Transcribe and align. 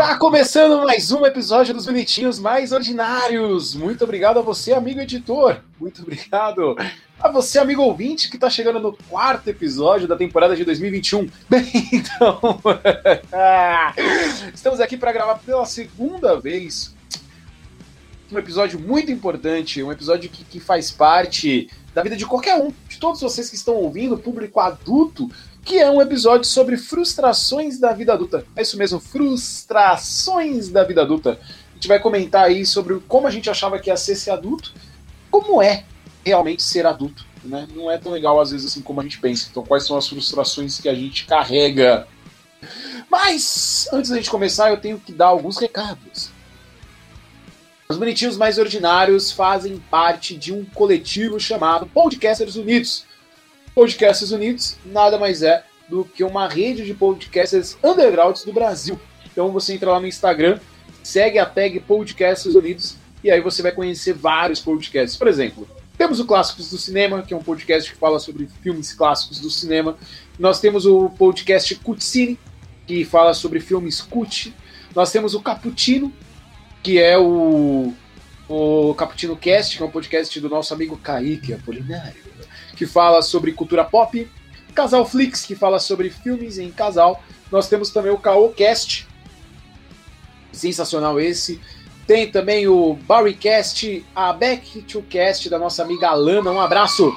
Está 0.00 0.16
começando 0.16 0.82
mais 0.82 1.12
um 1.12 1.26
episódio 1.26 1.74
dos 1.74 1.84
Bonitinhos 1.84 2.38
Mais 2.38 2.72
Ordinários. 2.72 3.74
Muito 3.74 4.02
obrigado 4.02 4.38
a 4.38 4.42
você, 4.42 4.72
amigo 4.72 4.98
editor. 4.98 5.60
Muito 5.78 6.00
obrigado 6.00 6.74
a 7.20 7.30
você, 7.30 7.58
amigo 7.58 7.82
ouvinte, 7.82 8.30
que 8.30 8.38
está 8.38 8.48
chegando 8.48 8.80
no 8.80 8.96
quarto 9.10 9.48
episódio 9.48 10.08
da 10.08 10.16
temporada 10.16 10.56
de 10.56 10.64
2021. 10.64 11.28
Bem, 11.50 11.70
então, 11.92 12.40
estamos 14.54 14.80
aqui 14.80 14.96
para 14.96 15.12
gravar 15.12 15.34
pela 15.40 15.66
segunda 15.66 16.40
vez 16.40 16.94
um 18.32 18.38
episódio 18.38 18.80
muito 18.80 19.12
importante, 19.12 19.82
um 19.82 19.92
episódio 19.92 20.30
que, 20.30 20.44
que 20.44 20.60
faz 20.60 20.90
parte 20.90 21.68
da 21.92 22.02
vida 22.02 22.16
de 22.16 22.24
qualquer 22.24 22.56
um, 22.56 22.72
de 22.88 22.98
todos 22.98 23.20
vocês 23.20 23.50
que 23.50 23.56
estão 23.56 23.74
ouvindo, 23.74 24.16
público 24.16 24.60
adulto 24.60 25.30
que 25.64 25.78
é 25.78 25.90
um 25.90 26.00
episódio 26.00 26.46
sobre 26.46 26.76
frustrações 26.76 27.78
da 27.78 27.92
vida 27.92 28.12
adulta. 28.12 28.44
É 28.56 28.62
isso 28.62 28.76
mesmo, 28.76 28.98
frustrações 28.98 30.68
da 30.68 30.84
vida 30.84 31.02
adulta. 31.02 31.38
A 31.70 31.74
gente 31.74 31.88
vai 31.88 32.00
comentar 32.00 32.44
aí 32.44 32.64
sobre 32.66 33.00
como 33.08 33.26
a 33.26 33.30
gente 33.30 33.48
achava 33.48 33.78
que 33.78 33.90
ia 33.90 33.96
ser 33.96 34.16
ser 34.16 34.30
adulto, 34.30 34.72
como 35.30 35.62
é 35.62 35.84
realmente 36.24 36.62
ser 36.62 36.86
adulto. 36.86 37.24
Né? 37.42 37.66
Não 37.74 37.90
é 37.90 37.96
tão 37.96 38.12
legal 38.12 38.40
às 38.40 38.50
vezes 38.50 38.70
assim 38.70 38.82
como 38.82 39.00
a 39.00 39.02
gente 39.02 39.18
pensa. 39.18 39.48
Então, 39.50 39.64
quais 39.64 39.86
são 39.86 39.96
as 39.96 40.08
frustrações 40.08 40.78
que 40.78 40.88
a 40.88 40.94
gente 40.94 41.26
carrega? 41.26 42.06
Mas, 43.10 43.88
antes 43.92 44.10
da 44.10 44.16
gente 44.16 44.30
começar, 44.30 44.70
eu 44.70 44.76
tenho 44.76 44.98
que 44.98 45.12
dar 45.12 45.26
alguns 45.26 45.58
recados. 45.58 46.30
Os 47.88 47.96
bonitinhos 47.96 48.36
mais 48.36 48.56
ordinários 48.56 49.32
fazem 49.32 49.78
parte 49.90 50.36
de 50.36 50.52
um 50.52 50.64
coletivo 50.64 51.40
chamado 51.40 51.86
Podcasters 51.86 52.54
Unidos 52.54 53.04
Podcasters 53.74 54.32
Unidos 54.32 54.76
nada 54.84 55.18
mais 55.18 55.42
é 55.42 55.64
do 55.88 56.04
que 56.04 56.24
uma 56.24 56.48
rede 56.48 56.84
de 56.84 56.94
podcasters 56.94 57.76
undergrounds 57.82 58.44
do 58.44 58.52
Brasil. 58.52 58.98
Então 59.30 59.50
você 59.52 59.74
entra 59.74 59.92
lá 59.92 60.00
no 60.00 60.06
Instagram, 60.06 60.58
segue 61.02 61.38
a 61.38 61.46
tag 61.46 61.78
Podcasters 61.80 62.54
Unidos 62.54 62.96
e 63.22 63.30
aí 63.30 63.40
você 63.40 63.62
vai 63.62 63.72
conhecer 63.72 64.12
vários 64.12 64.60
podcasts. 64.60 65.16
Por 65.16 65.28
exemplo, 65.28 65.68
temos 65.96 66.18
o 66.18 66.26
Clássicos 66.26 66.70
do 66.70 66.78
Cinema, 66.78 67.22
que 67.22 67.32
é 67.32 67.36
um 67.36 67.42
podcast 67.42 67.92
que 67.92 67.96
fala 67.96 68.18
sobre 68.18 68.48
filmes 68.62 68.92
clássicos 68.92 69.40
do 69.40 69.50
cinema. 69.50 69.96
Nós 70.38 70.60
temos 70.60 70.86
o 70.86 71.10
podcast 71.10 71.74
Cutscene, 71.76 72.38
que 72.86 73.04
fala 73.04 73.34
sobre 73.34 73.60
filmes 73.60 74.00
cut. 74.00 74.54
Nós 74.94 75.12
temos 75.12 75.34
o 75.34 75.40
Cappuccino, 75.40 76.12
que 76.82 76.98
é 76.98 77.18
o, 77.18 77.92
o 78.48 78.94
Cappuccino 78.94 79.36
Cast, 79.36 79.76
que 79.76 79.82
é 79.82 79.86
um 79.86 79.90
podcast 79.90 80.40
do 80.40 80.48
nosso 80.48 80.72
amigo 80.72 80.96
Kaique 80.96 81.52
Apolinário 81.52 82.30
que 82.80 82.86
fala 82.86 83.20
sobre 83.20 83.52
cultura 83.52 83.84
pop, 83.84 84.26
Casal 84.74 85.04
Flix, 85.04 85.44
que 85.44 85.54
fala 85.54 85.78
sobre 85.78 86.08
filmes 86.08 86.56
em 86.56 86.70
casal. 86.70 87.22
Nós 87.52 87.68
temos 87.68 87.90
também 87.90 88.10
o 88.10 88.16
Caocast, 88.16 89.06
sensacional 90.50 91.20
esse. 91.20 91.60
Tem 92.06 92.30
também 92.30 92.66
o 92.68 92.94
Barrycast, 92.94 94.02
a 94.16 94.32
Back 94.32 94.80
to 94.80 95.02
Cast 95.02 95.50
da 95.50 95.58
nossa 95.58 95.82
amiga 95.82 96.08
Alana. 96.08 96.50
Um 96.50 96.58
abraço, 96.58 97.14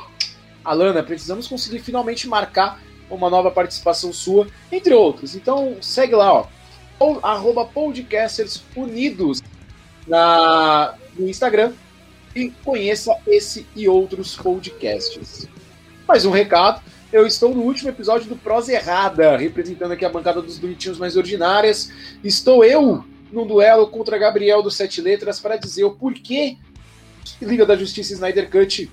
Alana. 0.65 1.01
Precisamos 1.01 1.47
conseguir 1.47 1.79
finalmente 1.79 2.27
marcar 2.27 2.81
uma 3.09 3.29
nova 3.29 3.49
participação 3.49 4.11
sua, 4.11 4.47
entre 4.69 4.93
outros. 4.93 5.33
Então 5.33 5.77
segue 5.79 6.13
lá, 6.13 6.33
ó. 6.33 6.47
Arroba 7.21 7.63
Podcasters 7.63 8.61
Unidos 8.75 9.41
na, 10.05 10.95
no 11.17 11.29
Instagram 11.29 11.71
e 12.35 12.49
conheça 12.63 13.15
esse 13.27 13.65
e 13.75 13.87
outros 13.87 14.35
podcasts. 14.35 15.47
Mais 16.07 16.25
um 16.25 16.31
recado, 16.31 16.81
eu 17.11 17.27
estou 17.27 17.53
no 17.53 17.61
último 17.61 17.89
episódio 17.89 18.27
do 18.27 18.35
Prosa 18.35 18.73
Errada, 18.73 19.37
representando 19.37 19.91
aqui 19.91 20.03
a 20.03 20.09
bancada 20.09 20.41
dos 20.41 20.57
bonitinhos 20.57 20.97
mais 20.97 21.15
ordinárias. 21.15 21.91
Estou 22.23 22.65
eu 22.65 23.05
num 23.31 23.45
duelo 23.47 23.87
contra 23.87 24.17
Gabriel 24.17 24.61
do 24.61 24.71
Sete 24.71 25.01
Letras 25.01 25.39
para 25.39 25.57
dizer 25.57 25.83
o 25.83 25.91
porquê 25.91 26.57
Liga 27.41 27.65
da 27.65 27.75
Justiça 27.75 28.13
e 28.13 28.15
Snyder 28.15 28.49
Cut 28.49 28.89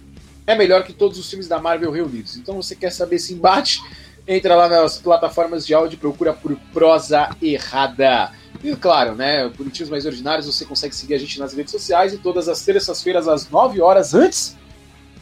é 0.46 0.54
melhor 0.54 0.84
que 0.84 0.92
todos 0.92 1.18
os 1.18 1.28
filmes 1.28 1.48
da 1.48 1.60
Marvel 1.60 1.90
reunidos. 1.90 2.36
Então 2.36 2.56
você 2.56 2.74
quer 2.74 2.90
saber 2.90 3.16
esse 3.16 3.32
embate? 3.32 3.80
Entra 4.26 4.54
lá 4.54 4.68
nas 4.68 4.98
plataformas 4.98 5.66
de 5.66 5.74
áudio 5.74 5.96
e 5.96 5.98
procura 5.98 6.32
por 6.32 6.56
Prosa 6.72 7.30
Errada. 7.40 8.32
E 8.62 8.76
claro, 8.76 9.14
né, 9.14 9.48
Bonitinhos 9.48 9.88
Mais 9.88 10.04
Ordinários, 10.04 10.46
você 10.46 10.66
consegue 10.66 10.94
seguir 10.94 11.14
a 11.14 11.18
gente 11.18 11.38
nas 11.38 11.54
redes 11.54 11.70
sociais 11.70 12.12
e 12.12 12.18
todas 12.18 12.46
as 12.48 12.62
terças-feiras 12.62 13.26
às 13.26 13.48
9 13.48 13.80
horas 13.80 14.12
antes 14.12 14.54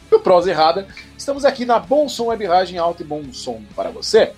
do 0.09 0.19
Prosa 0.19 0.49
Errada. 0.49 0.85
Estamos 1.17 1.45
aqui 1.45 1.65
na 1.65 1.79
Bom 1.79 2.09
Som 2.09 2.25
Web 2.25 2.45
Rádio 2.45 2.81
Alto 2.81 3.01
e 3.01 3.05
Bom 3.05 3.23
Som 3.31 3.61
para 3.75 3.91
você. 3.91 4.33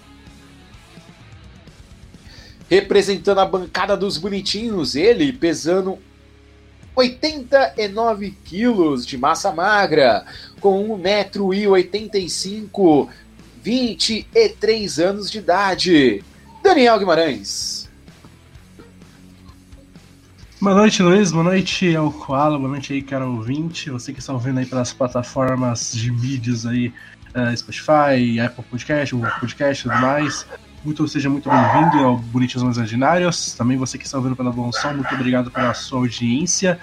Representando 2.69 3.39
a 3.39 3.45
bancada 3.45 3.97
dos 3.97 4.17
bonitinhos, 4.17 4.95
ele 4.95 5.33
pesando 5.33 5.97
89 6.95 8.38
quilos 8.45 9.06
de 9.06 9.18
massa 9.18 9.51
magra, 9.51 10.25
com 10.59 10.95
1,85m, 11.00 13.09
23 13.63 15.00
anos 15.00 15.31
de 15.31 15.39
idade. 15.39 16.23
Daniel 16.62 17.00
Guimarães. 17.00 17.81
Boa 20.61 20.75
noite, 20.75 21.01
Luiz. 21.01 21.31
Boa 21.31 21.44
noite 21.44 21.95
ao 21.95 22.11
Koala. 22.11 22.55
Boa 22.55 22.69
noite 22.69 22.94
aí, 22.94 23.01
cara 23.01 23.25
ouvinte. 23.25 23.89
Você 23.89 24.13
que 24.13 24.19
está 24.19 24.31
ouvindo 24.31 24.59
aí 24.59 24.66
pelas 24.67 24.94
plataformas 24.94 25.91
de 25.91 26.11
mídias 26.11 26.67
aí, 26.67 26.94
uh, 27.35 27.57
Spotify, 27.57 28.39
Apple 28.39 28.63
Podcast, 28.66 29.16
Google 29.16 29.31
Podcast 29.39 29.88
e 29.88 29.89
tudo 29.89 30.00
mais. 30.00 30.45
Muito, 30.85 31.07
seja 31.07 31.31
muito 31.31 31.50
bem-vindo 31.50 32.05
ao 32.05 32.17
Bonitinhos 32.19 32.61
Mais 32.61 32.77
Ordinários. 32.77 33.55
Também 33.55 33.75
você 33.75 33.97
que 33.97 34.05
está 34.05 34.19
ouvindo 34.19 34.35
pela 34.35 34.51
Bom 34.51 34.71
Som, 34.71 34.94
muito 34.94 35.11
obrigado 35.16 35.50
pela 35.50 35.73
sua 35.73 35.97
audiência. 35.97 36.79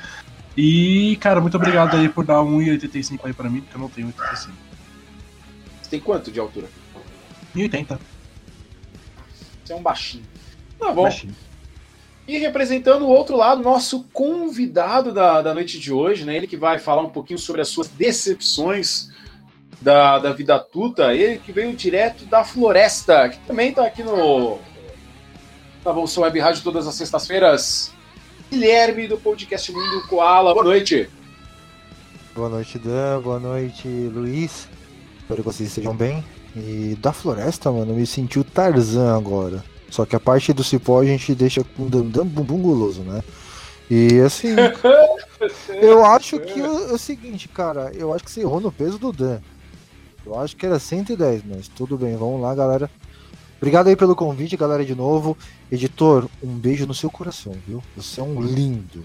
E, 0.57 1.17
cara, 1.21 1.41
muito 1.41 1.57
obrigado 1.57 1.97
aí 1.97 2.09
por 2.09 2.27
dar 2.27 2.39
1,85 2.39 3.21
aí 3.27 3.33
para 3.33 3.49
mim, 3.49 3.61
porque 3.61 3.77
eu 3.77 3.81
não 3.81 3.89
tenho 3.89 4.09
1,85. 4.09 4.51
Você 5.83 5.91
tem 5.91 6.01
quanto 6.01 6.33
de 6.33 6.41
altura? 6.41 6.69
1,80. 7.55 7.97
Você 9.65 9.73
é 9.73 9.77
um 9.77 9.83
baixinho. 9.83 10.25
Tá 10.81 10.93
bom. 10.93 11.05
Baixinho. 11.05 11.48
E 12.29 12.37
representando 12.37 13.07
o 13.07 13.09
outro 13.09 13.35
lado, 13.39 13.63
nosso 13.63 14.05
convidado 14.13 15.15
da, 15.15 15.41
da 15.41 15.55
noite 15.55 15.79
de 15.79 15.91
hoje, 15.91 16.27
né? 16.27 16.37
Ele 16.37 16.47
que 16.47 16.59
vai 16.59 16.79
falar 16.79 17.01
um 17.01 17.09
pouquinho 17.09 17.39
sobre 17.39 17.63
as 17.63 17.69
suas 17.69 17.89
decepções 17.89 19.09
da, 19.81 20.19
da 20.19 20.31
vida 20.31 20.59
tuta, 20.59 21.15
ele 21.15 21.39
que 21.39 21.53
veio 21.53 21.75
direto 21.75 22.27
da 22.27 22.45
floresta, 22.45 23.31
que 23.31 23.39
também 23.47 23.71
está 23.71 23.87
aqui 23.87 24.03
no 24.03 24.59
na 25.83 25.91
Bolsa 25.91 26.21
Web 26.21 26.39
Rádio 26.39 26.63
todas 26.63 26.87
as 26.87 26.95
sextas-feiras. 26.97 27.93
Guilherme 28.51 29.09
do 29.09 29.17
podcast 29.17 29.73
Mundo 29.73 30.07
Koala, 30.07 30.53
boa 30.53 30.65
noite. 30.65 31.09
Boa 32.35 32.51
noite, 32.51 32.79
Dan, 32.79 33.23
boa 33.23 33.41
noite, 33.41 33.89
Luiz. 33.89 34.69
Espero 35.19 35.43
que 35.43 35.49
vocês 35.49 35.71
estejam 35.71 35.97
bem. 35.97 36.23
E 36.55 36.95
da 37.01 37.13
floresta, 37.13 37.73
mano, 37.73 37.95
me 37.95 38.07
senti 38.07 38.39
o 38.39 38.45
Tarzan 38.45 39.17
agora. 39.17 39.65
Só 39.91 40.05
que 40.05 40.15
a 40.15 40.21
parte 40.21 40.53
do 40.53 40.63
cipó 40.63 41.01
a 41.01 41.05
gente 41.05 41.35
deixa 41.35 41.65
com 41.65 41.85
um 41.85 41.89
bumbum 41.89 42.61
guloso, 42.61 43.03
né? 43.03 43.23
E 43.91 44.21
assim, 44.21 44.49
eu 45.81 46.05
acho 46.05 46.39
que 46.41 46.61
é 46.61 46.69
o 46.69 46.99
seguinte, 46.99 47.49
cara, 47.49 47.91
eu 47.95 48.13
acho 48.13 48.25
que 48.25 48.31
você 48.31 48.41
errou 48.41 48.61
no 48.61 48.71
peso 48.71 48.99
do 48.99 49.13
Dan. 49.13 49.41
Eu 50.27 50.39
acho 50.39 50.55
que 50.55 50.67
era 50.67 50.79
110, 50.79 51.43
mas 51.45 51.69
tudo 51.69 51.97
bem, 51.97 52.15
vamos 52.17 52.41
lá, 52.43 52.55
galera. 52.55 52.91
Obrigado 53.57 53.89
aí 53.89 53.97
pelo 53.97 54.15
convite, 54.15 54.57
galera, 54.57 54.85
de 54.85 54.95
novo. 54.95 55.37
Editor, 55.73 56.29
um 56.43 56.55
beijo 56.55 56.87
no 56.87 56.95
seu 56.95 57.11
coração, 57.11 57.55
viu? 57.67 57.83
Você 57.97 58.21
é 58.21 58.23
um 58.23 58.41
lindo. 58.43 59.05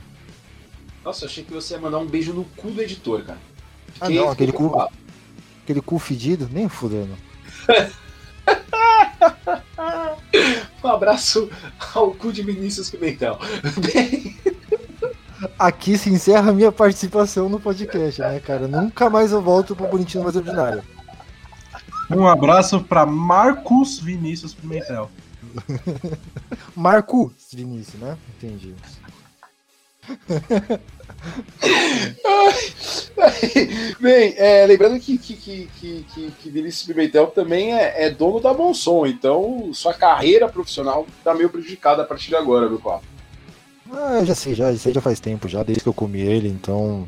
Nossa, 1.04 1.26
eu 1.26 1.30
achei 1.30 1.44
que 1.44 1.54
você 1.54 1.74
ia 1.74 1.80
mandar 1.80 2.00
um 2.00 2.06
beijo 2.06 2.34
no 2.34 2.44
cu 2.58 2.70
do 2.70 2.82
editor, 2.82 3.24
cara. 3.24 3.40
Fiquei, 3.88 4.18
ah, 4.18 4.22
não, 4.22 4.30
aquele 4.30 4.52
cu. 4.52 4.90
Aquele 5.64 5.82
cu 5.82 5.98
fedido, 5.98 6.50
nem 6.52 6.68
fudendo. 6.68 7.18
um 10.84 10.88
abraço 10.88 11.50
ao 11.94 12.12
cu 12.12 12.32
de 12.32 12.44
Vinícius 12.44 12.90
Pimentel. 12.90 13.40
Bem... 13.94 14.38
Aqui 15.60 15.98
se 15.98 16.10
encerra 16.10 16.52
a 16.52 16.54
minha 16.54 16.72
participação 16.72 17.50
no 17.50 17.60
podcast, 17.60 18.22
né, 18.22 18.40
cara? 18.40 18.68
Nunca 18.68 19.10
mais 19.10 19.32
eu 19.32 19.42
volto 19.42 19.76
pro 19.76 19.88
Bonitinho 19.88 20.24
Mais 20.24 20.36
Ordinário. 20.36 20.84
Um 22.10 22.28
abraço 22.28 22.82
para 22.82 23.06
Marcos 23.06 24.00
Vinícius 24.00 24.54
Pimentel. 24.54 25.10
Marcos 26.76 27.34
Vinícius, 27.52 28.02
né? 28.02 28.18
Entendi. 28.38 28.74
Bem, 34.00 34.34
é, 34.38 34.66
lembrando 34.66 35.00
que, 35.00 35.18
que, 35.18 35.36
que, 35.36 35.70
que, 35.80 36.32
que 36.32 36.50
Vinícius 36.50 36.86
Pimentel 36.86 37.28
também 37.28 37.74
é, 37.74 38.06
é, 38.06 38.10
dono 38.10 38.40
da 38.40 38.54
Monson, 38.54 39.06
então 39.06 39.70
sua 39.74 39.94
carreira 39.94 40.50
profissional 40.50 41.06
tá 41.24 41.34
meio 41.34 41.50
prejudicada 41.50 42.04
a 42.04 42.06
partir 42.06 42.30
de 42.30 42.36
agora, 42.36 42.68
meu 42.68 42.80
papo. 42.80 43.06
Ah, 43.92 44.18
eu 44.20 44.26
já 44.26 44.36
sei, 44.36 44.56
já, 44.56 44.74
já 44.74 45.02
faz 45.02 45.20
tempo, 45.20 45.48
já 45.48 45.64
desde 45.64 45.84
que 45.84 45.90
eu 45.90 45.94
comi 45.94 46.20
ele, 46.20 46.50
então. 46.50 47.08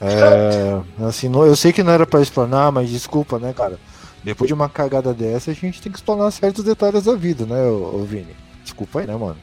É, 0.00 0.80
assim, 1.04 1.28
não, 1.28 1.46
eu 1.46 1.56
sei 1.56 1.72
que 1.72 1.82
não 1.82 1.92
era 1.92 2.06
para 2.06 2.20
explanar, 2.20 2.70
mas 2.70 2.90
desculpa, 2.90 3.38
né, 3.38 3.52
cara? 3.52 3.78
Depois 4.22 4.48
de 4.48 4.54
uma 4.54 4.68
cagada 4.68 5.12
dessa, 5.12 5.50
a 5.50 5.54
gente 5.54 5.82
tem 5.82 5.90
que 5.90 5.98
explanar 5.98 6.30
certos 6.32 6.64
detalhes 6.64 7.04
da 7.04 7.14
vida, 7.14 7.44
né, 7.44 7.62
ô, 7.64 7.96
ô 7.96 8.04
Vini? 8.04 8.34
Desculpa 8.62 9.00
aí, 9.00 9.06
né, 9.06 9.16
mano? 9.16 9.36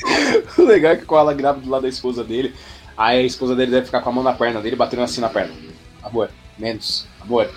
o 0.58 0.62
legal 0.62 0.92
é 0.92 0.96
que 0.96 1.04
o 1.04 1.06
Koala 1.06 1.34
grava 1.34 1.60
do 1.60 1.68
lado 1.68 1.82
da 1.82 1.88
esposa 1.88 2.24
dele. 2.24 2.54
Aí 3.00 3.20
a 3.20 3.22
esposa 3.22 3.56
dele 3.56 3.70
deve 3.70 3.86
ficar 3.86 4.02
com 4.02 4.10
a 4.10 4.12
mão 4.12 4.22
na 4.22 4.34
perna 4.34 4.60
dele, 4.60 4.76
batendo 4.76 5.00
assim 5.00 5.22
na 5.22 5.30
perna. 5.30 5.54
Amor, 6.02 6.30
menos. 6.58 7.06
Amor, 7.18 7.50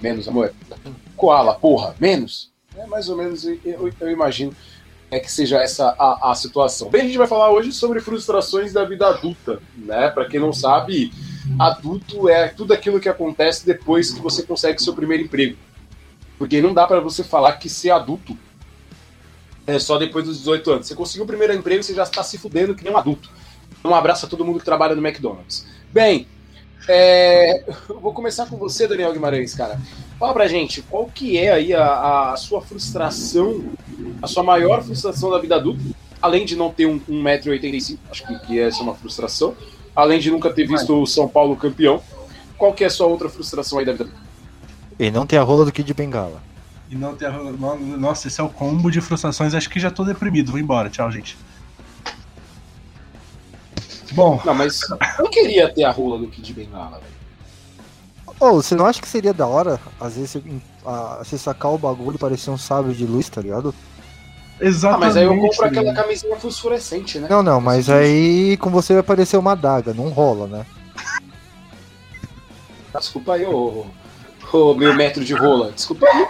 menos, 0.00 0.28
amor. 0.28 0.54
Koala, 1.16 1.54
porra, 1.54 1.96
menos. 1.98 2.52
É 2.76 2.86
mais 2.86 3.08
ou 3.08 3.16
menos, 3.16 3.44
eu, 3.44 3.92
eu, 4.00 4.08
imagino 4.08 4.54
é 5.10 5.18
que 5.18 5.30
seja 5.30 5.58
essa 5.58 5.88
a, 5.98 6.30
a 6.30 6.34
situação. 6.36 6.88
Bem, 6.88 7.00
a 7.00 7.04
gente 7.06 7.18
vai 7.18 7.26
falar 7.26 7.50
hoje 7.50 7.72
sobre 7.72 7.98
frustrações 7.98 8.72
da 8.72 8.84
vida 8.84 9.08
adulta, 9.08 9.60
né? 9.76 10.08
Para 10.10 10.26
quem 10.26 10.38
não 10.38 10.52
sabe, 10.52 11.12
adulto 11.58 12.28
é 12.28 12.46
tudo 12.46 12.72
aquilo 12.72 13.00
que 13.00 13.08
acontece 13.08 13.66
depois 13.66 14.12
que 14.12 14.20
você 14.20 14.44
consegue 14.44 14.80
seu 14.80 14.94
primeiro 14.94 15.24
emprego. 15.24 15.58
Porque 16.38 16.62
não 16.62 16.72
dá 16.72 16.86
para 16.86 17.00
você 17.00 17.24
falar 17.24 17.54
que 17.54 17.68
ser 17.68 17.90
adulto 17.90 18.38
é 19.66 19.76
só 19.80 19.98
depois 19.98 20.24
dos 20.24 20.38
18 20.38 20.70
anos. 20.70 20.86
Você 20.86 20.94
conseguiu 20.94 21.24
o 21.24 21.26
primeiro 21.26 21.52
emprego, 21.52 21.82
você 21.82 21.94
já 21.94 22.04
está 22.04 22.22
se 22.22 22.38
fudendo 22.38 22.76
que 22.76 22.84
nem 22.84 22.92
um 22.92 22.96
adulto. 22.96 23.28
Um 23.84 23.94
abraço 23.94 24.26
a 24.26 24.28
todo 24.28 24.44
mundo 24.44 24.58
que 24.58 24.64
trabalha 24.64 24.94
no 24.94 25.06
McDonald's. 25.06 25.66
Bem, 25.92 26.26
é, 26.88 27.64
vou 27.88 28.12
começar 28.12 28.46
com 28.46 28.56
você, 28.56 28.86
Daniel 28.86 29.12
Guimarães, 29.12 29.54
cara. 29.54 29.80
Fala 30.18 30.32
pra 30.32 30.48
gente, 30.48 30.82
qual 30.82 31.06
que 31.06 31.36
é 31.36 31.52
aí 31.52 31.74
a, 31.74 32.32
a 32.32 32.36
sua 32.36 32.60
frustração, 32.60 33.64
a 34.20 34.26
sua 34.26 34.42
maior 34.42 34.82
frustração 34.82 35.30
da 35.30 35.38
vida 35.38 35.56
adulta, 35.56 35.82
além 36.20 36.44
de 36.44 36.56
não 36.56 36.70
ter 36.70 36.86
um, 36.86 37.00
1,85m, 37.00 37.98
acho 38.10 38.26
que, 38.26 38.38
que 38.46 38.60
essa 38.60 38.80
é 38.80 38.82
uma 38.82 38.94
frustração, 38.94 39.54
além 39.94 40.20
de 40.20 40.30
nunca 40.30 40.50
ter 40.50 40.66
visto 40.66 41.02
o 41.02 41.06
São 41.06 41.28
Paulo 41.28 41.56
campeão, 41.56 42.00
qual 42.56 42.72
que 42.72 42.84
é 42.84 42.86
a 42.86 42.90
sua 42.90 43.06
outra 43.06 43.28
frustração 43.28 43.78
aí 43.78 43.84
da 43.84 43.92
vida 43.92 44.04
adulta? 44.04 44.22
E 44.98 45.10
não 45.10 45.26
ter 45.26 45.38
a 45.38 45.42
rola 45.42 45.64
do 45.64 45.72
Kid 45.72 45.92
Bengala. 45.94 46.40
E 46.88 46.94
não 46.94 47.16
ter 47.16 47.26
a 47.26 47.30
rola... 47.30 47.76
Nossa, 47.76 48.28
esse 48.28 48.40
é 48.40 48.44
o 48.44 48.48
combo 48.48 48.90
de 48.90 49.00
frustrações, 49.00 49.54
acho 49.54 49.68
que 49.68 49.80
já 49.80 49.90
tô 49.90 50.04
deprimido, 50.04 50.52
vou 50.52 50.60
embora, 50.60 50.88
tchau, 50.88 51.10
gente. 51.10 51.36
Bom. 54.14 54.40
Não, 54.44 54.54
mas 54.54 54.80
eu 55.18 55.28
queria 55.30 55.72
ter 55.72 55.84
a 55.84 55.90
rola 55.90 56.18
do 56.18 56.28
Kid 56.28 56.52
Bengala, 56.52 56.98
velho. 56.98 57.22
Oh, 58.40 58.54
você 58.54 58.74
não 58.74 58.86
acha 58.86 59.00
que 59.00 59.08
seria 59.08 59.32
da 59.32 59.46
hora, 59.46 59.78
às 60.00 60.16
vezes, 60.16 60.30
você, 60.32 60.42
a, 60.84 61.18
você 61.22 61.38
sacar 61.38 61.72
o 61.72 61.78
bagulho 61.78 62.16
e 62.16 62.18
parecer 62.18 62.50
um 62.50 62.58
sábio 62.58 62.92
de 62.92 63.06
luz, 63.06 63.28
tá 63.28 63.40
ligado? 63.40 63.74
Exatamente. 64.60 65.02
Ah, 65.02 65.06
mas 65.06 65.16
aí 65.16 65.24
eu 65.24 65.36
compro 65.38 65.64
aquela 65.64 65.94
camisinha 65.94 66.36
fosforescente, 66.36 67.18
né? 67.18 67.28
Não, 67.30 67.42
não, 67.42 67.60
mas 67.60 67.88
aí 67.88 68.56
com 68.58 68.70
você 68.70 68.94
vai 68.94 69.00
aparecer 69.00 69.36
uma 69.36 69.54
daga, 69.54 69.94
não 69.94 70.08
rola, 70.08 70.46
né? 70.46 70.66
Desculpa 72.94 73.34
aí, 73.34 73.46
ô, 73.46 73.86
ô 74.52 74.74
meu 74.74 74.94
metro 74.94 75.24
de 75.24 75.34
rola. 75.34 75.72
Desculpa 75.72 76.06
aí. 76.06 76.26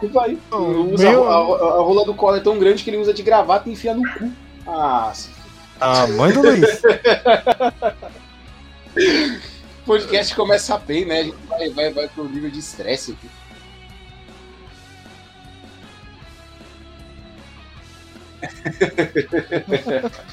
Desculpa 0.00 0.26
aí. 0.26 0.38
Usa, 0.52 1.10
meu... 1.10 1.28
a, 1.28 1.34
a, 1.34 1.38
a, 1.38 1.82
rola 1.82 2.04
do 2.04 2.14
colo 2.14 2.36
é 2.36 2.40
tão 2.40 2.58
grande 2.58 2.84
que 2.84 2.90
ele 2.90 2.98
usa 2.98 3.14
de 3.14 3.22
gravata 3.22 3.68
e 3.68 3.72
enfia 3.72 3.94
no 3.94 4.02
cu. 4.02 4.30
Ah, 4.66 5.12
a 5.82 6.06
mãe 6.06 6.32
do 6.32 6.42
Luiz. 6.42 6.80
o 9.82 9.84
podcast 9.84 10.34
começa 10.36 10.78
bem, 10.78 11.04
né? 11.04 11.20
A 11.20 11.24
gente 11.24 11.36
vai, 11.48 11.70
vai, 11.70 11.92
vai 11.92 12.08
pro 12.08 12.28
nível 12.28 12.50
de 12.50 12.60
estresse 12.60 13.12
aqui. 13.12 13.28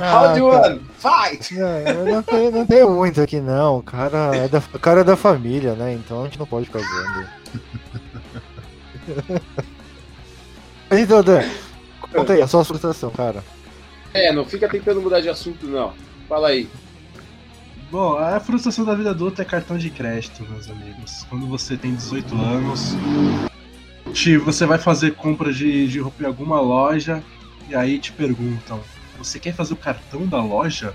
Ah, 0.00 0.22
How 0.22 0.34
do 0.34 0.38
you 0.38 0.80
Fight! 0.96 1.52
Não, 1.54 2.04
não, 2.04 2.22
tem, 2.22 2.50
não 2.52 2.64
tem 2.64 2.84
muito 2.84 3.20
aqui 3.20 3.40
não. 3.40 3.78
O 3.78 3.82
cara, 3.82 4.36
é 4.36 4.46
da, 4.46 4.58
o 4.58 4.78
cara 4.78 5.00
é 5.00 5.04
da 5.04 5.16
família, 5.16 5.74
né? 5.74 5.92
Então 5.92 6.20
a 6.20 6.24
gente 6.24 6.38
não 6.38 6.46
pode 6.46 6.66
ficar 6.66 6.78
vendo. 6.78 7.28
então, 10.92 11.20
Dan, 11.22 11.42
conta 12.12 12.34
aí 12.34 12.42
a 12.42 12.46
sua 12.46 12.64
frustração, 12.64 13.10
cara. 13.10 13.42
É, 14.16 14.32
não 14.32 14.46
fica 14.46 14.66
tentando 14.66 15.02
mudar 15.02 15.20
de 15.20 15.28
assunto, 15.28 15.66
não. 15.66 15.92
Fala 16.26 16.48
aí. 16.48 16.66
Bom, 17.90 18.16
a 18.16 18.40
frustração 18.40 18.82
da 18.82 18.94
vida 18.94 19.10
adulta 19.10 19.42
é 19.42 19.44
cartão 19.44 19.76
de 19.76 19.90
crédito, 19.90 20.42
meus 20.48 20.70
amigos. 20.70 21.26
Quando 21.28 21.46
você 21.46 21.76
tem 21.76 21.94
18 21.94 22.34
anos, 22.34 22.96
te, 24.14 24.38
você 24.38 24.64
vai 24.64 24.78
fazer 24.78 25.14
compra 25.14 25.52
de, 25.52 25.86
de 25.86 26.00
roupa 26.00 26.22
em 26.22 26.26
alguma 26.26 26.58
loja 26.58 27.22
e 27.68 27.74
aí 27.74 27.98
te 27.98 28.10
perguntam: 28.10 28.80
você 29.18 29.38
quer 29.38 29.54
fazer 29.54 29.74
o 29.74 29.76
cartão 29.76 30.26
da 30.26 30.42
loja? 30.42 30.94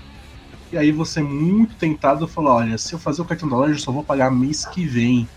E 0.72 0.76
aí 0.76 0.90
você, 0.90 1.20
é 1.20 1.22
muito 1.22 1.76
tentado, 1.76 2.26
fala: 2.26 2.52
olha, 2.52 2.76
se 2.76 2.92
eu 2.92 2.98
fazer 2.98 3.22
o 3.22 3.24
cartão 3.24 3.48
da 3.48 3.56
loja, 3.56 3.74
eu 3.74 3.78
só 3.78 3.92
vou 3.92 4.02
pagar 4.02 4.32
mês 4.32 4.66
que 4.66 4.84
vem. 4.84 5.28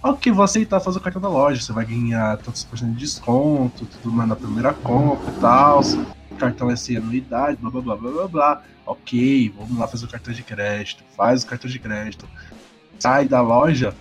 Ok, 0.00 0.30
vou 0.30 0.44
aceitar 0.44 0.78
fazer 0.78 0.98
o 0.98 1.02
cartão 1.02 1.20
da 1.20 1.28
loja, 1.28 1.60
você 1.60 1.72
vai 1.72 1.84
ganhar 1.84 2.36
tantos 2.36 2.62
por 2.62 2.78
cento 2.78 2.92
de 2.92 2.98
desconto, 2.98 3.86
tudo 3.86 4.14
mais 4.14 4.28
na 4.28 4.36
primeira 4.36 4.72
compra 4.72 5.32
e 5.32 5.40
tal 5.40 5.82
cartão 6.34 6.70
é 6.70 6.76
sem 6.76 6.96
anuidade, 6.96 7.58
blá 7.60 7.70
blá 7.70 7.80
blá 7.80 7.96
blá 7.96 8.10
blá 8.10 8.28
blá. 8.28 8.62
Ok, 8.86 9.52
vamos 9.56 9.78
lá 9.78 9.88
fazer 9.88 10.04
o 10.04 10.08
cartão 10.08 10.32
de 10.32 10.42
crédito. 10.42 11.02
Faz 11.16 11.42
o 11.42 11.46
cartão 11.46 11.70
de 11.70 11.78
crédito. 11.78 12.28
Sai 12.98 13.26
da 13.26 13.40
loja 13.40 13.94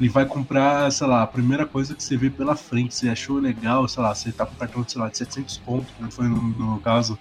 e 0.00 0.08
vai 0.08 0.26
comprar, 0.26 0.90
sei 0.90 1.06
lá, 1.06 1.22
a 1.22 1.26
primeira 1.26 1.64
coisa 1.64 1.94
que 1.94 2.02
você 2.02 2.16
vê 2.16 2.30
pela 2.30 2.56
frente. 2.56 2.94
Você 2.94 3.08
achou 3.08 3.38
legal, 3.38 3.86
sei 3.88 4.02
lá, 4.02 4.14
você 4.14 4.32
tá 4.32 4.44
com 4.44 4.54
cartão, 4.56 4.84
sei 4.86 5.00
lá, 5.00 5.08
de 5.08 5.18
700 5.18 5.58
pontos, 5.58 5.90
como 5.96 6.10
foi 6.10 6.28
no, 6.28 6.36
no 6.36 6.80
caso. 6.80 7.18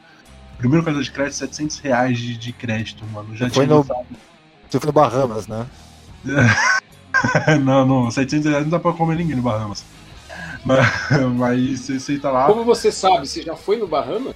Primeiro 0.57 0.83
cartão 0.83 1.01
de 1.01 1.11
crédito, 1.11 1.35
700 1.35 1.79
reais 1.79 2.17
de, 2.17 2.37
de 2.37 2.53
crédito, 2.53 3.05
mano. 3.11 3.35
Já 3.35 3.49
foi 3.49 3.65
no... 3.65 3.83
Você 3.83 4.79
foi 4.79 4.87
no 4.87 4.93
Bahamas, 4.93 5.47
né? 5.47 5.67
não, 7.63 7.85
não, 7.85 8.11
700 8.11 8.49
reais 8.49 8.63
não 8.63 8.71
dá 8.71 8.79
pra 8.79 8.93
comer 8.93 9.17
ninguém 9.17 9.35
no 9.35 9.41
Bahamas. 9.41 9.85
Mas, 10.65 10.87
mas 11.35 11.79
você, 11.81 11.99
você 11.99 12.17
tá 12.17 12.31
lá. 12.31 12.45
Como 12.45 12.63
você 12.63 12.89
sabe, 12.89 13.27
você 13.27 13.41
já 13.41 13.53
foi 13.53 13.75
no 13.75 13.85
Bahamas? 13.85 14.33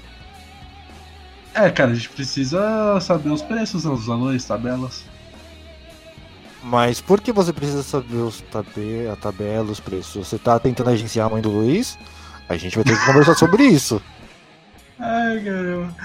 É, 1.57 1.71
cara, 1.71 1.92
a 1.92 1.95
gente 1.95 2.09
precisa 2.09 3.00
saber 3.01 3.30
os 3.30 3.42
preços, 3.42 3.83
né, 3.83 3.89
os 3.89 4.06
valores, 4.06 4.45
tabelas. 4.45 5.04
Mas 6.62 7.01
por 7.01 7.19
que 7.19 7.31
você 7.31 7.51
precisa 7.51 7.81
saber 7.81 8.18
os 8.18 8.42
tabe 8.42 9.07
a 9.12 9.15
tabela, 9.15 9.71
os 9.71 9.80
preços? 9.80 10.27
Você 10.27 10.38
tá 10.38 10.59
tentando 10.59 10.92
agenciar 10.92 11.25
a 11.25 11.30
mãe 11.31 11.42
do 11.42 11.50
Luiz? 11.50 11.98
A 12.48 12.56
gente 12.57 12.75
vai 12.75 12.83
ter 12.83 12.95
que 12.95 13.06
conversar 13.07 13.33
sobre 13.33 13.63
isso. 13.63 14.00
Ai, 14.99 15.39
caramba. 15.43 15.95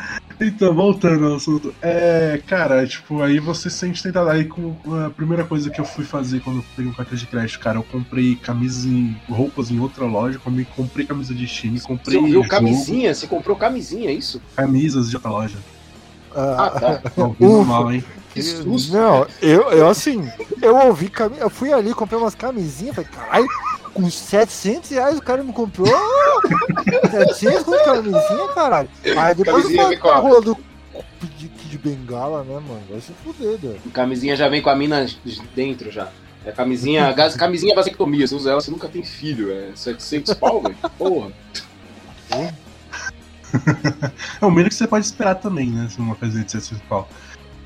Então, 0.40 0.74
voltando 0.74 1.26
ao 1.26 1.36
assunto. 1.36 1.74
É, 1.80 2.40
cara, 2.46 2.86
tipo, 2.86 3.22
aí 3.22 3.38
você 3.38 3.70
sente 3.70 4.02
tentado. 4.02 4.28
Aí 4.28 4.44
com 4.44 4.76
a 5.04 5.10
primeira 5.10 5.44
coisa 5.44 5.70
que 5.70 5.80
eu 5.80 5.84
fui 5.84 6.04
fazer 6.04 6.40
quando 6.40 6.58
eu 6.58 6.64
peguei 6.76 6.90
um 6.90 6.94
cartão 6.94 7.16
de 7.16 7.26
crédito, 7.26 7.60
cara, 7.60 7.78
eu 7.78 7.82
comprei 7.82 8.34
camisas 8.36 8.84
em 8.84 9.16
roupas 9.28 9.70
em 9.70 9.78
outra 9.78 10.04
loja, 10.04 10.38
comprei, 10.38 10.66
comprei 10.76 11.06
camisa 11.06 11.34
de 11.34 11.46
time, 11.46 11.80
comprei. 11.80 12.18
Você 12.18 12.26
viu 12.26 12.48
camisinha? 12.48 13.14
Você 13.14 13.26
comprou 13.26 13.56
camisinha, 13.56 14.10
é 14.10 14.14
isso? 14.14 14.42
Camisas 14.56 15.08
de 15.08 15.16
outra 15.16 15.30
loja. 15.30 15.58
Ah, 16.34 16.70
tá. 16.70 17.02
Normal, 17.38 17.92
hein? 17.92 18.04
Que 18.34 18.42
susto. 18.42 18.94
Não, 18.94 19.26
eu, 19.42 19.70
eu 19.72 19.88
assim, 19.88 20.26
eu 20.62 20.74
ouvi, 20.74 21.12
eu 21.38 21.50
fui 21.50 21.70
ali, 21.70 21.92
comprei 21.92 22.18
umas 22.18 22.34
camisinhas, 22.34 22.94
falei, 22.96 23.10
caralho, 23.10 23.46
com 23.94 24.10
700 24.10 24.90
reais 24.90 25.18
o 25.18 25.22
cara 25.22 25.42
me 25.42 25.52
comprou 25.52 25.86
700 27.10 27.62
com 27.62 27.72
camisinha, 27.84 28.48
caralho. 28.54 28.88
Aí 29.16 29.34
depois 29.34 29.64
camisinha 29.64 29.98
eu 30.02 30.10
a 30.10 30.16
rua 30.16 30.40
do 30.40 30.56
de, 31.38 31.48
de 31.48 31.78
bengala, 31.78 32.42
né, 32.44 32.54
mano? 32.54 32.82
Vai 32.90 33.00
se 33.00 33.12
fuder, 33.24 33.58
velho. 33.58 33.80
Camisinha 33.92 34.36
já 34.36 34.48
vem 34.48 34.60
com 34.60 34.70
a 34.70 34.76
mina 34.76 35.06
dentro 35.54 35.90
já. 35.90 36.08
É 36.44 36.50
camisinha, 36.50 37.12
gás, 37.12 37.36
camisinha 37.36 37.74
vasectomia, 37.74 38.26
você 38.26 38.34
usa 38.34 38.50
ela, 38.50 38.60
você 38.60 38.70
nunca 38.70 38.88
tem 38.88 39.04
filho, 39.04 39.52
é 39.52 39.70
700 39.74 40.34
pau, 40.34 40.60
velho. 40.60 40.76
Porra. 40.98 41.30
é 44.40 44.44
o 44.44 44.50
mínimo 44.50 44.70
que 44.70 44.74
você 44.74 44.88
pode 44.88 45.06
esperar 45.06 45.36
também, 45.36 45.70
né? 45.70 45.88
Se 45.88 45.98
uma 45.98 46.16
coisa 46.16 46.42
de 46.42 46.50
700 46.50 46.82
pau. 46.88 47.08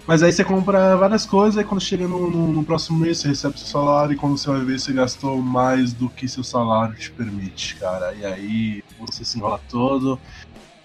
Mas 0.07 0.23
aí 0.23 0.33
você 0.33 0.45
compra 0.45 0.97
várias 0.97 1.27
coisas, 1.27 1.61
e 1.61 1.67
quando 1.67 1.81
chega 1.81 2.07
no, 2.07 2.31
no, 2.31 2.53
no, 2.53 2.65
próximo 2.65 2.97
mês 2.97 3.19
você 3.19 3.29
recebe 3.29 3.59
seu 3.59 3.67
salário 3.67 4.13
e 4.13 4.17
quando 4.17 4.39
você 4.39 4.49
vai 4.49 4.61
ver 4.61 4.79
você 4.79 4.93
gastou 4.93 5.43
mais 5.43 5.93
do 5.93 6.09
que 6.09 6.29
seu 6.29 6.45
salário 6.45 6.95
te 6.95 7.11
permite, 7.11 7.75
cara. 7.75 8.15
E 8.15 8.25
aí 8.25 8.85
você 9.01 9.25
se 9.25 9.37
enrola 9.37 9.61
todo. 9.69 10.19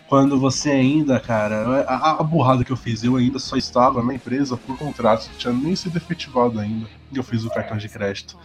Quando 0.08 0.40
você 0.40 0.72
ainda, 0.72 1.20
cara, 1.20 1.86
a, 1.88 2.20
a 2.20 2.24
burrada 2.24 2.66
que 2.66 2.72
eu 2.72 2.76
fiz, 2.76 3.04
eu 3.04 3.16
ainda 3.16 3.38
só 3.38 3.56
estava 3.56 4.04
na 4.04 4.14
empresa 4.14 4.58
por 4.58 4.76
contrato, 4.78 5.30
não 5.30 5.38
tinha 5.38 5.54
nem 5.54 5.76
sido 5.76 5.96
efetivado 5.98 6.60
ainda. 6.60 6.88
E 7.12 7.18
eu 7.18 7.24
fiz 7.24 7.46
o 7.46 7.50
cartão 7.50 7.78
de 7.78 7.88
crédito. 7.88 8.38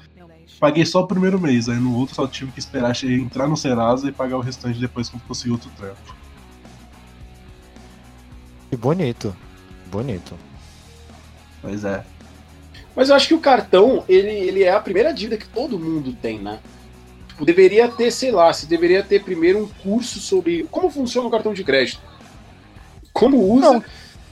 Paguei 0.60 0.84
só 0.86 1.00
o 1.00 1.06
primeiro 1.06 1.40
mês, 1.40 1.68
aí 1.68 1.76
no 1.76 1.96
outro 1.96 2.14
só 2.14 2.26
tive 2.26 2.52
que 2.52 2.58
esperar 2.58 2.94
entrar 3.04 3.48
no 3.48 3.56
Serasa 3.56 4.08
e 4.08 4.12
pagar 4.12 4.36
o 4.36 4.40
restante 4.40 4.78
depois 4.78 5.08
quando 5.08 5.22
conseguir 5.22 5.52
outro 5.52 5.70
trampo. 5.76 6.14
Que 8.70 8.76
bonito. 8.76 9.34
Bonito. 9.90 10.34
Pois 11.66 11.84
é. 11.84 12.04
Mas 12.94 13.08
eu 13.08 13.16
acho 13.16 13.26
que 13.26 13.34
o 13.34 13.40
cartão, 13.40 14.04
ele, 14.08 14.30
ele 14.30 14.62
é 14.62 14.70
a 14.70 14.80
primeira 14.80 15.12
dívida 15.12 15.36
que 15.36 15.48
todo 15.48 15.78
mundo 15.78 16.12
tem, 16.22 16.38
né? 16.38 16.60
Tipo, 17.26 17.44
deveria 17.44 17.88
ter, 17.88 18.12
sei 18.12 18.30
lá, 18.30 18.52
se 18.52 18.66
deveria 18.66 19.02
ter 19.02 19.24
primeiro 19.24 19.64
um 19.64 19.68
curso 19.82 20.20
sobre 20.20 20.64
como 20.70 20.88
funciona 20.88 21.26
o 21.26 21.30
cartão 21.30 21.52
de 21.52 21.64
crédito. 21.64 22.00
Como 23.12 23.52
usa, 23.52 23.84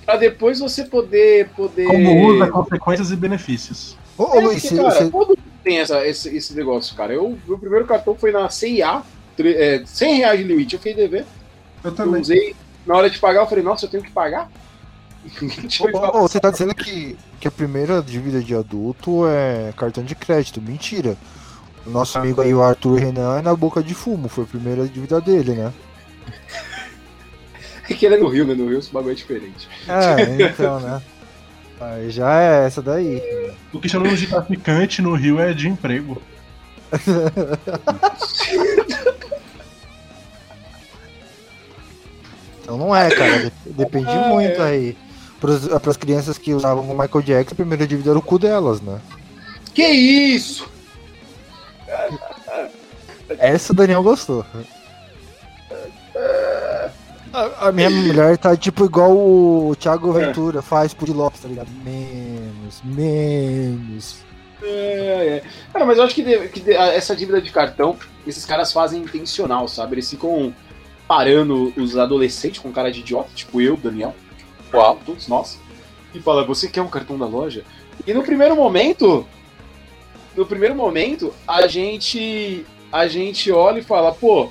para 0.06 0.16
depois 0.16 0.60
você 0.60 0.84
poder, 0.84 1.48
poder. 1.48 1.86
Como 1.86 2.28
usa, 2.28 2.46
consequências 2.46 3.10
e 3.10 3.16
benefícios. 3.16 3.96
Ô, 4.16 4.38
é, 4.38 4.40
Luiz, 4.40 4.62
porque, 4.62 4.76
cara, 4.76 4.90
você... 4.90 5.10
todo 5.10 5.28
mundo 5.30 5.38
tem 5.64 5.80
essa, 5.80 6.06
esse, 6.06 6.36
esse 6.36 6.54
negócio, 6.54 6.94
cara. 6.94 7.12
Eu, 7.12 7.36
meu 7.48 7.58
primeiro 7.58 7.84
cartão 7.84 8.14
foi 8.14 8.30
na 8.30 8.48
CIA, 8.48 9.02
é, 9.40 9.82
100 9.84 10.16
reais 10.18 10.38
de 10.38 10.44
limite, 10.44 10.74
eu 10.74 10.78
fiquei 10.78 10.94
dever. 10.94 11.26
Eu 11.82 11.92
também. 11.92 12.14
Eu 12.14 12.20
usei 12.20 12.56
na 12.86 12.96
hora 12.96 13.10
de 13.10 13.18
pagar, 13.18 13.40
eu 13.40 13.46
falei, 13.46 13.64
nossa, 13.64 13.86
eu 13.86 13.90
tenho 13.90 14.02
que 14.04 14.12
pagar? 14.12 14.48
Ô, 15.92 16.18
ô, 16.18 16.22
você 16.22 16.38
tá 16.38 16.50
dizendo 16.50 16.74
que, 16.74 17.16
que 17.40 17.48
a 17.48 17.50
primeira 17.50 18.02
dívida 18.02 18.40
de 18.42 18.54
adulto 18.54 19.26
é 19.26 19.72
cartão 19.76 20.04
de 20.04 20.14
crédito. 20.14 20.60
Mentira. 20.60 21.16
O 21.86 21.90
nosso 21.90 22.16
amigo 22.18 22.40
aí, 22.40 22.52
o 22.54 22.62
Arthur 22.62 22.98
Renan, 22.98 23.38
é 23.38 23.42
na 23.42 23.54
boca 23.54 23.82
de 23.82 23.94
fumo. 23.94 24.28
Foi 24.28 24.44
a 24.44 24.46
primeira 24.46 24.86
dívida 24.86 25.20
dele, 25.20 25.52
né? 25.52 25.72
É 27.86 27.92
que 27.92 28.06
ele 28.06 28.14
é 28.14 28.18
no 28.18 28.28
Rio, 28.28 28.46
né? 28.46 28.54
No 28.54 28.66
Rio 28.66 28.78
esse 28.78 28.90
bagulho 28.90 29.12
é 29.12 29.14
diferente. 29.14 29.68
É, 29.86 30.42
então, 30.46 30.80
né? 30.80 31.02
Aí 31.78 32.08
já 32.10 32.40
é 32.40 32.64
essa 32.66 32.80
daí. 32.80 33.20
O 33.74 33.78
que 33.78 33.90
chamamos 33.90 34.18
de 34.18 34.26
traficante 34.26 35.02
no 35.02 35.14
Rio 35.14 35.38
é 35.38 35.52
de 35.52 35.68
emprego. 35.68 36.22
Então 42.62 42.78
não 42.78 42.94
é, 42.94 43.10
cara. 43.14 43.38
Dep- 43.42 43.52
Depende 43.66 44.10
Ah, 44.10 44.28
muito 44.28 44.60
é. 44.62 44.66
aí. 44.66 44.96
Para 45.80 45.90
as 45.90 45.96
crianças 45.96 46.38
que 46.38 46.54
usavam 46.54 46.84
o 46.90 46.98
Michael 46.98 47.22
Jackson, 47.22 47.52
a 47.52 47.56
primeira 47.56 47.86
dívida 47.86 48.10
era 48.10 48.18
o 48.18 48.22
cu 48.22 48.38
delas, 48.38 48.80
né? 48.80 48.98
Que 49.74 49.82
isso? 49.86 50.66
Essa 53.38 53.72
o 53.72 53.76
Daniel 53.76 54.02
gostou. 54.02 54.44
A, 57.32 57.68
a 57.68 57.72
minha 57.72 57.90
mulher 57.90 58.38
tá 58.38 58.56
tipo 58.56 58.84
igual 58.84 59.12
o 59.12 59.74
Thiago 59.78 60.12
Ventura 60.12 60.62
faz 60.62 60.94
por 60.94 61.08
Lopes, 61.08 61.40
tá 61.40 61.48
ligado? 61.48 61.68
Menos, 61.84 62.80
menos. 62.84 64.16
É, 64.62 65.42
é. 65.42 65.48
Cara, 65.72 65.84
mas 65.84 65.98
eu 65.98 66.04
acho 66.04 66.14
que, 66.14 66.22
de- 66.22 66.48
que 66.48 66.60
de- 66.60 66.72
essa 66.72 67.14
dívida 67.14 67.40
de 67.42 67.50
cartão, 67.50 67.96
esses 68.26 68.44
caras 68.46 68.72
fazem 68.72 69.02
intencional, 69.02 69.68
sabe? 69.68 69.94
Eles 69.96 70.08
ficam 70.08 70.54
parando 71.06 71.72
os 71.76 71.98
adolescentes 71.98 72.60
com 72.60 72.72
cara 72.72 72.90
de 72.90 73.00
idiota, 73.00 73.28
tipo 73.34 73.60
eu, 73.60 73.76
Daniel, 73.76 74.14
uau, 74.74 75.00
todos 75.04 75.28
nós, 75.28 75.58
e 76.14 76.20
fala, 76.20 76.44
você 76.44 76.68
quer 76.68 76.82
um 76.82 76.88
cartão 76.88 77.18
da 77.18 77.26
loja? 77.26 77.64
E 78.06 78.12
no 78.12 78.22
primeiro 78.22 78.56
momento, 78.56 79.26
no 80.36 80.44
primeiro 80.44 80.74
momento, 80.74 81.32
a 81.46 81.66
gente, 81.66 82.66
a 82.92 83.06
gente 83.06 83.50
olha 83.52 83.78
e 83.78 83.84
fala, 83.84 84.12
pô, 84.12 84.50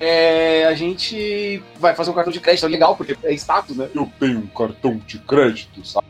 é, 0.00 0.64
a 0.64 0.74
gente 0.74 1.62
vai 1.78 1.94
fazer 1.94 2.10
um 2.10 2.14
cartão 2.14 2.32
de 2.32 2.40
crédito, 2.40 2.66
é 2.66 2.68
legal, 2.68 2.96
porque 2.96 3.16
é 3.22 3.32
status, 3.34 3.76
né? 3.76 3.88
Eu 3.94 4.10
tenho 4.18 4.38
um 4.38 4.46
cartão 4.46 4.96
de 5.06 5.18
crédito, 5.18 5.84
sabe? 5.86 6.06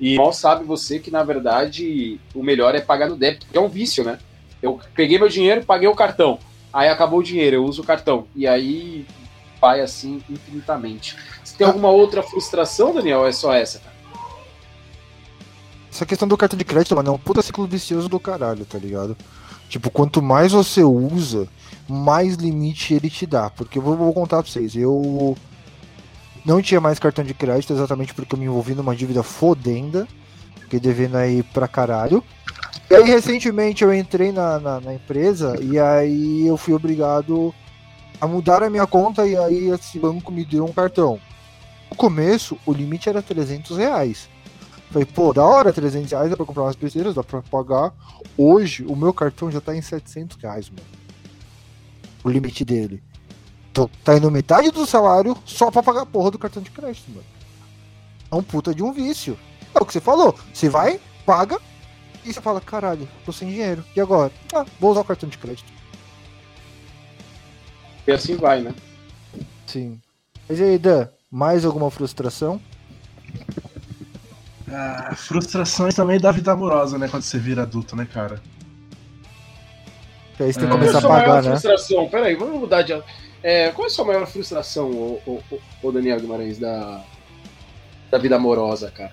E 0.00 0.16
mal 0.16 0.32
sabe 0.32 0.64
você 0.64 0.98
que, 0.98 1.12
na 1.12 1.22
verdade, 1.22 2.18
o 2.34 2.42
melhor 2.42 2.74
é 2.74 2.80
pagar 2.80 3.08
no 3.08 3.16
débito, 3.16 3.46
porque 3.46 3.58
é 3.58 3.60
um 3.60 3.68
vício, 3.68 4.02
né? 4.02 4.18
Eu 4.60 4.80
peguei 4.96 5.16
meu 5.16 5.28
dinheiro, 5.28 5.64
paguei 5.64 5.88
o 5.88 5.94
cartão. 5.94 6.40
Aí 6.72 6.88
acabou 6.88 7.20
o 7.20 7.22
dinheiro, 7.22 7.56
eu 7.56 7.64
uso 7.64 7.82
o 7.82 7.84
cartão. 7.84 8.26
E 8.34 8.44
aí 8.44 9.06
vai 9.60 9.80
assim 9.80 10.20
infinitamente. 10.28 11.16
Tem 11.62 11.68
alguma 11.68 11.90
outra 11.90 12.22
frustração, 12.22 12.92
Daniel? 12.92 13.20
Ou 13.20 13.28
é 13.28 13.32
só 13.32 13.52
essa, 13.52 13.78
cara? 13.78 13.92
Essa 15.92 16.06
questão 16.06 16.26
do 16.26 16.36
cartão 16.36 16.58
de 16.58 16.64
crédito, 16.64 16.96
mano, 16.96 17.10
é 17.10 17.12
um 17.12 17.18
puta 17.18 17.42
ciclo 17.42 17.66
vicioso 17.66 18.08
do 18.08 18.18
caralho, 18.18 18.64
tá 18.64 18.78
ligado? 18.78 19.16
Tipo, 19.68 19.90
quanto 19.90 20.20
mais 20.20 20.52
você 20.52 20.82
usa, 20.82 21.46
mais 21.88 22.34
limite 22.34 22.94
ele 22.94 23.08
te 23.08 23.26
dá. 23.26 23.50
Porque 23.50 23.78
eu 23.78 23.82
vou, 23.82 23.96
vou 23.96 24.12
contar 24.12 24.42
pra 24.42 24.50
vocês, 24.50 24.74
eu 24.74 25.36
não 26.44 26.60
tinha 26.60 26.80
mais 26.80 26.98
cartão 26.98 27.24
de 27.24 27.34
crédito 27.34 27.72
exatamente 27.72 28.12
porque 28.14 28.34
eu 28.34 28.38
me 28.38 28.46
envolvi 28.46 28.74
numa 28.74 28.96
dívida 28.96 29.22
fodenda, 29.22 30.08
fiquei 30.60 30.80
devendo 30.80 31.16
aí 31.16 31.42
pra 31.42 31.68
caralho. 31.68 32.24
E 32.90 32.94
aí, 32.94 33.04
recentemente, 33.04 33.84
eu 33.84 33.94
entrei 33.94 34.32
na, 34.32 34.58
na, 34.58 34.80
na 34.80 34.94
empresa 34.94 35.56
e 35.62 35.78
aí 35.78 36.46
eu 36.46 36.56
fui 36.56 36.74
obrigado 36.74 37.54
a 38.20 38.26
mudar 38.26 38.62
a 38.62 38.70
minha 38.70 38.86
conta 38.86 39.26
e 39.26 39.36
aí 39.36 39.70
esse 39.70 39.98
banco 39.98 40.32
me 40.32 40.44
deu 40.44 40.64
um 40.64 40.72
cartão. 40.72 41.20
No 41.92 41.96
começo, 41.96 42.58
o 42.64 42.72
limite 42.72 43.10
era 43.10 43.20
300 43.20 43.76
reais. 43.76 44.26
Falei, 44.90 45.04
pô, 45.04 45.30
da 45.30 45.44
hora, 45.44 45.70
300 45.70 46.10
reais 46.10 46.30
dá 46.30 46.36
pra 46.38 46.46
comprar 46.46 46.62
umas 46.62 46.74
besteiras, 46.74 47.14
dá 47.14 47.22
pra 47.22 47.42
pagar. 47.42 47.92
Hoje, 48.34 48.82
o 48.86 48.96
meu 48.96 49.12
cartão 49.12 49.50
já 49.50 49.60
tá 49.60 49.76
em 49.76 49.82
700 49.82 50.38
reais, 50.38 50.70
mano. 50.70 50.82
O 52.24 52.30
limite 52.30 52.64
dele. 52.64 53.02
Então, 53.70 53.90
tá 54.02 54.16
indo 54.16 54.30
metade 54.30 54.70
do 54.70 54.86
salário 54.86 55.36
só 55.44 55.70
pra 55.70 55.82
pagar 55.82 56.00
a 56.00 56.06
porra 56.06 56.30
do 56.30 56.38
cartão 56.38 56.62
de 56.62 56.70
crédito, 56.70 57.10
mano. 57.10 57.26
É 58.30 58.34
um 58.36 58.42
puta 58.42 58.74
de 58.74 58.82
um 58.82 58.90
vício. 58.90 59.38
É 59.74 59.78
o 59.78 59.84
que 59.84 59.92
você 59.92 60.00
falou. 60.00 60.34
Você 60.50 60.70
vai, 60.70 60.98
paga, 61.26 61.60
e 62.24 62.32
você 62.32 62.40
fala, 62.40 62.58
caralho, 62.58 63.06
tô 63.26 63.32
sem 63.32 63.50
dinheiro. 63.50 63.84
E 63.94 64.00
agora? 64.00 64.32
Ah, 64.54 64.64
vou 64.80 64.92
usar 64.92 65.02
o 65.02 65.04
cartão 65.04 65.28
de 65.28 65.36
crédito. 65.36 65.70
E 68.06 68.12
assim 68.12 68.34
vai, 68.34 68.62
né? 68.62 68.74
Sim. 69.66 70.00
Mas 70.48 70.58
e 70.58 70.62
aí, 70.62 70.78
Dan, 70.78 71.06
mais 71.32 71.64
alguma 71.64 71.90
frustração? 71.90 72.60
Ah, 74.70 75.14
frustrações 75.16 75.94
também 75.94 76.20
da 76.20 76.30
vida 76.30 76.52
amorosa, 76.52 76.98
né? 76.98 77.08
Quando 77.08 77.22
você 77.22 77.38
vira 77.38 77.62
adulto, 77.62 77.96
né, 77.96 78.06
cara? 78.10 78.40
Que 80.36 80.42
aí 80.42 80.52
você 80.52 80.60
tem 80.60 80.68
É. 80.68 80.70
que 80.70 80.76
começar 80.78 80.98
a 80.98 81.00
Qual 81.00 81.12
é 81.14 81.16
a 81.16 81.24
sua 81.24 81.26
pagar, 81.26 81.28
maior 81.28 81.42
né? 81.44 81.50
frustração? 81.50 82.08
Peraí, 82.10 82.36
vamos 82.36 82.60
mudar 82.60 82.82
de. 82.82 83.02
É, 83.42 83.70
qual 83.72 83.86
é 83.86 83.90
a 83.90 83.90
sua 83.90 84.04
maior 84.04 84.26
frustração, 84.26 84.90
ô, 84.90 85.20
ô, 85.26 85.58
ô, 85.82 85.90
Daniel 85.92 86.20
Guimarães, 86.20 86.58
da, 86.58 87.02
da 88.10 88.18
vida 88.18 88.36
amorosa, 88.36 88.90
cara? 88.90 89.12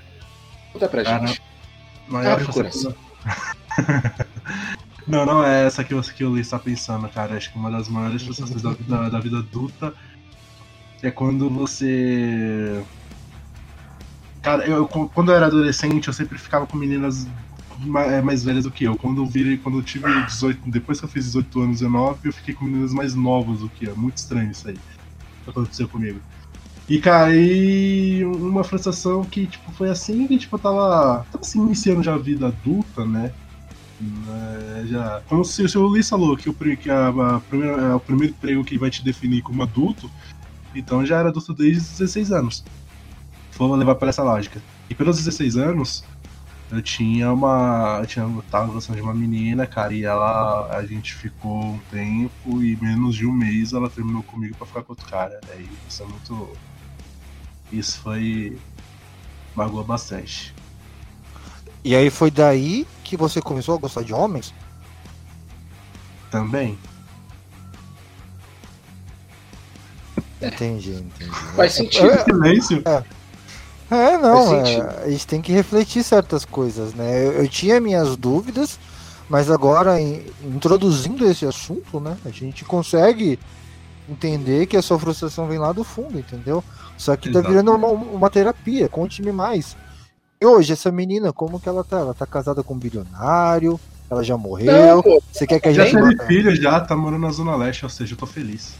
Conta 0.73 0.87
pra 0.87 1.03
Cara, 1.03 1.25
gente. 1.27 1.41
Maior 2.07 2.33
Abre 2.33 2.43
frustração. 2.45 2.93
não, 5.07 5.25
não 5.25 5.43
é 5.43 5.65
essa 5.65 5.83
que 5.83 5.93
você 5.93 6.13
que 6.13 6.23
o 6.23 6.29
Luiz 6.29 6.49
tá 6.49 6.59
pensando, 6.59 7.07
cara. 7.09 7.35
Acho 7.35 7.51
que 7.51 7.57
uma 7.57 7.71
das 7.71 7.87
maiores 7.89 8.21
frustrações 8.23 8.61
da 8.61 8.71
vida, 8.71 9.09
da 9.09 9.19
vida 9.19 9.37
adulta 9.39 9.93
é 11.01 11.11
quando 11.11 11.49
você. 11.49 12.83
Cara, 14.41 14.65
eu, 14.65 14.87
quando 14.87 15.31
eu 15.31 15.35
era 15.35 15.47
adolescente, 15.47 16.07
eu 16.07 16.13
sempre 16.13 16.37
ficava 16.37 16.65
com 16.65 16.77
meninas 16.77 17.27
é, 18.07 18.21
mais 18.21 18.43
velhas 18.43 18.63
do 18.63 18.71
que 18.71 18.85
eu. 18.85 18.95
Quando 18.95 19.21
eu 19.21 19.25
virei, 19.25 19.57
quando 19.57 19.79
eu 19.79 19.83
tive 19.83 20.07
18, 20.25 20.69
depois 20.69 20.99
que 20.99 21.05
eu 21.05 21.09
fiz 21.09 21.25
18 21.25 21.61
anos, 21.61 21.79
19, 21.79 22.19
eu 22.23 22.33
fiquei 22.33 22.53
com 22.53 22.65
meninas 22.65 22.93
mais 22.93 23.15
novas 23.15 23.59
do 23.59 23.69
que 23.69 23.85
eu. 23.85 23.95
Muito 23.95 24.17
estranho 24.17 24.51
isso 24.51 24.67
aí. 24.67 24.77
Aconteceu 25.47 25.87
comigo. 25.87 26.19
E, 26.87 26.99
cara, 26.99 27.35
e 27.35 28.25
uma 28.25 28.63
frustração 28.63 29.23
que, 29.23 29.45
tipo, 29.45 29.71
foi 29.73 29.89
assim 29.89 30.25
que, 30.25 30.37
tipo, 30.37 30.55
eu 30.55 30.59
tava, 30.59 31.25
tava 31.31 31.43
assim, 31.43 31.61
iniciando 31.61 32.01
já 32.01 32.15
a 32.15 32.17
vida 32.17 32.47
adulta, 32.47 33.05
né? 33.05 33.31
Né, 34.01 34.85
já, 34.87 35.21
como 35.27 35.43
se, 35.43 35.67
se 35.67 35.77
o 35.77 35.81
Luiz 35.81 36.07
falou 36.07 36.35
que, 36.37 36.49
o, 36.49 36.53
que 36.53 36.89
a, 36.89 37.09
a 37.09 37.39
primeira, 37.41 37.81
é 37.81 37.93
o 37.93 37.99
primeiro 37.99 38.33
emprego 38.33 38.63
que 38.63 38.77
vai 38.77 38.89
te 38.89 39.03
definir 39.03 39.41
como 39.41 39.61
adulto, 39.61 40.09
então 40.73 41.05
já 41.05 41.19
era 41.19 41.29
adulto 41.29 41.53
desde 41.53 41.79
os 41.79 41.89
16 41.97 42.31
anos. 42.31 42.63
Vamos 43.57 43.77
levar 43.77 43.95
para 43.95 44.09
essa 44.09 44.23
lógica. 44.23 44.61
E 44.89 44.95
pelos 44.95 45.17
16 45.17 45.57
anos, 45.57 46.03
eu 46.71 46.81
tinha 46.81 47.31
uma. 47.33 47.99
Eu 48.01 48.05
tinha, 48.05 48.25
eu 48.25 48.43
tava 48.49 48.71
gostando 48.71 48.97
de 48.97 49.03
uma 49.03 49.13
menina, 49.13 49.65
cara, 49.65 49.93
e 49.93 50.03
ela. 50.03 50.67
A 50.75 50.85
gente 50.85 51.13
ficou 51.13 51.73
um 51.73 51.79
tempo 51.91 52.63
e 52.63 52.77
menos 52.81 53.15
de 53.15 53.25
um 53.25 53.33
mês 53.33 53.73
ela 53.73 53.89
terminou 53.89 54.23
comigo 54.23 54.55
pra 54.55 54.67
ficar 54.67 54.83
com 54.83 54.93
outro 54.93 55.07
cara. 55.07 55.39
Daí 55.47 55.67
isso 55.87 56.03
é 56.03 56.05
muito. 56.05 56.49
Isso 57.71 57.99
foi. 58.01 58.57
magoou 59.55 59.83
bastante. 59.83 60.53
E 61.83 61.95
aí 61.95 62.09
foi 62.09 62.29
daí 62.29 62.85
que 63.03 63.17
você 63.17 63.41
começou 63.41 63.75
a 63.75 63.79
gostar 63.79 64.03
de 64.03 64.13
homens? 64.13 64.53
Também. 66.29 66.77
Entendi, 70.41 70.91
entendi. 70.91 71.31
Faz 71.55 71.73
sentido. 71.73 72.11
É, 72.11 72.23
Silêncio? 72.23 72.81
É, 73.91 74.17
não, 74.17 74.47
Faz 74.47 74.69
é, 74.69 75.03
a 75.05 75.09
gente 75.09 75.25
tem 75.27 75.41
que 75.41 75.51
refletir 75.51 76.03
certas 76.03 76.45
coisas, 76.45 76.93
né? 76.93 77.25
Eu, 77.25 77.31
eu 77.33 77.47
tinha 77.47 77.79
minhas 77.81 78.15
dúvidas, 78.15 78.79
mas 79.27 79.49
agora, 79.49 79.99
em- 79.99 80.25
introduzindo 80.43 81.25
esse 81.29 81.45
assunto, 81.45 81.99
né, 81.99 82.15
a 82.23 82.29
gente 82.29 82.63
consegue 82.63 83.39
entender 84.07 84.65
que 84.67 84.77
a 84.77 84.81
sua 84.81 84.97
frustração 84.99 85.47
vem 85.47 85.57
lá 85.59 85.71
do 85.71 85.83
fundo, 85.83 86.17
entendeu? 86.19 86.63
Só 86.97 87.15
que 87.15 87.31
tá 87.31 87.41
virando 87.41 87.71
uma, 87.71 87.87
uma 87.87 88.29
terapia, 88.29 88.87
conte-me 88.89 89.31
mais. 89.31 89.75
E 90.41 90.45
hoje, 90.45 90.73
essa 90.73 90.91
menina, 90.91 91.33
como 91.33 91.59
que 91.59 91.67
ela 91.67 91.83
tá? 91.83 91.97
Ela 91.99 92.13
tá 92.13 92.25
casada 92.25 92.63
com 92.63 92.73
um 92.73 92.79
bilionário, 92.79 93.79
ela 94.09 94.23
já 94.23 94.37
morreu, 94.37 95.03
Não, 95.03 95.19
você 95.31 95.45
quer 95.45 95.59
que 95.59 95.69
a 95.69 95.73
Já 95.73 95.85
gente... 95.85 96.01
teve 96.01 96.25
filho, 96.25 96.55
já 96.55 96.79
tá 96.79 96.95
morando 96.95 97.21
na 97.21 97.31
Zona 97.31 97.55
Leste, 97.55 97.85
ou 97.85 97.89
seja, 97.89 98.13
eu 98.13 98.17
tô 98.17 98.25
feliz. 98.25 98.73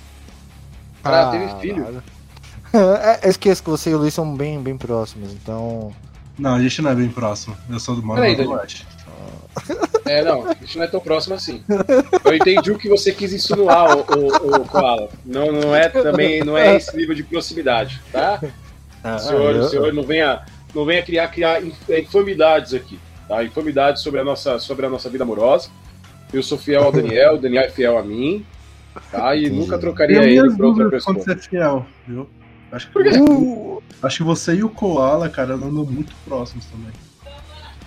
Ela 1.04 1.32
teve 1.32 1.60
filho? 1.62 2.04
É, 2.72 3.26
eu 3.26 3.32
esqueço 3.32 3.64
que 3.64 3.70
você 3.72 3.90
e 3.90 3.96
o 3.96 3.98
Luiz 3.98 4.14
são 4.14 4.32
bem, 4.36 4.62
bem 4.62 4.78
próximos, 4.78 5.34
então... 5.34 5.92
Não, 6.38 6.54
a 6.54 6.62
gente 6.62 6.84
não 6.84 6.92
é 6.92 6.96
bem 6.96 7.10
próximo. 7.10 7.58
Eu 7.68 7.80
sou 7.80 7.96
do 7.96 8.04
moro. 8.06 8.22
Zona 8.44 8.62
Leste. 8.62 8.86
É, 10.06 10.24
não, 10.24 10.48
a 10.48 10.54
gente 10.54 10.78
não 10.78 10.84
é 10.84 10.88
tão 10.88 11.00
próximo 11.00 11.34
assim. 11.34 11.64
Eu 12.24 12.36
entendi 12.36 12.72
o 12.72 12.78
que 12.78 12.88
você 12.88 13.12
quis 13.12 13.34
insinuar, 13.34 13.98
o, 13.98 14.02
o, 14.02 14.56
o 14.62 14.66
Koala. 14.66 15.10
Não, 15.26 15.52
não 15.52 15.76
é 15.76 15.90
também, 15.90 16.44
não 16.44 16.56
é 16.56 16.76
esse 16.76 16.96
nível 16.96 17.16
de 17.16 17.24
proximidade, 17.24 18.00
tá? 18.12 18.40
O 19.04 19.20
senhor, 19.20 19.56
eu- 19.56 19.68
senhor 19.70 19.92
não 19.94 20.04
venha, 20.04 20.42
não 20.74 20.86
venha 20.86 21.02
criar, 21.02 21.28
criar 21.30 21.64
inf- 21.64 21.90
infamidades 21.90 22.76
aqui, 22.76 23.00
tá? 23.28 23.44
Infamidades 23.44 24.04
sobre 24.04 24.20
a 24.20 24.24
nossa, 24.24 24.60
sobre 24.60 24.86
a 24.86 24.90
nossa 24.90 25.10
vida 25.10 25.24
amorosa. 25.24 25.70
Eu 26.32 26.44
sou 26.44 26.58
fiel 26.58 26.84
ao 26.84 26.92
Daniel, 26.92 27.34
o 27.34 27.38
Daniel 27.40 27.64
é 27.64 27.70
fiel 27.72 27.98
a 27.98 28.04
mim. 28.04 28.46
Tá? 29.12 29.36
E 29.36 29.46
Entendi. 29.46 29.60
nunca 29.60 29.78
trocaria 29.78 30.24
ele 30.24 30.52
por 30.56 30.66
outra 30.66 30.84
quando 30.86 30.92
pessoa. 30.92 31.16
você 31.20 31.32
é 31.32 31.36
fiel, 31.38 31.86
viu? 32.08 32.30
Acho 32.72 32.92
que? 32.92 33.00
Uh, 33.20 33.82
acho 34.04 34.18
que 34.18 34.24
você 34.24 34.54
e 34.56 34.64
o 34.64 34.70
Koala, 34.70 35.28
cara, 35.30 35.56
andam 35.56 35.72
muito 35.86 36.14
próximos 36.26 36.66
também. 36.66 36.92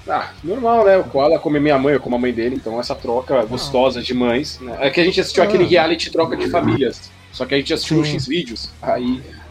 Ah, 0.09 0.31
normal, 0.43 0.85
né? 0.85 0.97
O 0.99 1.05
Koala 1.05 1.39
come 1.39 1.61
minha 1.61 1.79
mãe, 1.79 1.95
eu 1.95 2.01
como 2.01 2.17
a 2.17 2.19
mãe 2.19 2.33
dele, 2.33 2.57
então 2.57 2.81
essa 2.81 2.95
troca 2.95 3.45
gostosa 3.45 4.03
de 4.03 4.13
mães. 4.13 4.59
Né? 4.61 4.77
É 4.81 4.91
que 4.91 5.01
a 5.01 5.05
gente 5.05 5.21
assistiu 5.21 5.45
Ah. 5.45 5.47
aquele 5.47 5.63
reality 5.65 6.11
troca 6.11 6.37
de 6.37 6.51
famílias. 6.51 7.09
Só 7.31 7.47
que 7.47 7.55
a 7.55 7.57
gente 7.59 7.73
assistiu 7.73 8.05
Sim. 8.05 8.13
X 8.15 8.27
vídeos. 8.27 8.71
Aí 8.83 9.23
É. 9.29 9.43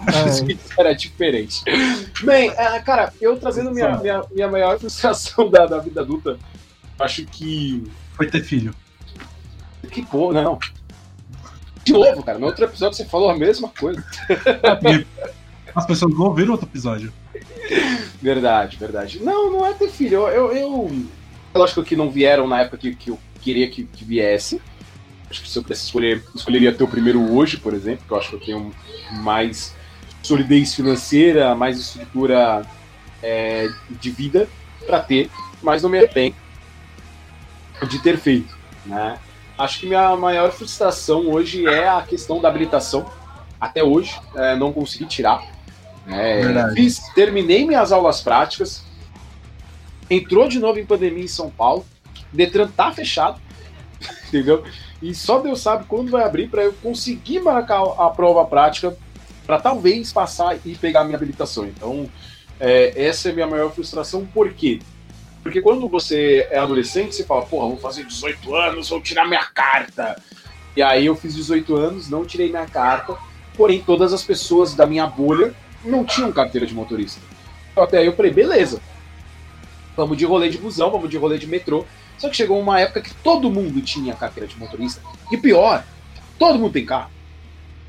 Era 0.80 0.92
diferente. 0.94 1.62
Bem, 2.24 2.48
é, 2.50 2.78
cara, 2.80 3.12
eu 3.20 3.36
trazendo 3.38 3.70
minha, 3.70 3.96
minha, 3.98 4.22
minha 4.32 4.48
maior 4.48 4.78
frustração 4.80 5.48
da, 5.50 5.66
da 5.66 5.78
vida 5.78 6.00
adulta, 6.00 6.38
acho 6.98 7.24
que. 7.26 7.84
Foi 8.16 8.26
ter 8.26 8.42
filho. 8.42 8.74
Que 9.90 10.02
porra, 10.02 10.42
não. 10.42 10.58
De 11.92 11.98
novo, 12.10 12.22
cara, 12.22 12.38
no 12.38 12.46
outro 12.46 12.64
episódio 12.64 12.96
você 12.96 13.04
falou 13.04 13.30
a 13.30 13.36
mesma 13.36 13.68
coisa. 13.68 14.02
E 14.90 15.06
as 15.74 15.86
pessoas 15.86 16.12
não 16.14 16.26
ouviram 16.26 16.52
outro 16.52 16.68
episódio. 16.68 17.12
Verdade, 18.20 18.76
verdade. 18.76 19.20
Não, 19.22 19.50
não 19.52 19.66
é 19.66 19.72
ter 19.72 19.88
filho. 19.88 20.26
Eu, 20.28 20.52
eu, 20.52 20.52
eu- 20.56 21.06
lógico 21.54 21.82
que 21.82 21.96
não 21.96 22.10
vieram 22.10 22.46
na 22.46 22.60
época 22.62 22.78
que, 22.78 22.94
que 22.94 23.10
eu 23.10 23.18
queria 23.40 23.68
que, 23.68 23.84
que 23.84 24.04
viesse. 24.04 24.60
Acho 25.30 25.42
que 25.42 25.48
se 25.48 25.58
eu 25.58 25.62
pudesse 25.62 25.84
escolher, 25.84 26.24
escolheria 26.34 26.72
ter 26.72 26.82
o 26.82 26.88
primeiro 26.88 27.32
hoje, 27.32 27.56
por 27.56 27.72
exemplo, 27.72 28.04
que 28.06 28.12
eu 28.12 28.18
acho 28.18 28.30
que 28.30 28.34
eu 28.36 28.40
tenho 28.40 28.72
mais 29.22 29.74
solidez 30.22 30.74
financeira, 30.74 31.54
mais 31.54 31.78
estrutura 31.78 32.66
é, 33.22 33.68
de 33.90 34.10
vida 34.10 34.48
para 34.84 35.00
ter, 35.00 35.30
mas 35.62 35.82
não 35.82 35.90
me 35.90 35.98
arrependo 35.98 36.34
de 37.88 37.98
ter 38.00 38.18
feito, 38.18 38.56
né? 38.84 39.18
Acho 39.60 39.80
que 39.80 39.86
minha 39.86 40.16
maior 40.16 40.50
frustração 40.52 41.28
hoje 41.28 41.66
é 41.66 41.86
a 41.86 42.00
questão 42.00 42.40
da 42.40 42.48
habilitação. 42.48 43.04
Até 43.60 43.84
hoje, 43.84 44.18
é, 44.34 44.56
não 44.56 44.72
consegui 44.72 45.04
tirar. 45.04 45.46
É, 46.08 46.72
fiz, 46.72 46.98
terminei 47.14 47.66
minhas 47.66 47.92
aulas 47.92 48.22
práticas. 48.22 48.82
Entrou 50.08 50.48
de 50.48 50.58
novo 50.58 50.78
em 50.78 50.86
pandemia 50.86 51.24
em 51.24 51.28
São 51.28 51.50
Paulo. 51.50 51.84
Detran 52.32 52.68
tá 52.68 52.90
fechado. 52.90 53.38
Entendeu? 54.28 54.64
E 55.02 55.14
só 55.14 55.38
Deus 55.40 55.60
sabe 55.60 55.84
quando 55.86 56.10
vai 56.10 56.24
abrir 56.24 56.48
para 56.48 56.62
eu 56.62 56.72
conseguir 56.82 57.40
marcar 57.40 57.82
a 57.82 58.08
prova 58.08 58.46
prática 58.46 58.96
para 59.46 59.60
talvez 59.60 60.10
passar 60.10 60.58
e 60.64 60.74
pegar 60.74 61.02
a 61.02 61.04
minha 61.04 61.18
habilitação. 61.18 61.66
Então, 61.66 62.08
é, 62.58 62.94
essa 62.96 63.28
é 63.28 63.32
a 63.32 63.34
minha 63.34 63.46
maior 63.46 63.70
frustração. 63.70 64.24
Por 64.24 64.54
quê? 64.54 64.80
Porque 65.42 65.62
quando 65.62 65.88
você 65.88 66.46
é 66.50 66.58
adolescente, 66.58 67.14
você 67.14 67.24
fala, 67.24 67.46
porra, 67.46 67.68
vou 67.68 67.76
fazer 67.78 68.04
18 68.04 68.54
anos, 68.54 68.88
vou 68.90 69.00
tirar 69.00 69.26
minha 69.26 69.44
carta. 69.44 70.20
E 70.76 70.82
aí 70.82 71.06
eu 71.06 71.16
fiz 71.16 71.34
18 71.34 71.76
anos, 71.76 72.08
não 72.08 72.24
tirei 72.24 72.48
minha 72.48 72.66
carta, 72.66 73.16
porém 73.56 73.82
todas 73.82 74.12
as 74.12 74.22
pessoas 74.22 74.74
da 74.74 74.86
minha 74.86 75.06
bolha 75.06 75.54
não 75.84 76.04
tinham 76.04 76.30
carteira 76.30 76.66
de 76.66 76.74
motorista. 76.74 77.20
Então, 77.72 77.84
até 77.84 77.98
aí 77.98 78.06
eu 78.06 78.14
falei, 78.14 78.30
beleza. 78.30 78.80
Vamos 79.96 80.16
de 80.16 80.24
rolê 80.24 80.48
de 80.48 80.58
busão, 80.58 80.90
vamos 80.90 81.08
de 81.08 81.16
rolê 81.16 81.38
de 81.38 81.46
metrô. 81.46 81.84
Só 82.18 82.28
que 82.28 82.36
chegou 82.36 82.60
uma 82.60 82.78
época 82.78 83.00
que 83.00 83.14
todo 83.14 83.50
mundo 83.50 83.80
tinha 83.80 84.14
carteira 84.14 84.46
de 84.46 84.58
motorista. 84.58 85.00
E 85.32 85.36
pior, 85.36 85.84
todo 86.38 86.58
mundo 86.58 86.72
tem 86.72 86.84
carro. 86.84 87.10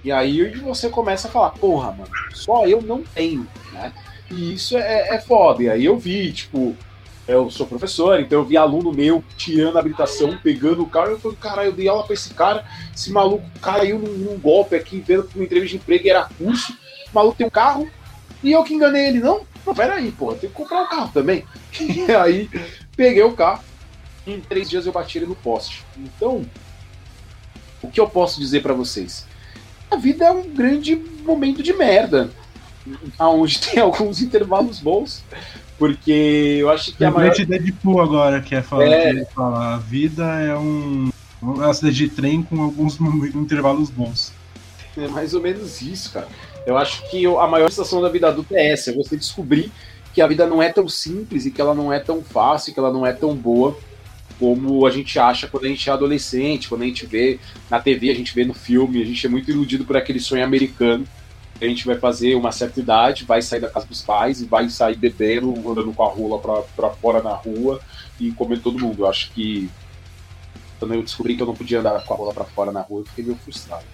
E 0.04 0.12
aí 0.12 0.50
você 0.60 0.90
começa 0.90 1.28
a 1.28 1.32
falar, 1.32 1.52
porra, 1.52 1.92
mano, 1.92 2.10
só 2.34 2.66
eu 2.66 2.82
não 2.82 3.04
tenho, 3.04 3.48
né? 3.74 3.94
E 4.32 4.54
isso 4.54 4.78
é, 4.78 5.16
é 5.16 5.20
foda. 5.20 5.64
E 5.64 5.70
aí 5.70 5.86
eu 5.86 5.98
vi, 5.98 6.32
tipo, 6.32 6.76
eu 7.28 7.50
sou 7.50 7.68
professor, 7.68 8.20
então 8.20 8.40
eu 8.40 8.46
vi 8.46 8.58
aluno 8.58 8.92
meu 8.92 9.24
tirando 9.38 9.78
a 9.78 9.80
habilitação, 9.80 10.38
pegando 10.38 10.84
o 10.84 10.88
carro, 10.88 11.12
eu 11.12 11.20
falei, 11.20 11.38
caralho, 11.40 11.68
eu 11.70 11.74
dei 11.74 11.88
aula 11.88 12.04
pra 12.04 12.14
esse 12.14 12.34
cara, 12.34 12.66
esse 12.94 13.12
maluco 13.12 13.46
caiu 13.62 14.00
num, 14.00 14.14
num 14.14 14.40
golpe 14.40 14.76
aqui, 14.76 15.00
vendo 15.00 15.24
que 15.24 15.36
uma 15.36 15.46
entrevista 15.46 15.78
de 15.78 15.84
emprego 15.84 16.10
era 16.10 16.30
curso, 16.38 16.74
o 17.12 17.16
maluco 17.16 17.38
tem 17.38 17.48
um 17.48 17.52
carro, 17.52 17.90
e 18.44 18.52
eu 18.52 18.64
que 18.64 18.74
enganei 18.74 19.08
ele, 19.08 19.20
não? 19.20 19.46
Não, 19.66 19.76
peraí, 19.76 20.12
pô, 20.12 20.34
tem 20.34 20.50
que 20.50 20.56
comprar 20.56 20.84
um 20.84 20.90
carro 20.90 21.12
também. 21.14 21.46
E 21.80 22.12
aí, 22.14 22.50
peguei 22.96 23.24
o 23.24 23.34
carro, 23.34 23.64
em 24.26 24.40
três 24.40 24.70
dias 24.70 24.86
eu 24.86 24.92
bati 24.92 25.18
ele 25.18 25.28
no 25.28 25.36
poste. 25.36 25.86
Então, 25.98 26.46
o 27.82 27.90
que 27.90 28.00
eu 28.00 28.10
posso 28.10 28.40
dizer 28.40 28.62
pra 28.62 28.74
vocês? 28.74 29.26
A 29.90 29.96
vida 29.96 30.26
é 30.26 30.32
um 30.32 30.50
grande 30.50 30.96
momento 30.96 31.62
de 31.62 31.74
merda, 31.74 32.32
aonde 33.18 33.60
tem 33.60 33.80
alguns 33.82 34.22
intervalos 34.22 34.80
bons, 34.80 35.24
porque 35.82 36.60
eu 36.60 36.70
acho 36.70 36.96
que 36.96 37.04
a 37.04 37.10
maior... 37.10 37.34
De 37.34 37.44
Deadpool 37.44 38.00
agora, 38.00 38.40
que 38.40 38.54
é 38.54 38.62
falar 38.62 38.86
É. 38.86 39.26
que 39.26 39.34
fala, 39.34 39.74
a 39.74 39.78
vida 39.80 40.24
é 40.40 40.56
um. 40.56 41.10
Uma 41.42 41.72
acidente 41.72 41.96
de 41.96 42.10
trem 42.10 42.44
com 42.44 42.62
alguns 42.62 43.00
intervalos 43.34 43.90
bons. 43.90 44.32
É 44.96 45.08
mais 45.08 45.34
ou 45.34 45.42
menos 45.42 45.82
isso, 45.82 46.14
cara. 46.14 46.28
Eu 46.68 46.78
acho 46.78 47.10
que 47.10 47.26
a 47.26 47.48
maior 47.48 47.72
sensação 47.72 48.00
da 48.00 48.10
vida 48.10 48.28
adulta 48.28 48.54
é 48.54 48.72
essa: 48.72 48.92
é 48.92 48.94
você 48.94 49.18
descobrir 49.18 49.72
que 50.14 50.22
a 50.22 50.28
vida 50.28 50.46
não 50.46 50.62
é 50.62 50.72
tão 50.72 50.88
simples 50.88 51.48
e 51.48 51.52
que 51.52 51.60
ela 51.60 51.74
não 51.74 51.92
é 51.92 52.00
tão 52.00 52.22
fácil, 52.22 52.76
que 52.76 52.80
ela 52.80 52.94
não 52.94 53.04
é 53.04 53.12
tão 53.12 53.36
boa 53.36 53.76
como 54.38 54.86
a 54.86 54.92
gente 54.92 55.18
acha 55.18 55.48
quando 55.48 55.66
a 55.66 55.70
gente 55.70 55.90
é 55.90 55.94
adolescente, 55.94 56.70
quando 56.70 56.84
a 56.84 56.86
gente 56.86 57.08
vê 57.08 57.40
na 57.72 57.80
TV, 57.80 58.12
a 58.12 58.16
gente 58.16 58.36
vê 58.36 58.46
no 58.46 58.54
filme, 58.54 59.02
a 59.02 59.06
gente 59.06 59.26
é 59.26 59.30
muito 59.30 59.50
iludido 59.50 59.84
por 59.84 59.98
aquele 59.98 60.20
sonho 60.20 60.44
americano. 60.44 61.08
A 61.60 61.66
gente 61.66 61.86
vai 61.86 61.98
fazer 61.98 62.36
uma 62.36 62.52
certa 62.52 62.80
idade, 62.80 63.26
vai 63.26 63.42
sair 63.42 63.60
da 63.60 63.70
casa 63.70 63.86
dos 63.86 64.02
pais 64.02 64.42
e 64.42 64.46
vai 64.46 64.70
sair 64.70 64.96
bebendo, 64.96 65.54
andando 65.70 65.94
com 65.94 66.04
a 66.04 66.10
rola 66.10 66.40
pra, 66.40 66.62
pra 66.76 66.90
fora 66.90 67.22
na 67.22 67.34
rua 67.34 67.80
e 68.20 68.32
comendo 68.32 68.62
todo 68.62 68.80
mundo. 68.80 69.04
Eu 69.04 69.08
acho 69.08 69.32
que 69.32 69.70
quando 70.80 70.96
eu 70.96 71.04
descobri 71.04 71.36
que 71.36 71.44
eu 71.44 71.48
não 71.48 71.56
podia 71.56 71.80
andar 71.80 72.04
com 72.04 72.14
a 72.14 72.18
rola 72.18 72.34
pra 72.34 72.46
fora 72.46 72.72
na 72.72 72.82
rua, 72.82 73.02
eu 73.02 73.06
fiquei 73.06 73.24
meio 73.24 73.38
frustrado. 73.38 73.86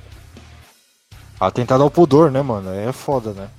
Atentado 1.40 1.84
ao 1.84 1.92
pudor, 1.92 2.32
né, 2.32 2.42
mano? 2.42 2.74
É 2.74 2.92
foda, 2.94 3.34
né? 3.34 3.50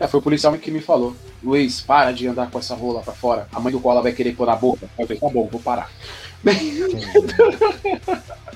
É, 0.00 0.06
foi 0.06 0.20
o 0.20 0.22
policial 0.22 0.56
que 0.56 0.70
me 0.70 0.80
falou. 0.80 1.16
Luiz, 1.42 1.80
para 1.80 2.12
de 2.12 2.28
andar 2.28 2.50
com 2.50 2.58
essa 2.58 2.74
rola 2.74 3.02
pra 3.02 3.12
fora. 3.12 3.48
A 3.52 3.58
mãe 3.58 3.72
do 3.72 3.80
cola 3.80 4.00
vai 4.00 4.12
querer 4.12 4.36
pôr 4.36 4.46
na 4.46 4.54
boca. 4.54 4.88
Eu 4.98 5.06
falei, 5.06 5.20
tá 5.20 5.28
bom, 5.28 5.48
vou 5.50 5.60
parar. 5.60 5.90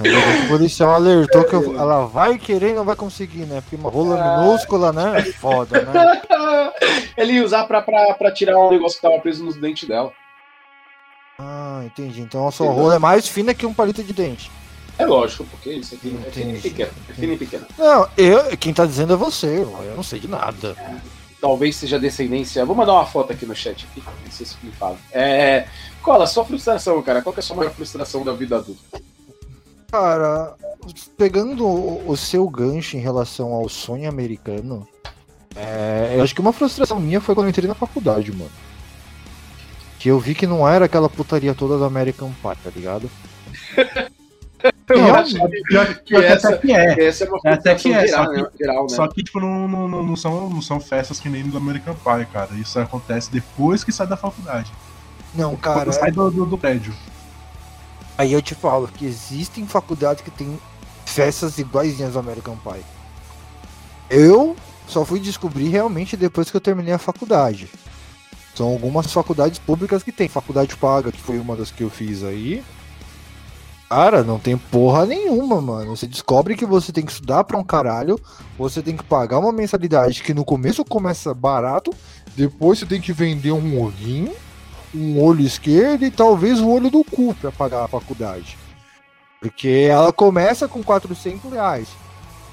O 0.00 0.48
policial 0.48 0.94
alertou 0.94 1.44
que 1.44 1.54
eu- 1.54 1.76
ela 1.78 2.06
vai 2.06 2.38
querer 2.38 2.70
e 2.70 2.74
não 2.74 2.84
vai 2.84 2.94
conseguir, 2.94 3.46
né? 3.46 3.60
Porque 3.60 3.76
uma 3.76 3.90
rola 3.90 4.38
minúscula, 4.38 4.92
né? 4.92 5.18
É 5.20 5.32
foda, 5.32 5.82
né? 5.82 5.92
Ele 7.16 7.32
ia 7.32 7.44
usar 7.44 7.64
pra, 7.64 7.82
pra, 7.82 8.14
pra 8.14 8.30
tirar 8.32 8.58
um 8.58 8.70
negócio 8.70 8.96
que 9.00 9.02
tava 9.06 9.18
preso 9.20 9.44
nos 9.44 9.56
dentes 9.56 9.88
dela. 9.88 10.12
Ah, 11.38 11.82
entendi. 11.84 12.20
Então 12.20 12.46
a 12.46 12.52
sua 12.52 12.70
rola 12.70 12.96
é 12.96 12.98
mais 12.98 13.26
fina 13.28 13.52
que 13.54 13.66
um 13.66 13.74
palito 13.74 14.02
de 14.02 14.12
dente. 14.12 14.50
É 14.98 15.06
lógico, 15.06 15.44
porque 15.50 15.70
isso 15.70 15.94
aqui 15.94 16.08
é 16.26 16.30
fino 16.30 16.50
e 16.50 16.52
Entendi. 16.52 16.60
pequeno. 16.68 16.90
É 17.08 17.12
fino 17.12 17.32
e 17.32 17.36
pequeno. 17.36 17.66
Não, 17.78 18.08
eu, 18.16 18.56
quem 18.56 18.74
tá 18.74 18.84
dizendo 18.84 19.12
é 19.12 19.16
você, 19.16 19.46
eu 19.62 19.94
não 19.96 20.02
sei 20.02 20.18
de 20.18 20.26
nada. 20.28 20.76
Talvez 21.40 21.76
seja 21.76 22.00
descendência. 22.00 22.64
Vou 22.64 22.74
mandar 22.74 22.94
uma 22.94 23.06
foto 23.06 23.32
aqui 23.32 23.46
no 23.46 23.54
chat 23.54 23.86
aqui. 23.90 24.02
Não 24.24 24.30
sei 24.32 24.44
se 24.44 24.56
me 24.62 24.72
fala. 24.72 24.96
É. 25.12 25.66
Cola, 26.02 26.26
sua 26.26 26.44
frustração, 26.44 27.00
cara. 27.02 27.22
Qual 27.22 27.32
que 27.32 27.38
é 27.38 27.42
a 27.42 27.44
sua 27.44 27.54
maior 27.56 27.70
frustração 27.70 28.24
da 28.24 28.32
vida 28.32 28.56
adulta? 28.56 29.00
Cara, 29.90 30.54
pegando 31.16 31.66
o, 31.66 32.14
seu 32.16 32.46
gancho 32.48 32.96
em 32.96 33.00
relação 33.00 33.52
ao 33.54 33.68
sonho 33.68 34.08
americano, 34.08 34.86
é, 35.56 36.14
eu 36.16 36.22
acho 36.22 36.34
que 36.34 36.40
uma 36.42 36.52
frustração 36.52 37.00
minha 37.00 37.20
foi 37.22 37.34
quando 37.34 37.46
eu 37.46 37.50
entrei 37.50 37.66
na 37.66 37.74
faculdade, 37.74 38.30
mano. 38.30 38.50
Que 39.98 40.10
eu 40.10 40.20
vi 40.20 40.34
que 40.34 40.46
não 40.46 40.68
era 40.68 40.84
aquela 40.84 41.08
putaria 41.08 41.54
toda 41.54 41.78
do 41.78 41.84
American 41.84 42.30
Pie, 42.30 42.62
tá 42.62 42.70
ligado? 42.74 43.10
Eu 44.88 44.98
Não, 44.98 45.14
acho 45.14 45.34
que, 45.38 45.62
Pior, 45.68 45.94
que 46.02 46.16
essa, 46.16 46.48
até 46.48 46.58
que 46.58 46.72
é. 46.72 47.04
essa 47.06 47.24
é 47.24 47.28
uma 47.28 47.38
É 47.44 47.52
até 47.52 47.74
que 47.76 47.92
é, 47.92 48.06
geral, 48.08 48.24
só 48.24 48.30
que- 48.32 48.42
né? 48.42 48.48
geral, 48.58 48.82
né? 48.82 48.88
Só 48.88 49.06
que, 49.08 49.22
tipo, 49.22 49.38
não, 49.38 49.68
não, 49.68 49.86
não, 49.86 50.02
não 50.02 50.16
são, 50.16 50.50
não 50.50 50.60
são 50.60 50.80
festas 50.80 51.20
que 51.20 51.28
nem 51.28 51.44
do 51.44 51.56
American 51.58 51.94
Pie, 51.94 52.26
cara. 52.32 52.48
Isso 52.54 52.76
acontece 52.80 53.30
depois 53.30 53.84
que 53.84 53.92
sai 53.92 54.08
da 54.08 54.16
faculdade. 54.16 54.72
Não, 55.32 55.54
cara. 55.56 55.84
Quando 55.84 55.92
sai 55.92 56.10
do, 56.10 56.28
do, 56.30 56.44
do 56.46 56.58
prédio. 56.58 56.92
Aí 58.18 58.32
eu 58.32 58.42
te 58.42 58.52
falo 58.52 58.88
que 58.88 59.06
existem 59.06 59.64
faculdades 59.64 60.24
que 60.24 60.30
tem 60.30 60.58
festas 61.06 61.56
iguaizinhas 61.56 62.16
ao 62.16 62.22
American 62.22 62.56
Pie. 62.56 62.84
Eu 64.10 64.56
só 64.88 65.04
fui 65.04 65.20
descobrir 65.20 65.68
realmente 65.68 66.16
depois 66.16 66.50
que 66.50 66.56
eu 66.56 66.60
terminei 66.60 66.92
a 66.92 66.98
faculdade. 66.98 67.70
São 68.56 68.66
algumas 68.66 69.12
faculdades 69.12 69.60
públicas 69.60 70.02
que 70.02 70.10
tem. 70.10 70.26
Faculdade 70.26 70.74
paga, 70.76 71.12
que 71.12 71.20
foi 71.20 71.38
uma 71.38 71.54
das 71.54 71.70
que 71.70 71.84
eu 71.84 71.88
fiz 71.88 72.24
aí. 72.24 72.64
Cara, 73.88 74.24
não 74.24 74.38
tem 74.38 74.58
porra 74.58 75.06
nenhuma, 75.06 75.60
mano. 75.60 75.96
Você 75.96 76.06
descobre 76.06 76.56
que 76.56 76.66
você 76.66 76.92
tem 76.92 77.04
que 77.04 77.12
estudar 77.12 77.44
pra 77.44 77.56
um 77.56 77.62
caralho, 77.62 78.20
você 78.58 78.82
tem 78.82 78.96
que 78.96 79.04
pagar 79.04 79.38
uma 79.38 79.52
mensalidade 79.52 80.24
que 80.24 80.34
no 80.34 80.44
começo 80.44 80.84
começa 80.84 81.32
barato, 81.32 81.94
depois 82.36 82.80
você 82.80 82.86
tem 82.86 83.00
que 83.00 83.12
vender 83.12 83.52
um 83.52 83.86
rim, 83.86 84.30
um 84.94 85.22
olho 85.22 85.40
esquerdo 85.40 86.04
e 86.04 86.10
talvez 86.10 86.60
o 86.60 86.68
olho 86.68 86.90
do 86.90 87.04
cu 87.04 87.34
pra 87.34 87.52
pagar 87.52 87.84
a 87.84 87.88
faculdade. 87.88 88.56
Porque 89.40 89.86
ela 89.90 90.12
começa 90.12 90.66
com 90.66 90.82
400 90.82 91.52
reais. 91.52 91.88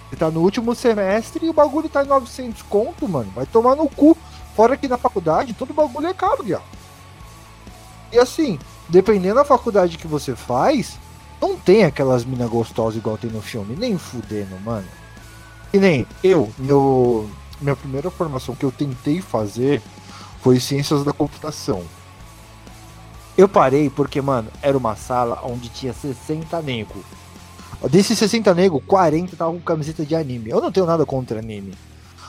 Você 0.10 0.16
tá 0.18 0.30
no 0.30 0.42
último 0.42 0.76
semestre 0.76 1.46
e 1.46 1.50
o 1.50 1.54
bagulho 1.54 1.90
tá 1.90 2.04
em 2.04 2.08
900 2.08 2.62
conto, 2.64 3.08
mano. 3.08 3.32
Vai 3.36 3.46
tomar 3.46 3.76
no 3.76 3.90
cu. 3.90 4.18
Fora 4.56 4.78
que 4.78 4.88
na 4.88 4.98
faculdade 4.98 5.54
todo 5.54 5.74
bagulho 5.74 6.08
é 6.08 6.14
caro, 6.14 6.44
viado. 6.44 6.64
E 8.12 8.20
assim, 8.20 8.60
dependendo 8.88 9.36
da 9.36 9.44
faculdade 9.44 9.98
que 9.98 10.08
você 10.08 10.36
faz, 10.36 11.00
Não 11.42 11.58
tem 11.58 11.84
aquelas 11.84 12.26
minas 12.26 12.50
gostosas 12.50 12.98
igual 12.98 13.18
tem 13.18 13.30
no 13.30 13.42
filme, 13.42 13.76
nem 13.76 13.98
fudendo, 13.98 14.60
mano. 14.62 14.88
E 15.74 15.78
nem 15.78 16.08
eu, 16.24 16.52
meu, 16.58 17.30
minha 17.62 17.76
primeira 17.76 18.10
formação 18.10 18.56
que 18.56 18.64
eu 18.64 18.72
tentei 18.72 19.22
fazer 19.22 19.82
foi 20.42 20.60
ciências 20.60 21.04
da 21.04 21.12
computação. 21.12 21.84
Eu 23.38 23.50
parei 23.50 23.90
porque, 23.90 24.22
mano, 24.22 24.50
era 24.62 24.78
uma 24.78 24.96
sala 24.96 25.42
onde 25.44 25.70
tinha 25.70 25.94
60 25.94 26.62
nego. 26.62 27.04
Desses 27.90 28.18
60 28.18 28.54
nego, 28.54 28.80
40 28.80 29.34
estavam 29.34 29.56
com 29.56 29.62
camiseta 29.62 30.06
de 30.06 30.16
anime. 30.16 30.50
Eu 30.50 30.62
não 30.62 30.72
tenho 30.72 30.86
nada 30.86 31.06
contra 31.06 31.40
anime. 31.40 31.74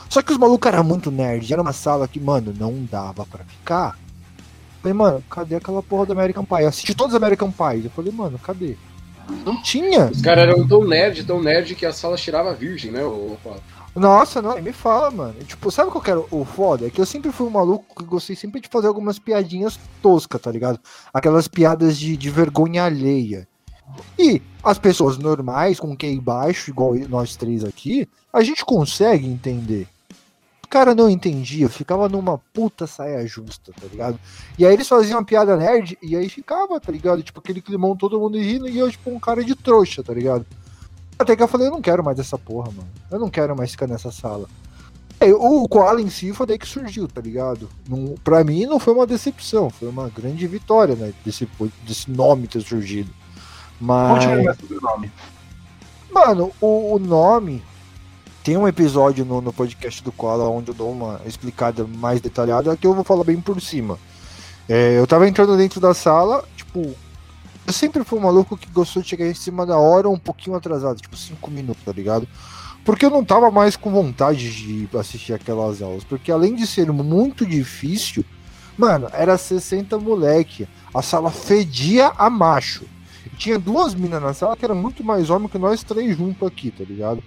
Só 0.09 0.21
que 0.21 0.31
os 0.31 0.37
malucos 0.37 0.71
eram 0.71 0.83
muito 0.83 1.09
nerd. 1.09 1.51
Era 1.51 1.61
uma 1.61 1.73
sala 1.73 2.07
que, 2.07 2.19
mano, 2.19 2.53
não 2.57 2.85
dava 2.89 3.25
para 3.25 3.43
ficar. 3.45 3.97
Falei, 4.81 4.93
mano, 4.93 5.23
cadê 5.29 5.55
aquela 5.55 5.81
porra 5.81 6.05
do 6.05 6.13
American 6.13 6.45
Pie? 6.45 6.61
Eu 6.61 6.67
assisti 6.67 6.93
todos 6.93 7.13
os 7.13 7.21
American 7.21 7.51
Pie. 7.51 7.85
Eu 7.85 7.91
falei, 7.91 8.11
mano, 8.11 8.37
cadê? 8.39 8.75
Não 9.45 9.61
tinha. 9.61 10.05
Os 10.05 10.21
caras 10.21 10.47
eram 10.47 10.67
tão 10.67 10.85
nerd, 10.85 11.23
tão 11.25 11.41
nerd 11.41 11.75
que 11.75 11.85
a 11.85 11.91
sala 11.91 12.15
tirava 12.15 12.53
virgem, 12.53 12.91
né? 12.91 13.03
O... 13.03 13.37
Nossa, 13.97 14.43
não, 14.43 14.61
me 14.61 14.71
fala, 14.71 15.09
mano. 15.09 15.33
Tipo, 15.43 15.71
sabe 15.71 15.89
qual 15.89 16.03
que 16.03 16.11
era 16.11 16.19
o 16.19 16.45
foda? 16.45 16.85
É 16.85 16.89
que 16.89 17.01
eu 17.01 17.05
sempre 17.05 17.31
fui 17.31 17.47
um 17.47 17.51
maluco 17.51 17.95
que 17.95 18.07
gostei 18.07 18.35
sempre 18.35 18.61
de 18.61 18.67
fazer 18.67 18.87
algumas 18.87 19.17
piadinhas 19.17 19.79
toscas, 20.03 20.39
tá 20.39 20.51
ligado? 20.51 20.79
Aquelas 21.11 21.47
piadas 21.47 21.97
de, 21.97 22.15
de 22.15 22.29
vergonha 22.29 22.83
alheia. 22.83 23.47
E 24.19 24.41
as 24.63 24.77
pessoas 24.77 25.17
normais, 25.17 25.79
com 25.79 25.97
QI 25.97 26.19
baixo, 26.19 26.69
igual 26.69 26.93
nós 27.09 27.35
três 27.35 27.63
aqui, 27.63 28.07
a 28.31 28.43
gente 28.43 28.63
consegue 28.63 29.25
entender. 29.25 29.87
O 30.63 30.67
cara 30.67 30.93
não 30.93 31.09
entendia, 31.09 31.67
ficava 31.67 32.07
numa 32.07 32.37
puta 32.37 32.85
saia 32.85 33.25
justa, 33.25 33.71
tá 33.71 33.87
ligado? 33.89 34.19
E 34.59 34.65
aí 34.65 34.73
eles 34.73 34.87
faziam 34.87 35.17
uma 35.17 35.25
piada 35.25 35.55
nerd 35.55 35.97
e 36.03 36.15
aí 36.15 36.29
ficava, 36.29 36.79
tá 36.79 36.91
ligado? 36.91 37.23
Tipo, 37.23 37.39
aquele 37.39 37.61
climão 37.61 37.95
todo 37.95 38.19
mundo 38.19 38.37
rindo 38.37 38.67
e 38.67 38.77
eu, 38.77 38.91
tipo, 38.91 39.09
um 39.09 39.19
cara 39.19 39.43
de 39.43 39.55
trouxa, 39.55 40.03
tá 40.03 40.13
ligado? 40.13 40.45
Até 41.19 41.35
que 41.35 41.41
eu 41.41 41.47
falei, 41.47 41.67
eu 41.67 41.71
não 41.71 41.81
quero 41.81 42.03
mais 42.03 42.19
essa 42.19 42.37
porra, 42.37 42.71
mano. 42.71 42.87
Eu 43.09 43.19
não 43.19 43.29
quero 43.29 43.55
mais 43.55 43.71
ficar 43.71 43.87
nessa 43.87 44.11
sala. 44.11 44.47
É, 45.19 45.33
o 45.33 45.67
Koala 45.67 45.99
em 45.99 46.09
si 46.09 46.31
foi 46.31 46.45
daí 46.45 46.59
que 46.59 46.67
surgiu, 46.67 47.07
tá 47.07 47.19
ligado? 47.19 47.67
Não, 47.89 48.15
pra 48.23 48.43
mim 48.43 48.65
não 48.65 48.79
foi 48.79 48.93
uma 48.93 49.07
decepção, 49.07 49.69
foi 49.69 49.89
uma 49.89 50.09
grande 50.09 50.45
vitória, 50.45 50.95
né? 50.95 51.11
Desse, 51.25 51.49
desse 51.83 52.11
nome 52.11 52.47
ter 52.47 52.61
surgido. 52.61 53.09
Mas. 53.81 54.23
Nome? 54.81 55.11
Mano, 56.11 56.51
o, 56.61 56.93
o, 56.95 56.99
nome. 56.99 57.63
Tem 58.43 58.55
um 58.55 58.67
episódio 58.67 59.25
no, 59.25 59.41
no 59.41 59.51
podcast 59.51 60.01
do 60.03 60.11
Koala 60.11 60.47
onde 60.47 60.69
eu 60.69 60.75
dou 60.75 60.91
uma 60.91 61.19
explicada 61.25 61.83
mais 61.85 62.21
detalhada 62.21 62.77
que 62.77 62.87
eu 62.87 62.93
vou 62.93 63.03
falar 63.03 63.23
bem 63.23 63.41
por 63.41 63.59
cima. 63.59 63.99
É, 64.69 64.97
eu 64.97 65.07
tava 65.07 65.27
entrando 65.27 65.57
dentro 65.57 65.81
da 65.81 65.93
sala, 65.93 66.45
tipo, 66.55 66.95
eu 67.67 67.73
sempre 67.73 68.01
fui 68.05 68.17
um 68.17 68.21
maluco 68.21 68.55
que 68.55 68.69
gostou 68.71 69.03
de 69.03 69.09
chegar 69.09 69.27
em 69.27 69.33
cima 69.33 69.65
da 69.65 69.77
hora 69.77 70.07
um 70.07 70.17
pouquinho 70.17 70.55
atrasado, 70.55 71.01
tipo 71.01 71.17
5 71.17 71.51
minutos, 71.51 71.83
tá 71.83 71.91
ligado? 71.91 72.25
Porque 72.85 73.05
eu 73.05 73.09
não 73.09 73.25
tava 73.25 73.51
mais 73.51 73.75
com 73.75 73.91
vontade 73.91 74.49
de 74.49 74.97
assistir 74.97 75.33
aquelas 75.33 75.81
aulas. 75.81 76.05
Porque 76.05 76.31
além 76.31 76.55
de 76.55 76.65
ser 76.65 76.89
muito 76.93 77.45
difícil, 77.45 78.23
mano, 78.77 79.09
era 79.11 79.37
60 79.37 79.97
moleque. 79.99 80.65
A 80.93 81.01
sala 81.01 81.29
fedia 81.29 82.13
a 82.17 82.29
macho. 82.29 82.85
Tinha 83.37 83.59
duas 83.59 83.93
minas 83.93 84.21
na 84.21 84.33
sala 84.33 84.55
que 84.55 84.63
eram 84.63 84.75
muito 84.75 85.03
mais 85.03 85.29
homem 85.29 85.49
que 85.49 85.57
nós 85.57 85.83
três 85.83 86.15
juntos 86.15 86.47
aqui, 86.47 86.71
tá 86.71 86.85
ligado? 86.85 87.21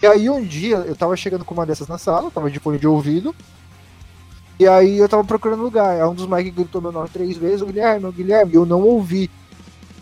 E 0.00 0.06
aí 0.06 0.30
um 0.30 0.44
dia 0.44 0.76
eu 0.76 0.94
tava 0.94 1.16
chegando 1.16 1.44
com 1.44 1.52
uma 1.52 1.66
dessas 1.66 1.88
na 1.88 1.98
sala, 1.98 2.30
tava 2.30 2.48
de 2.48 2.60
fone 2.60 2.78
de 2.78 2.86
ouvido. 2.86 3.34
E 4.56 4.68
aí 4.68 4.98
eu 4.98 5.08
tava 5.08 5.24
procurando 5.24 5.64
lugar. 5.64 6.00
Aí 6.00 6.08
um 6.08 6.14
dos 6.14 6.28
Mike 6.28 6.52
gritou 6.52 6.80
meu 6.80 6.92
nome 6.92 7.08
três 7.08 7.36
vezes, 7.36 7.62
o 7.62 7.66
Guilherme, 7.66 8.06
o 8.06 8.12
Guilherme, 8.12 8.54
eu 8.54 8.64
não 8.64 8.80
ouvi. 8.80 9.28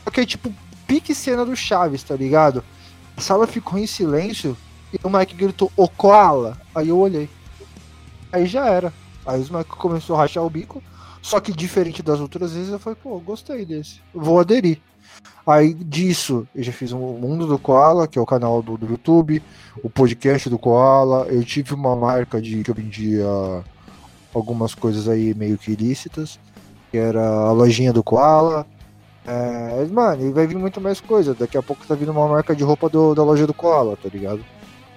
Porque, 0.04 0.22
é 0.22 0.26
tipo, 0.26 0.52
pique 0.86 1.14
cena 1.14 1.44
do 1.44 1.56
Chaves, 1.56 2.02
tá 2.02 2.14
ligado? 2.14 2.62
A 3.16 3.20
sala 3.20 3.46
ficou 3.46 3.78
em 3.78 3.86
silêncio 3.86 4.56
e 4.92 4.98
o 5.02 5.10
Mike 5.10 5.34
gritou, 5.34 5.70
ô 5.76 5.88
Koala. 5.88 6.58
Aí 6.74 6.88
eu 6.88 6.98
olhei. 6.98 7.28
Aí 8.30 8.46
já 8.46 8.66
era. 8.66 8.92
Aí 9.24 9.40
o 9.40 9.56
Mike 9.56 9.70
começou 9.70 10.16
a 10.16 10.20
rachar 10.20 10.44
o 10.44 10.50
bico. 10.50 10.82
Só 11.22 11.38
que 11.38 11.52
diferente 11.52 12.02
das 12.02 12.18
outras 12.18 12.52
vezes, 12.52 12.72
eu 12.72 12.78
falei, 12.78 12.98
pô, 13.00 13.18
gostei 13.20 13.64
desse. 13.64 14.00
Vou 14.12 14.40
aderir. 14.40 14.80
Aí 15.46 15.74
disso, 15.74 16.46
eu 16.54 16.62
já 16.62 16.72
fiz 16.72 16.92
o 16.92 16.96
um 16.96 17.18
Mundo 17.18 17.46
do 17.46 17.58
Koala, 17.58 18.06
que 18.06 18.18
é 18.18 18.22
o 18.22 18.26
canal 18.26 18.62
do, 18.62 18.76
do, 18.76 18.86
YouTube, 18.86 19.42
o 19.82 19.90
podcast 19.90 20.48
do 20.48 20.58
Koala. 20.58 21.26
Eu 21.28 21.44
tive 21.44 21.74
uma 21.74 21.94
marca 21.96 22.40
de 22.40 22.62
que 22.62 22.70
eu 22.70 22.74
vendia 22.74 23.26
algumas 24.34 24.74
coisas 24.74 25.08
aí 25.08 25.34
meio 25.34 25.58
que 25.58 25.72
ilícitas, 25.72 26.38
que 26.90 26.96
era 26.96 27.24
a 27.24 27.52
lojinha 27.52 27.92
do 27.92 28.02
Koala. 28.02 28.66
É, 29.24 29.84
mano, 29.86 30.26
e 30.26 30.32
vai 30.32 30.46
vir 30.46 30.56
muito 30.56 30.80
mais 30.80 31.00
coisa. 31.00 31.34
Daqui 31.34 31.56
a 31.56 31.62
pouco 31.62 31.86
tá 31.86 31.94
vindo 31.94 32.10
uma 32.10 32.28
marca 32.28 32.54
de 32.54 32.64
roupa 32.64 32.88
do, 32.88 33.14
da 33.14 33.22
loja 33.22 33.46
do 33.46 33.54
Koala, 33.54 33.96
tá 33.96 34.08
ligado? 34.08 34.44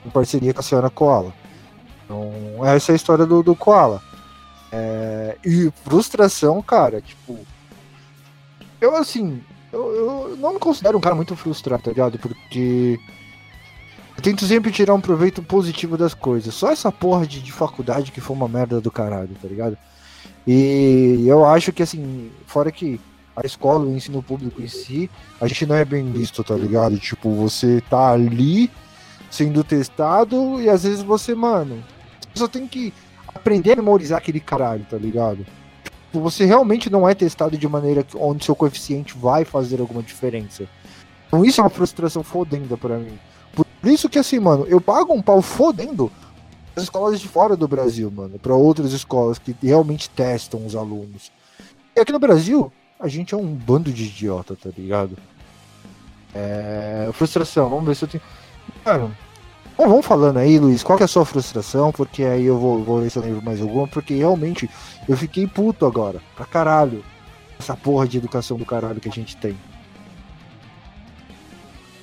Em 0.06 0.10
parceria 0.10 0.54
com 0.54 0.60
a 0.60 0.64
senhora 0.64 0.90
Koala. 0.90 1.34
Então, 2.04 2.32
essa 2.66 2.92
é 2.92 2.94
a 2.94 2.96
história 2.96 3.26
do, 3.26 3.44
do 3.44 3.56
Koala. 3.56 4.02
É, 4.72 5.38
e 5.46 5.72
frustração, 5.84 6.62
cara, 6.62 7.02
tipo. 7.02 7.38
Eu, 8.82 8.96
assim, 8.96 9.42
eu, 9.72 9.96
eu 9.96 10.38
não 10.38 10.54
me 10.54 10.60
considero 10.60 10.98
um 10.98 11.02
cara 11.02 11.16
muito 11.16 11.36
frustrado, 11.36 11.84
tá 11.84 11.92
ligado? 11.92 12.18
Porque. 12.18 13.00
Eu 14.18 14.24
tento 14.24 14.46
sempre 14.46 14.72
tirar 14.72 14.94
um 14.94 15.02
proveito 15.02 15.44
positivo 15.44 15.98
das 15.98 16.14
coisas. 16.14 16.54
Só 16.54 16.72
essa 16.72 16.92
porra 16.92 17.28
de, 17.28 17.42
de 17.42 17.52
faculdade 17.52 18.12
que 18.12 18.22
foi 18.22 18.36
uma 18.36 18.48
merda 18.48 18.80
do 18.80 18.90
caralho, 18.90 19.36
tá 19.42 19.48
ligado? 19.48 19.78
E 20.48 21.26
eu 21.28 21.46
acho 21.46 21.74
que, 21.74 21.84
assim, 21.84 22.32
fora 22.46 22.72
que 22.72 23.00
a 23.36 23.46
escola, 23.46 23.86
o 23.86 23.96
ensino 23.96 24.24
público 24.24 24.62
em 24.62 24.68
si, 24.68 25.10
a 25.42 25.48
gente 25.48 25.66
não 25.66 25.76
é 25.76 25.84
bem 25.84 26.10
visto, 26.12 26.44
tá 26.44 26.56
ligado? 26.56 26.98
Tipo, 26.98 27.32
você 27.32 27.82
tá 27.90 28.12
ali 28.12 28.72
sendo 29.30 29.64
testado 29.64 30.62
e 30.62 30.70
às 30.70 30.84
vezes 30.84 31.04
você, 31.04 31.36
mano, 31.36 31.84
só 32.34 32.48
tem 32.48 32.68
que 32.68 32.94
aprender 33.28 33.74
a 33.74 33.76
memorizar 33.76 34.18
aquele 34.18 34.40
caralho, 34.40 34.86
tá 34.90 34.98
ligado? 34.98 35.46
Tipo, 35.84 36.22
você 36.22 36.46
realmente 36.46 36.90
não 36.90 37.08
é 37.08 37.14
testado 37.14 37.58
de 37.58 37.68
maneira 37.68 38.06
onde 38.16 38.46
seu 38.46 38.56
coeficiente 38.56 39.18
vai 39.18 39.44
fazer 39.44 39.82
alguma 39.82 40.02
diferença. 40.02 40.68
Então 41.28 41.44
isso 41.44 41.60
é 41.60 41.64
uma 41.64 41.70
frustração 41.70 42.24
fodenda 42.24 42.78
para 42.78 42.98
mim. 42.98 43.20
Por 43.54 43.66
isso 43.84 44.08
que 44.10 44.18
assim, 44.18 44.40
mano, 44.40 44.66
eu 44.68 44.80
pago 44.80 45.14
um 45.14 45.22
pau 45.22 45.42
fodendo 45.42 46.10
as 46.76 46.84
escolas 46.84 47.20
de 47.20 47.28
fora 47.28 47.56
do 47.56 47.68
Brasil, 47.68 48.10
mano, 48.12 48.40
para 48.40 48.54
outras 48.54 48.92
escolas 48.94 49.38
que 49.38 49.56
realmente 49.62 50.10
testam 50.10 50.66
os 50.66 50.76
alunos. 50.76 51.32
E 51.96 52.00
aqui 52.00 52.12
no 52.12 52.20
Brasil, 52.20 52.72
a 53.00 53.08
gente 53.08 53.34
é 53.34 53.38
um 53.38 53.54
bando 53.54 53.92
de 53.92 54.06
idiota, 54.06 54.56
tá 54.56 54.70
ligado? 54.76 55.18
É. 56.34 57.10
Frustração, 57.14 57.70
vamos 57.70 57.86
ver 57.86 57.96
se 57.96 58.04
eu 58.06 58.10
tenho. 58.10 58.24
Mano, 58.86 59.16
bom, 59.78 59.88
vamos 59.88 60.06
falando 60.06 60.38
aí, 60.38 60.60
Luiz, 60.60 60.84
qual 60.84 60.98
que 60.98 61.04
é 61.04 61.06
a 61.06 61.08
sua 61.08 61.26
frustração? 61.26 61.92
Porque 61.92 62.24
aí 62.24 62.46
eu 62.46 62.58
vou, 62.58 62.84
vou 62.84 63.02
ver 63.02 63.10
se 63.10 63.18
eu 63.18 63.24
lembro 63.24 63.44
mais 63.44 63.62
alguma, 63.62 63.88
porque 63.88 64.16
realmente 64.16 64.70
eu 65.08 65.16
fiquei 65.16 65.48
puto 65.48 65.86
agora, 65.86 66.22
pra 66.36 66.46
caralho. 66.46 67.04
Essa 67.58 67.76
porra 67.76 68.06
de 68.06 68.18
educação 68.18 68.58
do 68.58 68.66
caralho 68.66 69.00
que 69.00 69.08
a 69.08 69.12
gente 69.12 69.38
tem. 69.38 69.58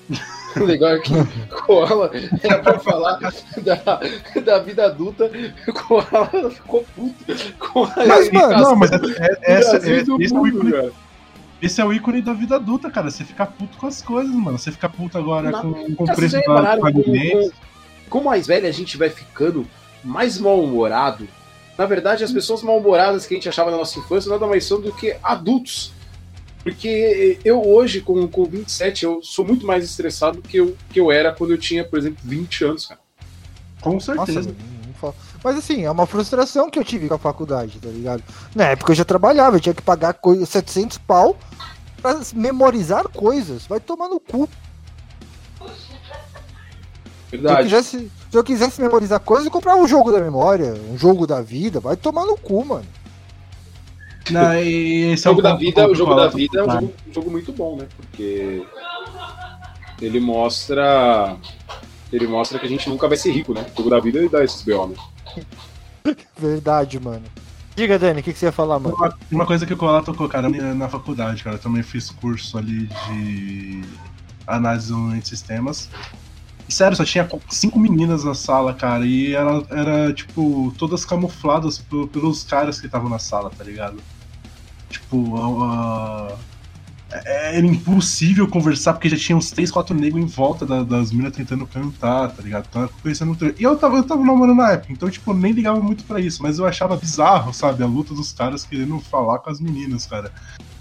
O 0.57 0.65
legal 0.65 0.91
é 0.91 0.99
que 0.99 1.12
Koala 1.49 2.11
era 2.43 2.59
pra 2.59 2.79
falar 2.79 3.19
da, 3.62 4.01
da 4.41 4.59
vida 4.59 4.87
adulta, 4.87 5.31
Koala 5.73 6.51
ficou 6.51 6.85
puto 6.95 7.25
com 7.59 7.85
a 7.85 8.07
Mas, 8.07 8.31
mano, 8.31 8.62
não, 8.62 8.77
mas 8.77 8.93
é, 8.93 8.97
é, 8.97 9.53
essa, 9.53 9.77
é, 9.77 9.97
esse, 9.99 10.11
mundo, 10.11 10.23
é 10.23 10.38
o 10.38 10.47
ícone, 10.47 10.93
esse 11.61 11.81
é 11.81 11.85
o 11.85 11.93
ícone 11.93 12.23
da 12.23 12.33
vida 12.33 12.57
adulta, 12.57 12.91
cara. 12.91 13.11
Você 13.11 13.25
fica 13.25 13.47
puto 13.47 13.79
com 13.79 13.87
as 13.87 14.03
coisas, 14.03 14.35
mano. 14.35 14.59
Você 14.59 14.73
fica 14.73 14.88
puto 14.88 15.17
agora 15.17 15.51
Na, 15.51 15.62
com, 15.62 15.95
com 15.95 16.05
o 16.05 16.15
preço 16.15 16.41
do 16.41 16.53
alimento. 16.53 17.55
Como 18.09 18.25
mais 18.27 18.47
velho 18.47 18.67
a 18.67 18.73
gente 18.73 18.99
vai 18.99 19.09
ficando 19.09 19.67
mais 20.05 20.38
mal-humorado, 20.38 21.27
na 21.79 21.87
verdade, 21.87 22.25
as 22.25 22.33
pessoas 22.33 22.62
mal-humoradas 22.62 23.25
que 23.25 23.35
a 23.35 23.37
gente 23.37 23.49
achava 23.49 23.71
na 23.71 23.77
nossa 23.77 23.99
infância 23.99 24.31
nada 24.31 24.47
mais 24.47 24.65
são 24.65 24.81
do 24.81 24.93
que 24.93 25.17
adultos 25.23 25.93
porque 26.62 27.38
eu 27.44 27.61
hoje, 27.66 28.01
com, 28.01 28.27
com 28.29 28.44
27, 28.44 29.05
eu 29.05 29.20
sou 29.22 29.44
muito 29.44 29.66
mais 29.66 29.85
estressado 29.85 30.40
do 30.40 30.48
que 30.48 30.59
eu, 30.59 30.77
que 30.92 31.01
eu 31.01 31.11
era 31.11 31.33
quando 31.33 31.53
eu 31.53 31.59
tinha, 31.59 31.85
por 31.85 31.98
exemplo, 31.98 32.18
20 32.25 32.64
anos, 32.64 32.87
cara. 32.87 33.01
Com 33.81 33.98
certeza. 33.98 34.55
Nossa, 35.03 35.14
mas 35.42 35.57
assim, 35.57 35.85
é 35.85 35.90
uma 35.90 36.07
frustração 36.07 36.70
que 36.70 36.79
eu 36.79 36.85
tive 36.85 37.09
com 37.09 37.14
a 37.14 37.18
faculdade, 37.18 37.81
tá 37.81 37.88
ligado? 37.88 38.22
Na 38.55 38.66
época 38.66 38.92
eu 38.92 38.96
já 38.96 39.05
trabalhava, 39.05 39.57
eu 39.57 39.61
tinha 39.61 39.75
que 39.75 39.83
pagar 39.83 40.16
700 40.46 40.98
pau 40.98 41.37
pra 42.01 42.20
memorizar 42.35 43.09
coisas. 43.09 43.66
Vai 43.66 43.81
tomar 43.81 44.09
no 44.09 44.20
cu. 44.20 44.48
Verdade. 47.29 47.68
Se 47.68 47.75
eu, 47.75 47.81
quisesse, 47.81 48.11
se 48.31 48.38
eu 48.38 48.44
quisesse 48.44 48.81
memorizar 48.81 49.18
coisas, 49.18 49.46
eu 49.46 49.51
comprava 49.51 49.81
um 49.81 49.88
jogo 49.88 50.12
da 50.12 50.20
memória, 50.20 50.75
um 50.90 50.96
jogo 50.96 51.27
da 51.27 51.40
vida. 51.40 51.81
Vai 51.81 51.96
tomar 51.96 52.25
no 52.25 52.37
cu, 52.37 52.64
mano. 52.64 52.87
Não, 54.30 54.54
e 54.56 55.12
esse 55.12 55.28
o 55.28 55.30
é 55.30 55.35
jogo 55.35 55.40
é 55.40 55.42
da 55.42 55.54
vida, 55.56 55.88
o 55.88 55.94
jogo 55.94 56.14
da 56.14 56.28
vida 56.28 56.61
é 56.61 56.62
um 56.62 56.70
jogo, 56.70 56.92
um 57.08 57.14
jogo, 57.14 57.30
muito 57.30 57.52
bom, 57.52 57.76
né? 57.76 57.87
Porque 57.96 58.64
ele 60.00 60.20
mostra 60.20 61.37
ele 62.12 62.26
mostra 62.26 62.58
que 62.58 62.66
a 62.66 62.68
gente 62.68 62.88
nunca 62.88 63.08
vai 63.08 63.16
ser 63.16 63.32
rico, 63.32 63.54
né? 63.54 63.66
O 63.72 63.76
jogo 63.76 63.90
da 63.90 64.00
vida 64.00 64.18
ele 64.18 64.28
dá 64.28 64.44
esses 64.44 64.62
BO, 64.62 64.88
né? 64.88 64.96
Verdade, 66.37 67.00
mano. 67.00 67.24
Diga, 67.74 67.98
Dani, 67.98 68.20
o 68.20 68.22
que, 68.22 68.32
que 68.32 68.38
você 68.38 68.46
ia 68.46 68.52
falar, 68.52 68.78
mano? 68.78 68.94
Uma, 68.94 69.18
uma 69.30 69.46
coisa 69.46 69.64
que 69.64 69.72
o 69.72 69.76
Koala 69.76 70.02
tocou, 70.02 70.28
cara, 70.28 70.48
na 70.48 70.88
faculdade, 70.88 71.42
cara, 71.42 71.56
eu 71.56 71.61
também 71.61 71.82
fiz 71.82 72.11
curso 72.11 72.58
ali 72.58 72.87
de 72.87 73.82
análise 74.46 74.92
de 75.20 75.28
sistemas. 75.28 75.88
E, 76.68 76.72
sério, 76.72 76.96
só 76.96 77.05
tinha 77.05 77.29
cinco 77.51 77.79
meninas 77.79 78.25
na 78.25 78.35
sala, 78.35 78.72
cara, 78.75 79.05
e 79.05 79.35
era, 79.35 79.64
era 79.70 80.12
tipo, 80.12 80.72
todas 80.79 81.05
camufladas 81.05 81.85
pelos 82.12 82.44
caras 82.44 82.81
que 82.81 82.87
estavam 82.87 83.09
na 83.09 83.18
sala, 83.18 83.51
tá 83.51 83.64
ligado? 83.64 84.03
Tipo, 84.88 85.16
uh, 85.16 86.38
era 87.12 87.66
impossível 87.66 88.48
conversar 88.48 88.94
porque 88.94 89.09
já 89.09 89.16
tinha 89.16 89.37
uns 89.37 89.51
3, 89.51 89.70
4 89.70 89.94
negros 89.94 90.22
em 90.22 90.27
volta 90.27 90.64
da, 90.64 90.83
das 90.83 91.12
minas 91.12 91.35
tentando 91.37 91.66
cantar, 91.66 92.31
tá 92.31 92.42
ligado? 92.42 92.66
Então, 92.70 92.88
conhecendo 93.03 93.29
muito. 93.29 93.61
E 93.61 93.62
eu 93.62 93.77
tava, 93.77 93.98
eu 93.98 94.05
tava 94.05 94.25
namorando 94.25 94.57
na 94.57 94.72
época, 94.72 94.92
então, 94.92 95.11
tipo, 95.11 95.35
nem 95.35 95.53
ligava 95.53 95.81
muito 95.81 96.05
para 96.05 96.20
isso, 96.20 96.42
mas 96.42 96.59
eu 96.59 96.66
achava 96.66 96.96
bizarro, 96.96 97.53
sabe? 97.53 97.83
A 97.83 97.87
luta 97.87 98.14
dos 98.14 98.33
caras 98.33 98.64
querendo 98.64 98.98
falar 99.01 99.40
com 99.40 99.51
as 99.51 99.61
meninas, 99.61 100.07
cara. 100.07 100.33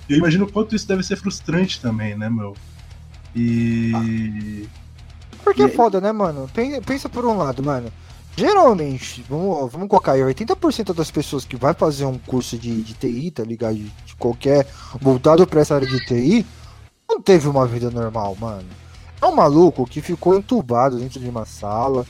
E 0.07 0.13
eu 0.13 0.19
imagino 0.19 0.45
o 0.45 0.51
quanto 0.51 0.75
isso 0.75 0.87
deve 0.87 1.03
ser 1.03 1.17
frustrante 1.17 1.81
também, 1.81 2.17
né, 2.17 2.29
meu? 2.29 2.55
E. 3.35 4.67
Porque 5.43 5.63
é 5.63 5.67
foda, 5.67 5.99
né, 5.99 6.11
mano? 6.11 6.49
Pensa 6.85 7.09
por 7.09 7.25
um 7.25 7.37
lado, 7.37 7.63
mano. 7.63 7.91
Geralmente, 8.35 9.23
vamos, 9.27 9.71
vamos 9.71 9.87
colocar 9.89 10.13
aí, 10.13 10.21
80% 10.21 10.93
das 10.93 11.11
pessoas 11.11 11.43
que 11.43 11.55
vai 11.55 11.73
fazer 11.73 12.05
um 12.05 12.17
curso 12.17 12.57
de, 12.57 12.81
de 12.81 12.93
TI, 12.93 13.31
tá 13.31 13.43
ligado? 13.43 13.75
De, 13.75 13.89
de 14.05 14.15
qualquer. 14.15 14.65
voltado 15.01 15.45
pra 15.45 15.61
essa 15.61 15.75
área 15.75 15.87
de 15.87 16.05
TI, 16.05 16.45
não 17.09 17.21
teve 17.21 17.47
uma 17.47 17.67
vida 17.67 17.91
normal, 17.91 18.35
mano. 18.39 18.67
É 19.21 19.25
um 19.25 19.35
maluco 19.35 19.85
que 19.85 20.01
ficou 20.01 20.35
entubado 20.35 20.97
dentro 20.97 21.19
de 21.19 21.29
uma 21.29 21.45
sala, 21.45 22.05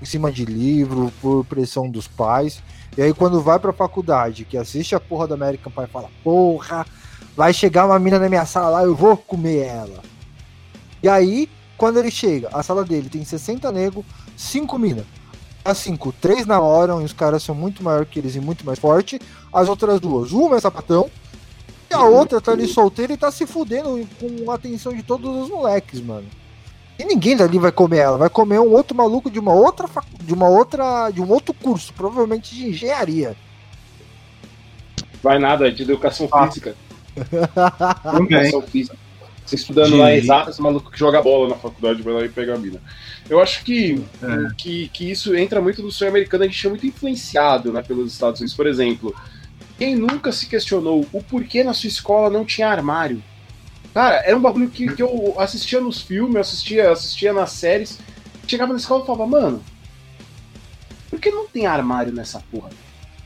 em 0.00 0.04
cima 0.04 0.32
de 0.32 0.44
livro, 0.44 1.12
por 1.20 1.44
pressão 1.44 1.88
dos 1.90 2.08
pais. 2.08 2.62
E 2.96 3.02
aí, 3.02 3.12
quando 3.12 3.40
vai 3.40 3.58
pra 3.58 3.72
faculdade, 3.72 4.44
que 4.44 4.56
assiste 4.56 4.94
a 4.94 5.00
porra 5.00 5.28
do 5.28 5.34
American 5.34 5.70
Pie, 5.70 5.86
fala: 5.92 6.08
Porra, 6.24 6.86
vai 7.36 7.52
chegar 7.52 7.86
uma 7.86 7.98
mina 7.98 8.18
na 8.18 8.28
minha 8.28 8.46
sala 8.46 8.70
lá, 8.70 8.82
eu 8.82 8.96
vou 8.96 9.16
comer 9.16 9.66
ela. 9.66 10.02
E 11.02 11.08
aí, 11.08 11.48
quando 11.80 11.98
ele 11.98 12.10
chega, 12.10 12.50
a 12.52 12.62
sala 12.62 12.84
dele 12.84 13.08
tem 13.08 13.24
60 13.24 13.72
negros, 13.72 14.04
5 14.36 14.78
minas 14.78 15.06
as 15.64 15.78
cinco, 15.78 16.12
três 16.12 16.46
namoram 16.46 17.02
e 17.02 17.04
os 17.04 17.12
caras 17.12 17.42
são 17.42 17.54
muito 17.54 17.82
maior 17.82 18.06
que 18.06 18.18
eles 18.18 18.34
e 18.34 18.40
muito 18.40 18.64
mais 18.64 18.78
forte. 18.78 19.20
As 19.52 19.68
outras 19.68 20.00
duas, 20.00 20.32
uma 20.32 20.56
é 20.56 20.60
sapatão 20.60 21.10
e 21.90 21.94
a 21.94 22.02
outra 22.02 22.40
tá 22.40 22.52
ali 22.52 22.66
solteira 22.66 23.12
e 23.12 23.16
tá 23.16 23.30
se 23.30 23.46
fudendo 23.46 24.06
com 24.18 24.50
a 24.50 24.54
atenção 24.54 24.94
de 24.94 25.02
todos 25.02 25.44
os 25.44 25.50
moleques, 25.50 26.00
mano. 26.00 26.26
E 26.98 27.04
ninguém 27.04 27.36
dali 27.36 27.58
vai 27.58 27.72
comer 27.72 27.98
ela, 27.98 28.18
vai 28.18 28.30
comer 28.30 28.58
um 28.58 28.72
outro 28.72 28.96
maluco 28.96 29.30
de 29.30 29.38
uma 29.38 29.52
outra 29.52 29.88
de 30.22 30.34
uma 30.34 30.48
outra 30.48 31.10
de 31.10 31.20
um 31.20 31.30
outro 31.30 31.54
curso, 31.54 31.92
provavelmente 31.94 32.54
de 32.54 32.68
engenharia. 32.68 33.36
Vai 35.22 35.38
nada, 35.38 35.68
é 35.68 35.70
de 35.70 35.82
educação 35.82 36.28
ah. 36.32 36.46
física. 36.46 36.74
educação 38.16 38.62
física. 38.62 38.96
Você 39.50 39.56
estudando 39.56 39.90
de... 39.90 39.96
lá 39.96 40.14
exatas, 40.14 40.60
maluco 40.60 40.92
que 40.92 40.98
joga 40.98 41.20
bola 41.20 41.48
na 41.48 41.56
faculdade 41.56 42.02
vai 42.02 42.14
lá 42.14 42.24
e 42.24 42.28
pega 42.28 42.54
a 42.54 42.58
mina. 42.58 42.80
Eu 43.28 43.40
acho 43.40 43.64
que, 43.64 44.00
é. 44.22 44.54
que, 44.56 44.88
que 44.90 45.10
isso 45.10 45.34
entra 45.34 45.60
muito 45.60 45.82
no 45.82 45.90
sonho 45.90 46.10
americano, 46.10 46.44
a 46.44 46.46
gente 46.46 46.64
é 46.64 46.70
muito 46.70 46.86
influenciado 46.86 47.72
né, 47.72 47.82
pelos 47.82 48.12
Estados 48.12 48.40
Unidos. 48.40 48.54
Por 48.54 48.68
exemplo, 48.68 49.12
quem 49.76 49.96
nunca 49.96 50.30
se 50.30 50.46
questionou 50.46 51.04
o 51.12 51.20
porquê 51.20 51.64
na 51.64 51.74
sua 51.74 51.88
escola 51.88 52.30
não 52.30 52.44
tinha 52.44 52.68
armário? 52.68 53.20
Cara, 53.92 54.22
era 54.24 54.36
um 54.36 54.40
bagulho 54.40 54.70
que, 54.70 54.86
que 54.94 55.02
eu 55.02 55.34
assistia 55.36 55.80
nos 55.80 56.00
filmes, 56.00 56.36
assistia, 56.36 56.92
assistia 56.92 57.32
nas 57.32 57.50
séries. 57.50 57.98
Chegava 58.46 58.72
na 58.72 58.78
escola 58.78 59.02
e 59.02 59.06
falava, 59.06 59.26
mano, 59.26 59.64
por 61.08 61.18
que 61.18 61.30
não 61.32 61.48
tem 61.48 61.66
armário 61.66 62.12
nessa 62.12 62.40
porra? 62.52 62.70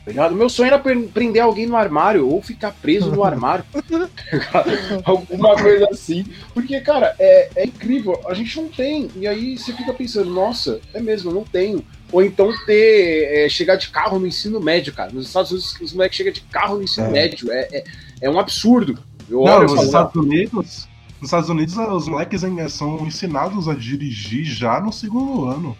Tá 0.05 0.11
ligado? 0.11 0.35
Meu 0.35 0.47
sonho 0.47 0.67
era 0.67 0.77
prender 0.77 1.41
alguém 1.41 1.65
no 1.65 1.75
armário 1.75 2.29
ou 2.29 2.39
ficar 2.39 2.71
preso 2.71 3.09
no 3.09 3.23
armário. 3.23 3.65
Alguma 5.03 5.55
coisa 5.55 5.87
assim. 5.89 6.23
Porque, 6.53 6.79
cara, 6.79 7.15
é, 7.17 7.49
é 7.55 7.65
incrível. 7.65 8.21
A 8.27 8.35
gente 8.35 8.55
não 8.61 8.67
tem. 8.67 9.09
E 9.15 9.27
aí 9.27 9.57
você 9.57 9.73
fica 9.73 9.91
pensando, 9.95 10.29
nossa, 10.29 10.79
é 10.93 11.01
mesmo, 11.01 11.31
eu 11.31 11.33
não 11.33 11.43
tenho. 11.43 11.83
Ou 12.11 12.23
então 12.23 12.53
ter. 12.67 13.45
É, 13.45 13.49
chegar 13.49 13.77
de 13.77 13.89
carro 13.89 14.19
no 14.19 14.27
ensino 14.27 14.59
médio, 14.59 14.93
cara. 14.93 15.11
Nos 15.11 15.25
Estados 15.25 15.49
Unidos, 15.49 15.75
os 15.81 15.93
moleques 15.93 16.17
chegam 16.17 16.31
de 16.33 16.41
carro 16.41 16.77
no 16.77 16.83
ensino 16.83 17.07
é. 17.07 17.09
médio. 17.09 17.51
É, 17.51 17.67
é, 17.71 17.83
é, 18.21 18.29
um 18.29 18.39
absurdo. 18.39 18.99
Eu 19.27 19.43
não, 19.43 19.63
nos 19.63 19.85
Estados 19.85 20.15
Unidos. 20.15 20.87
Nos 21.19 21.29
Estados 21.29 21.49
Unidos, 21.49 21.75
os 21.75 22.07
moleques 22.07 22.41
são 22.69 23.07
ensinados 23.07 23.67
a 23.67 23.73
dirigir 23.73 24.43
já 24.43 24.79
no 24.79 24.93
segundo 24.93 25.45
ano. 25.45 25.75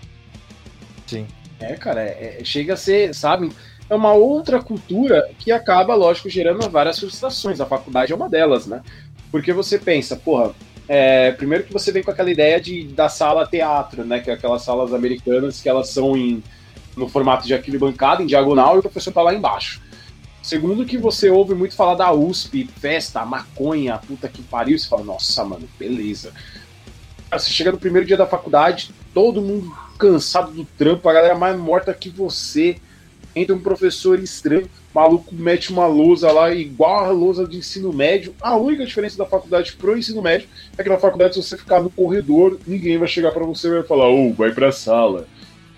Sim. 1.05 1.27
É, 1.59 1.73
cara, 1.75 2.01
é, 2.01 2.39
é 2.41 2.43
chega 2.43 2.73
a 2.73 2.77
ser, 2.77 3.13
sabe? 3.13 3.51
É 3.89 3.95
uma 3.95 4.13
outra 4.13 4.61
cultura 4.61 5.29
que 5.37 5.51
acaba, 5.51 5.93
lógico, 5.95 6.29
gerando 6.29 6.69
várias 6.69 6.99
frustrações. 6.99 7.61
A 7.61 7.65
faculdade 7.65 8.11
é 8.11 8.15
uma 8.15 8.29
delas, 8.29 8.65
né? 8.65 8.81
Porque 9.31 9.53
você 9.53 9.77
pensa, 9.77 10.15
porra, 10.15 10.53
é, 10.87 11.31
primeiro 11.31 11.63
que 11.63 11.73
você 11.73 11.91
vem 11.91 12.03
com 12.03 12.11
aquela 12.11 12.31
ideia 12.31 12.59
de 12.59 12.87
da 12.87 13.09
sala 13.09 13.47
teatro, 13.47 14.03
né? 14.03 14.19
Que 14.19 14.31
é 14.31 14.33
aquelas 14.33 14.63
salas 14.63 14.93
americanas 14.93 15.61
que 15.61 15.69
elas 15.69 15.89
são 15.89 16.17
em, 16.17 16.43
no 16.95 17.07
formato 17.07 17.45
de 17.45 17.53
aquele 17.53 17.77
bancada, 17.77 18.23
em 18.23 18.27
diagonal, 18.27 18.75
e 18.75 18.79
o 18.79 18.81
professor 18.81 19.13
tá 19.13 19.21
lá 19.21 19.33
embaixo. 19.33 19.81
Segundo 20.41 20.85
que 20.85 20.97
você 20.97 21.29
ouve 21.29 21.55
muito 21.55 21.75
falar 21.75 21.95
da 21.95 22.11
USP, 22.11 22.69
festa, 22.79 23.25
maconha, 23.25 23.97
puta 23.97 24.27
que 24.29 24.43
pariu, 24.43 24.77
você 24.77 24.87
fala, 24.87 25.03
nossa, 25.03 25.43
mano, 25.43 25.67
beleza. 25.79 26.31
Você 27.31 27.49
chega 27.49 27.71
no 27.71 27.79
primeiro 27.79 28.05
dia 28.05 28.15
da 28.15 28.27
faculdade, 28.27 28.91
todo 29.11 29.41
mundo 29.41 29.75
cansado 29.97 30.51
do 30.51 30.63
trampo, 30.63 31.09
a 31.09 31.13
galera 31.13 31.35
mais 31.35 31.57
morta 31.57 31.93
que 31.95 32.09
você, 32.09 32.77
entra 33.35 33.53
um 33.55 33.59
professor 33.59 34.17
estranho, 34.19 34.69
maluco 34.93 35.35
mete 35.35 35.71
uma 35.71 35.85
lousa 35.85 36.31
lá 36.31 36.53
igual 36.53 37.05
a 37.05 37.09
lousa 37.09 37.45
de 37.45 37.57
ensino 37.57 37.91
médio. 37.91 38.33
A 38.41 38.55
única 38.55 38.85
diferença 38.85 39.17
da 39.17 39.25
faculdade 39.25 39.73
pro 39.73 39.97
ensino 39.97 40.21
médio 40.21 40.47
é 40.77 40.83
que 40.83 40.89
na 40.89 40.97
faculdade, 40.97 41.33
se 41.33 41.43
você 41.43 41.57
ficar 41.57 41.81
no 41.81 41.89
corredor, 41.89 42.57
ninguém 42.65 42.97
vai 42.97 43.07
chegar 43.07 43.31
para 43.31 43.43
você 43.43 43.67
e 43.67 43.71
vai 43.71 43.83
falar, 43.83 44.07
ô, 44.07 44.29
oh, 44.29 44.33
vai 44.33 44.51
pra 44.51 44.71
sala. 44.71 45.27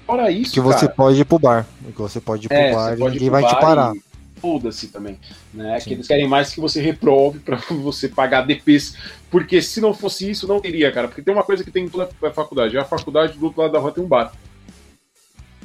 Fora 0.06 0.32
isso, 0.32 0.54
que 0.54 0.62
você 0.62 0.86
cara, 0.86 0.94
pode 0.94 1.20
ir 1.20 1.26
pro 1.26 1.40
bar. 1.40 1.68
Que 1.94 2.02
você 2.02 2.22
pode 2.22 2.46
ir 2.46 2.50
pro 2.50 2.58
é, 2.58 2.74
bar 2.74 2.98
e 2.98 3.04
ninguém 3.04 3.30
vai 3.30 3.44
te 3.44 3.60
parar. 3.60 3.94
Foda-se 4.38 4.88
também. 4.88 5.20
Né? 5.54 5.80
Que 5.82 5.94
eles 5.94 6.08
querem 6.08 6.28
mais 6.28 6.54
que 6.54 6.62
você 6.62 6.80
reprove 6.80 7.40
para 7.40 7.58
você 7.82 8.08
pagar 8.08 8.46
DPs. 8.46 8.96
Porque 9.32 9.62
se 9.62 9.82
não 9.82 9.94
fosse 9.94 10.30
isso, 10.30 10.48
não 10.48 10.62
teria, 10.62 10.92
cara. 10.92 11.08
Porque 11.08 11.24
tem 11.24 11.34
uma 11.34 11.44
coisa 11.44 11.64
que 11.64 11.72
tem 11.72 11.86
em 11.86 11.90
toda 11.90 12.08
a 12.24 12.32
faculdade. 12.32 12.78
A 12.78 12.86
faculdade 12.86 13.38
do 13.38 13.46
outro 13.46 13.62
lado 13.62 13.72
da 13.72 13.80
rua 13.80 13.92
tem 13.92 14.04
um 14.04 14.08
bar. 14.08 14.32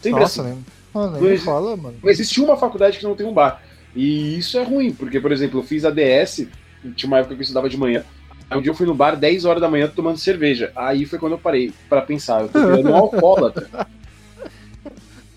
Sempre 0.00 0.20
Nossa, 0.20 0.40
assim. 0.40 0.50
Mesmo. 0.50 0.64
Mano, 0.92 1.18
não, 1.18 1.26
existe, 1.26 1.44
fala, 1.44 1.76
mano. 1.76 1.96
não 2.02 2.11
existe 2.11 2.40
uma 2.40 2.57
faculdade 2.57 2.98
que 2.98 3.05
não 3.05 3.14
tem 3.14 3.26
um 3.26 3.33
bar. 3.33 3.62
E 3.94 4.38
isso 4.38 4.59
é 4.59 4.62
ruim, 4.62 4.92
porque, 4.92 5.20
por 5.20 5.33
exemplo, 5.33 5.61
eu 5.61 5.64
fiz 5.64 5.85
a 5.85 5.90
DS, 5.90 6.46
tinha 6.94 7.09
uma 7.09 7.18
época 7.18 7.35
que 7.35 7.40
eu 7.40 7.42
estudava 7.42 7.68
de 7.68 7.76
manhã. 7.76 8.05
Aí 8.48 8.59
um 8.59 8.62
dia 8.62 8.70
eu 8.70 8.74
fui 8.74 8.87
no 8.87 8.94
bar 8.94 9.16
10 9.16 9.44
horas 9.46 9.61
da 9.61 9.68
manhã 9.68 9.88
tomando 9.88 10.18
cerveja. 10.18 10.72
Aí 10.76 11.07
foi 11.07 11.18
quando 11.18 11.33
eu 11.33 11.38
parei 11.38 11.72
para 11.88 12.02
pensar, 12.02 12.42
eu 12.42 12.48
tô 12.48 12.61
virando 12.61 12.90
um 12.90 12.96
alcoólatra. 12.96 13.66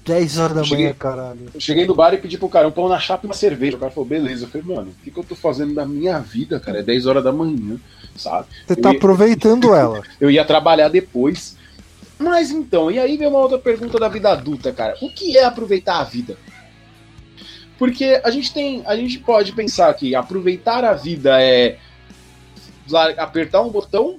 10 0.05 0.37
horas 0.37 0.55
da 0.55 0.63
cheguei, 0.63 0.85
manhã, 0.85 0.95
caralho. 0.97 1.39
Eu 1.53 1.59
cheguei 1.59 1.85
no 1.85 1.95
bar 1.95 2.13
e 2.13 2.17
pedi 2.17 2.37
pro 2.37 2.47
cara 2.47 2.67
um 2.67 2.71
pão 2.71 2.87
na 2.87 2.99
chapa 2.99 3.25
e 3.25 3.27
uma 3.27 3.33
cerveja. 3.33 3.75
O 3.75 3.79
cara 3.79 3.91
falou, 3.91 4.07
beleza. 4.07 4.45
Eu 4.45 4.49
falei, 4.49 4.75
mano, 4.75 4.91
o 4.91 5.03
que, 5.03 5.09
que 5.09 5.17
eu 5.17 5.23
tô 5.23 5.33
fazendo 5.33 5.73
da 5.73 5.85
minha 5.85 6.19
vida, 6.19 6.59
cara? 6.59 6.79
É 6.79 6.83
10 6.83 7.07
horas 7.07 7.23
da 7.23 7.31
manhã, 7.31 7.77
sabe? 8.15 8.47
Você 8.67 8.73
eu 8.73 8.81
tá 8.81 8.91
ia... 8.91 8.97
aproveitando 8.97 9.73
ela. 9.73 10.03
eu 10.21 10.29
ia 10.29 10.45
trabalhar 10.45 10.89
depois. 10.89 11.57
Mas 12.17 12.51
então, 12.51 12.89
e 12.89 12.97
aí 12.97 13.17
vem 13.17 13.27
uma 13.27 13.39
outra 13.39 13.57
pergunta 13.57 13.99
da 13.99 14.07
vida 14.07 14.31
adulta, 14.31 14.71
cara. 14.71 14.95
O 15.01 15.09
que 15.09 15.37
é 15.37 15.43
aproveitar 15.43 15.99
a 15.99 16.03
vida? 16.03 16.37
Porque 17.77 18.21
a 18.23 18.31
gente 18.31 18.53
tem, 18.53 18.83
a 18.85 18.95
gente 18.95 19.19
pode 19.19 19.51
pensar 19.51 19.93
que 19.93 20.15
aproveitar 20.15 20.83
a 20.85 20.93
vida 20.93 21.41
é 21.41 21.77
apertar 23.17 23.61
um 23.61 23.69
botão 23.69 24.17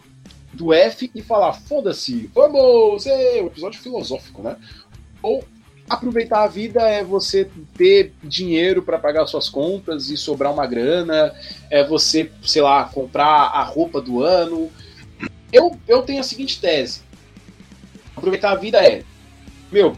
do 0.52 0.72
F 0.72 1.10
e 1.14 1.22
falar 1.22 1.52
foda-se, 1.52 2.30
vamos, 2.34 3.06
é 3.06 3.42
um 3.42 3.46
episódio 3.46 3.80
filosófico, 3.80 4.42
né? 4.42 4.56
Ou 5.22 5.44
aproveitar 5.88 6.42
a 6.42 6.48
vida 6.48 6.80
é 6.82 7.04
você 7.04 7.48
ter 7.76 8.12
dinheiro 8.22 8.82
para 8.82 8.98
pagar 8.98 9.26
suas 9.26 9.48
contas 9.48 10.10
e 10.10 10.16
sobrar 10.16 10.52
uma 10.52 10.66
grana, 10.66 11.32
é 11.70 11.84
você, 11.84 12.30
sei 12.42 12.62
lá, 12.62 12.84
comprar 12.84 13.26
a 13.26 13.62
roupa 13.62 14.00
do 14.00 14.22
ano. 14.22 14.70
Eu, 15.52 15.78
eu 15.86 16.02
tenho 16.02 16.20
a 16.20 16.24
seguinte 16.24 16.60
tese: 16.60 17.02
aproveitar 18.16 18.52
a 18.52 18.56
vida 18.56 18.78
é, 18.78 19.04
meu, 19.70 19.96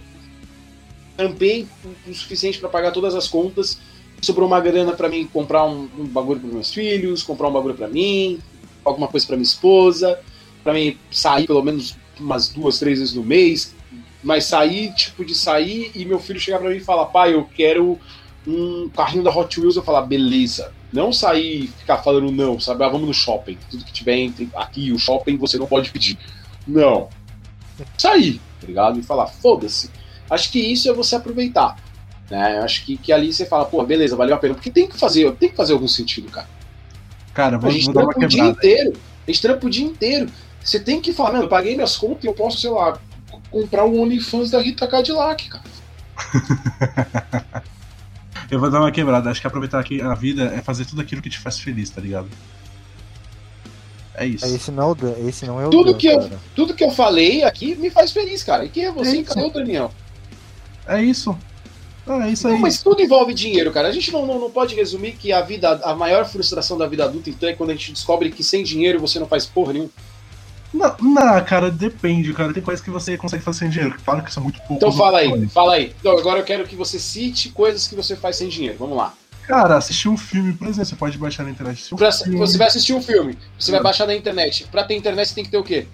tampei 1.17 1.67
o 2.07 2.15
suficiente 2.15 2.59
para 2.59 2.69
pagar 2.69 2.91
todas 2.91 3.15
as 3.15 3.29
contas, 3.29 3.79
sobrou 4.21 4.47
uma 4.47 4.61
grana 4.61 4.93
para 4.93 5.09
mim 5.09 5.27
comprar 5.27 5.65
um, 5.65 5.89
um 5.99 6.05
bagulho 6.05 6.41
para 6.41 6.51
meus 6.51 6.73
filhos, 6.73 7.23
comprar 7.23 7.49
um 7.49 7.53
bagulho 7.53 7.75
para 7.75 7.89
mim, 7.89 8.41
alguma 8.85 9.09
coisa 9.09 9.27
para 9.27 9.37
minha 9.37 9.45
esposa, 9.45 10.19
para 10.65 10.73
mim 10.73 10.97
sair 11.11 11.47
pelo 11.47 11.63
menos 11.63 11.97
umas 12.19 12.49
duas, 12.49 12.79
três 12.79 12.99
vezes 12.99 13.15
no 13.15 13.23
mês, 13.23 13.75
mas 14.23 14.45
sair, 14.45 14.93
tipo, 14.95 15.25
de 15.25 15.35
sair 15.35 15.93
e 15.95 16.05
meu 16.05 16.19
filho 16.19 16.41
chegar 16.41 16.59
para 16.59 16.71
mim 16.71 16.77
e 16.77 16.81
falar, 16.81 17.07
pai, 17.07 17.35
eu 17.35 17.45
quero 17.55 17.99
um 18.47 18.89
carrinho 18.89 19.23
da 19.23 19.31
Hot 19.31 19.61
Wheels, 19.61 19.77
eu 19.77 19.83
falar, 19.83 20.03
beleza. 20.03 20.73
Não 20.93 21.13
sair 21.13 21.65
e 21.65 21.69
ficar 21.69 21.99
falando 21.99 22.33
não, 22.33 22.59
sabe? 22.59 22.83
Ah, 22.83 22.89
vamos 22.89 23.07
no 23.07 23.15
shopping. 23.15 23.59
Tudo 23.71 23.85
que 23.85 23.93
tiver 23.93 24.17
entre 24.17 24.49
aqui 24.55 24.91
o 24.91 24.99
shopping 24.99 25.37
você 25.37 25.59
não 25.59 25.67
pode 25.67 25.91
pedir. 25.91 26.19
Não 26.67 27.09
sair, 27.97 28.41
tá 28.61 28.67
ligado? 28.67 28.99
E 28.99 29.03
falar, 29.03 29.27
foda-se. 29.27 29.91
Acho 30.31 30.51
que 30.51 30.59
isso 30.59 30.89
é 30.89 30.93
você 30.93 31.17
aproveitar. 31.17 31.77
Né? 32.31 32.59
Acho 32.59 32.85
que, 32.85 32.97
que 32.97 33.13
ali 33.13 33.33
você 33.33 33.47
fala, 33.47 33.65
pô, 33.65 33.83
beleza, 33.85 34.17
valeu 34.17 34.35
a 34.35 34.39
pena. 34.39 34.55
Porque 34.55 34.71
tem 34.71 34.87
que 34.87 34.99
fazer, 34.99 35.31
tem 35.37 35.49
que 35.49 35.57
fazer 35.57 35.73
algum 35.73 35.89
sentido, 35.89 36.31
cara. 36.31 36.49
Cara, 37.33 37.59
vou, 37.59 37.71
a 37.71 37.73
gente 37.73 37.87
vou 37.87 37.95
trampa 37.95 38.19
o 38.19 38.29
dia 38.29 38.45
inteiro. 38.45 38.93
A 39.27 39.31
gente 39.31 39.43
trampa 39.43 39.67
o 39.67 39.71
dia 39.71 39.87
inteiro. 39.87 40.31
Você 40.63 40.81
tem 40.81 41.01
que 41.01 41.13
falar, 41.13 41.33
mano, 41.33 41.45
eu 41.45 41.49
paguei 41.49 41.75
minhas 41.75 41.97
contas 41.97 42.25
e 42.25 42.27
eu 42.27 42.35
posso, 42.35 42.59
sei 42.59 42.71
lá, 42.71 42.99
comprar 43.51 43.85
o 43.85 44.01
OnlyFans 44.01 44.51
da 44.51 44.61
Rita 44.61 44.87
Cadillac, 44.87 45.49
cara. 45.49 45.65
Eu 48.51 48.59
vou 48.59 48.71
dar 48.71 48.81
uma 48.81 48.91
quebrada. 48.91 49.31
Acho 49.31 49.41
que 49.41 49.47
aproveitar 49.47 49.79
aqui 49.79 50.01
a 50.01 50.15
vida 50.15 50.45
é 50.45 50.63
fazer 50.63 50.87
tudo 50.87 51.03
aquilo 51.03 51.21
que 51.21 51.29
te 51.29 51.39
faz 51.39 51.59
feliz, 51.59 51.91
tá 51.91 52.01
ligado? 52.01 52.29
É 54.19 54.27
isso. 54.27 54.45
Esse 54.47 54.71
não, 54.73 54.83
é 54.83 54.87
o 54.87 54.95
Dan- 54.95 55.15
esse 55.29 55.47
não 55.47 55.61
é 55.61 55.67
o 55.67 55.71
Tudo 55.71 55.93
Dan, 55.93 55.99
que 55.99 56.07
eu-. 56.09 56.31
Tudo 56.57 56.75
que 56.75 56.83
eu 56.83 56.91
falei 56.91 57.45
aqui 57.45 57.75
me 57.77 57.89
faz 57.89 58.11
feliz, 58.11 58.43
cara. 58.43 58.65
E 58.65 58.69
quem 58.69 58.85
é 58.85 58.93
você? 58.93 59.19
É. 59.19 59.23
Cadê 59.23 59.43
o 59.45 59.51
Daniel? 59.51 59.93
É 60.87 61.01
isso. 61.03 61.37
Ah, 62.07 62.27
é 62.27 62.33
isso 62.33 62.49
aí. 62.49 62.55
Não, 62.55 62.61
mas 62.61 62.83
tudo 62.83 63.03
envolve 63.03 63.35
dinheiro, 63.35 63.71
cara. 63.71 63.89
A 63.89 63.93
gente 63.93 64.11
não, 64.11 64.27
não, 64.27 64.41
não 64.41 64.51
pode 64.51 64.75
resumir 64.75 65.13
que 65.13 65.31
a 65.31 65.43
vida, 65.43 65.81
a 65.85 65.95
maior 65.95 66.25
frustração 66.25 66.77
da 66.79 66.87
vida 66.87 67.05
adulta, 67.05 67.29
então, 67.29 67.49
é 67.49 67.53
quando 67.53 67.71
a 67.71 67.75
gente 67.75 67.93
descobre 67.93 68.31
que 68.31 68.43
sem 68.43 68.65
dinheiro 68.65 68.99
você 68.99 69.21
não 69.21 69.27
faz 69.29 69.45
porra 69.47 69.75
nenhuma. 69.75 69.91
Não, 70.73 70.95
não, 71.01 71.45
cara, 71.45 71.71
depende, 71.71 72.33
cara. 72.33 72.53
Tem 72.53 72.63
coisas 72.63 72.85
que 72.85 72.91
você 72.91 73.17
consegue 73.17 73.43
fazer 73.43 73.61
sem 73.61 73.71
dinheiro. 73.71 73.97
Claro 74.05 74.23
que 74.23 74.33
são 74.33 74.43
muito 74.43 74.59
poucos. 74.61 74.77
Então 74.77 74.93
fala 74.93 75.19
aí, 75.19 75.29
opções. 75.29 75.53
fala 75.53 75.75
aí. 75.75 75.95
Então 76.01 76.19
agora 76.19 76.41
eu 76.41 76.45
quero 76.45 76.67
que 76.67 76.77
você 76.77 76.99
cite 76.99 77.51
coisas 77.51 77.87
que 77.87 77.95
você 77.95 78.17
faz 78.17 78.37
sem 78.37 78.49
dinheiro. 78.49 78.77
Vamos 78.79 78.97
lá. 78.97 79.15
Cara, 79.49 79.79
assistir 79.79 80.11
um 80.11 80.17
filme, 80.17 80.53
por 80.53 80.69
exemplo, 80.69 80.85
você 80.85 80.95
pode 80.95 81.17
baixar 81.17 81.43
na 81.43 81.51
internet. 81.51 81.75
assistir 81.77 81.95
um 81.95 81.97
Pra- 81.97 82.13
filme. 82.13 82.37
você 82.39 82.59
vai 82.59 82.67
assistir 82.67 82.93
um 82.93 83.01
filme, 83.01 83.39
você 83.59 83.73
vai 83.73 83.83
baixar 83.83 84.07
na 84.07 84.15
internet. 84.15 84.69
Pra 84.71 84.85
ter 84.85 84.95
internet 84.95 85.27
você 85.29 85.35
tem 85.35 85.43
que 85.45 85.51
ter 85.51 85.57
o 85.57 85.65
quê? 85.65 85.87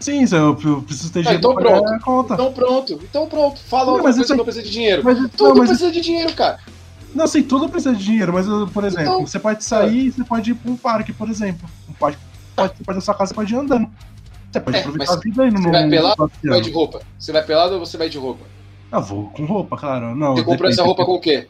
Sim, 0.00 0.24
eu, 0.32 0.56
preciso 0.82 1.12
ter 1.12 1.20
Ah, 1.20 1.22
dinheiro 1.22 1.38
então 1.38 1.54
pra 1.54 1.62
pagar 1.64 1.80
pronto. 1.80 1.94
a 1.94 2.00
conta. 2.00 2.34
Então 2.34 2.52
pronto, 2.52 3.00
então 3.08 3.26
pronto. 3.28 3.60
Fala 3.60 3.86
Não, 3.86 3.92
mas 3.94 4.02
coisa 4.02 4.20
isso 4.22 4.32
que 4.32 4.36
não 4.36 4.44
precisa 4.44 4.64
de 4.66 4.70
dinheiro. 4.72 5.02
Mas, 5.04 5.16
Tudo 5.36 5.48
não, 5.50 5.54
mas, 5.56 5.68
precisa 5.68 5.92
de 5.92 6.00
dinheiro, 6.00 6.32
cara. 6.34 6.58
não, 7.14 7.24
assim, 7.24 7.42
tudo 7.42 7.68
precisa 7.68 7.94
de 7.94 8.02
dinheiro, 8.04 8.32
mas, 8.32 8.46
por 8.72 8.82
exemplo, 8.84 9.02
Então- 9.04 9.26
você 9.26 9.38
pode 9.38 9.62
sair 9.62 10.06
e 10.06 10.10
você 10.10 10.24
pode 10.24 10.50
ir 10.50 10.54
pra 10.54 10.72
um 10.72 10.76
parque, 10.76 11.12
por 11.12 11.28
exemplo. 11.30 11.68
Um 11.88 11.92
parque, 11.92 12.18
pode, 12.56 12.76
você 12.78 12.82
pode 12.84 12.96
na 12.96 13.00
sua 13.02 13.14
casa, 13.14 13.28
você 13.28 13.34
pode 13.34 13.54
ir 13.54 13.56
andando. 13.58 13.88
Você 14.50 14.58
pode 14.58 14.76
É, 14.76 14.80
aproveitar 14.80 15.12
a 15.12 15.16
vida 15.16 15.42
aí 15.44 15.50
no 15.52 15.62
você 15.62 15.70
vai 15.70 15.88
pelado 15.88 16.32
Você 16.42 16.48
vai 16.48 16.60
de 16.60 16.70
roupa. 16.72 17.00
Você 17.16 17.32
vai 17.32 17.42
pelado 17.44 17.74
ou 17.74 17.80
você 17.86 17.96
vai 17.96 18.08
de 18.08 18.18
roupa? 18.18 18.44
Ah, 18.90 18.98
vou 18.98 19.28
com 19.30 19.44
roupa, 19.44 19.76
claro. 19.76 20.16
Não, 20.16 20.34
Você 20.34 20.42
comprou 20.42 20.56
depende. 20.56 20.72
essa 20.72 20.82
roupa 20.82 21.04
com 21.06 21.12
o 21.12 21.20
quê? 21.20 21.46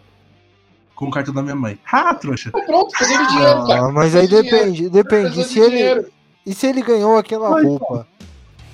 Com 1.00 1.06
o 1.06 1.10
cartão 1.10 1.32
da 1.34 1.42
minha 1.42 1.56
mãe. 1.56 1.78
Ah, 1.90 2.14
trouxa. 2.14 2.50
Pronto, 2.52 2.90
de 2.96 3.06
dinheiro, 3.28 3.66
cara. 3.66 3.80
Ah, 3.86 3.90
mas 3.90 4.14
aí 4.14 4.28
Precisa 4.28 4.42
de 4.42 4.48
dinheiro. 4.48 4.66
depende, 4.70 4.88
depende. 4.90 5.44
Se 5.44 5.58
ele, 5.58 5.70
dinheiro. 5.70 6.06
e 6.46 6.54
se 6.54 6.66
ele 6.66 6.82
ganhou 6.82 7.16
aquela 7.16 7.50
Mas, 7.50 7.64
roupa? 7.64 8.06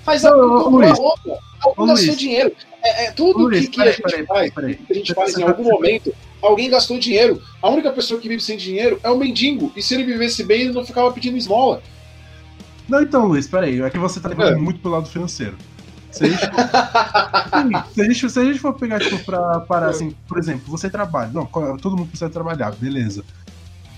Faz 0.04 0.24
a 0.24 0.30
a 0.30 0.34
Luiz. 0.34 0.98
roupa. 0.98 1.38
Algum 1.64 1.82
Ô, 1.84 1.86
gastou 1.86 2.14
dinheiro. 2.16 2.52
É, 2.82 3.06
é 3.06 3.10
tudo 3.12 3.44
Luiz, 3.44 3.60
que, 3.60 3.68
que 3.68 3.80
a 3.80 3.84
peraí, 3.84 3.92
gente 3.96 4.02
peraí, 4.10 4.26
faz. 4.26 4.52
peraí. 4.54 4.74
que 4.76 4.92
a 4.92 4.96
gente 4.96 5.14
faz 5.14 5.36
em 5.38 5.40
tá- 5.40 5.48
algum 5.48 5.64
momento, 5.64 6.12
alguém 6.42 6.68
gastou 6.68 6.98
dinheiro. 6.98 7.40
A 7.62 7.68
única 7.70 7.90
pessoa 7.92 8.20
que 8.20 8.28
vive 8.28 8.42
sem 8.42 8.56
dinheiro 8.56 9.00
é 9.02 9.10
o 9.10 9.16
mendigo. 9.16 9.72
E 9.76 9.82
se 9.82 9.94
ele 9.94 10.04
vivesse 10.04 10.44
bem, 10.44 10.62
ele 10.62 10.72
não 10.72 10.84
ficava 10.84 11.10
pedindo 11.12 11.36
esmola. 11.36 11.80
Não, 12.88 13.00
então, 13.02 13.26
Luiz, 13.26 13.48
peraí. 13.48 13.80
É 13.82 13.90
que 13.90 13.98
você 13.98 14.20
tá 14.20 14.28
levando 14.28 14.52
É. 14.52 14.56
muito 14.56 14.80
pro 14.80 14.90
lado 14.90 15.08
financeiro. 15.08 15.56
Se 16.16 16.24
a 16.24 16.28
gente, 16.28 16.40
Sim, 16.40 17.92
se 17.92 18.00
a 18.00 18.04
gente, 18.04 18.30
se 18.30 18.40
a 18.40 18.44
gente 18.44 18.58
for 18.58 18.72
pegar, 18.72 19.00
tipo, 19.00 19.18
pra 19.24 19.60
parar 19.60 19.90
assim, 19.90 20.14
por 20.26 20.38
exemplo, 20.38 20.64
você 20.66 20.88
trabalha. 20.88 21.30
Não, 21.32 21.44
todo 21.46 21.96
mundo 21.96 22.08
precisa 22.08 22.30
trabalhar, 22.30 22.72
beleza. 22.72 23.22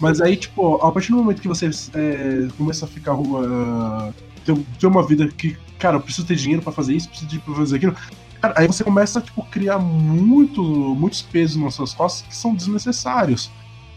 Mas 0.01 0.21
aí, 0.21 0.37
tipo, 0.37 0.77
a 0.77 0.91
partir 0.91 1.13
do 1.13 1.19
momento 1.19 1.41
que 1.41 1.49
você 1.49 1.71
é, 1.95 2.49
começa 2.57 2.85
a 2.85 2.89
ficar. 2.89 3.15
Uh, 3.15 4.13
ter, 4.45 4.57
ter 4.81 4.87
uma 4.87 5.07
vida 5.07 5.29
que, 5.29 5.57
cara, 5.79 5.97
eu 5.97 6.01
preciso 6.01 6.27
ter 6.27 6.35
dinheiro 6.37 6.63
pra 6.63 6.73
fazer 6.73 6.95
isso, 6.95 7.09
preciso 7.09 7.31
de 7.31 7.39
pra 7.39 7.55
fazer 7.55 7.77
aquilo. 7.77 7.95
Cara, 8.41 8.55
aí 8.57 8.67
você 8.67 8.83
começa 8.83 9.19
a, 9.19 9.23
tipo, 9.23 9.43
criar 9.45 9.79
muito, 9.79 10.63
muitos 10.63 11.23
pesos 11.23 11.57
nas 11.57 11.75
suas 11.75 11.95
costas 11.95 12.27
que 12.27 12.37
são 12.37 12.55
desnecessários. 12.55 13.51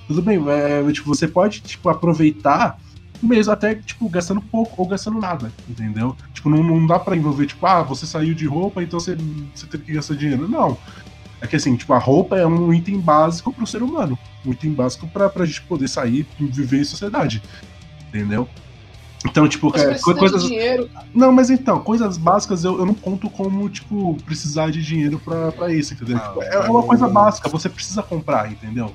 Tudo 0.07 0.21
bem, 0.21 0.39
é, 0.49 0.91
tipo, 0.91 1.07
você 1.07 1.27
pode, 1.27 1.62
tipo, 1.62 1.89
aproveitar 1.89 2.79
mesmo 3.25 3.53
até, 3.53 3.75
tipo, 3.75 4.10
gastando 4.10 4.41
pouco 4.41 4.81
ou 4.81 4.88
gastando 4.88 5.19
nada, 5.19 5.51
entendeu? 5.69 6.15
Tipo, 6.34 6.49
não, 6.49 6.63
não 6.63 6.86
dá 6.88 6.99
pra 6.99 7.15
envolver, 7.15 7.45
tipo, 7.45 7.65
ah, 7.65 7.84
você 7.84 8.05
saiu 8.05 8.34
de 8.34 8.45
roupa, 8.45 8.81
então 8.81 8.99
você, 8.99 9.15
você 9.53 9.65
teve 9.67 9.84
que 9.84 9.93
gastar 9.93 10.15
dinheiro. 10.15 10.47
Não. 10.47 10.77
É 11.39 11.47
que 11.47 11.55
assim, 11.55 11.75
tipo, 11.75 11.91
a 11.93 11.97
roupa 11.97 12.38
é 12.38 12.45
um 12.45 12.71
item 12.73 12.99
básico 12.99 13.51
pro 13.51 13.65
ser 13.65 13.81
humano. 13.81 14.17
Um 14.45 14.51
item 14.51 14.73
básico 14.73 15.07
pra, 15.07 15.29
pra 15.29 15.45
gente 15.45 15.62
poder 15.63 15.88
sair 15.88 16.27
e 16.39 16.45
viver 16.45 16.81
em 16.81 16.84
sociedade. 16.84 17.41
Entendeu? 18.10 18.47
Então, 19.25 19.47
tipo, 19.47 19.71
é, 19.77 19.97
coisas. 19.99 20.49
Não, 21.13 21.31
mas 21.31 21.49
então, 21.49 21.79
coisas 21.79 22.17
básicas 22.17 22.63
eu, 22.63 22.79
eu 22.79 22.86
não 22.86 22.93
conto 22.93 23.29
como, 23.29 23.69
tipo, 23.69 24.15
precisar 24.25 24.71
de 24.71 24.84
dinheiro 24.84 25.19
pra, 25.19 25.51
pra 25.51 25.71
isso, 25.73 25.93
entendeu? 25.93 26.17
Ah, 26.17 26.27
Tipo, 26.27 26.43
é, 26.43 26.55
é 26.55 26.60
uma 26.60 26.84
coisa 26.84 27.07
básica, 27.07 27.49
você 27.49 27.69
precisa 27.69 28.01
comprar, 28.01 28.51
entendeu? 28.51 28.93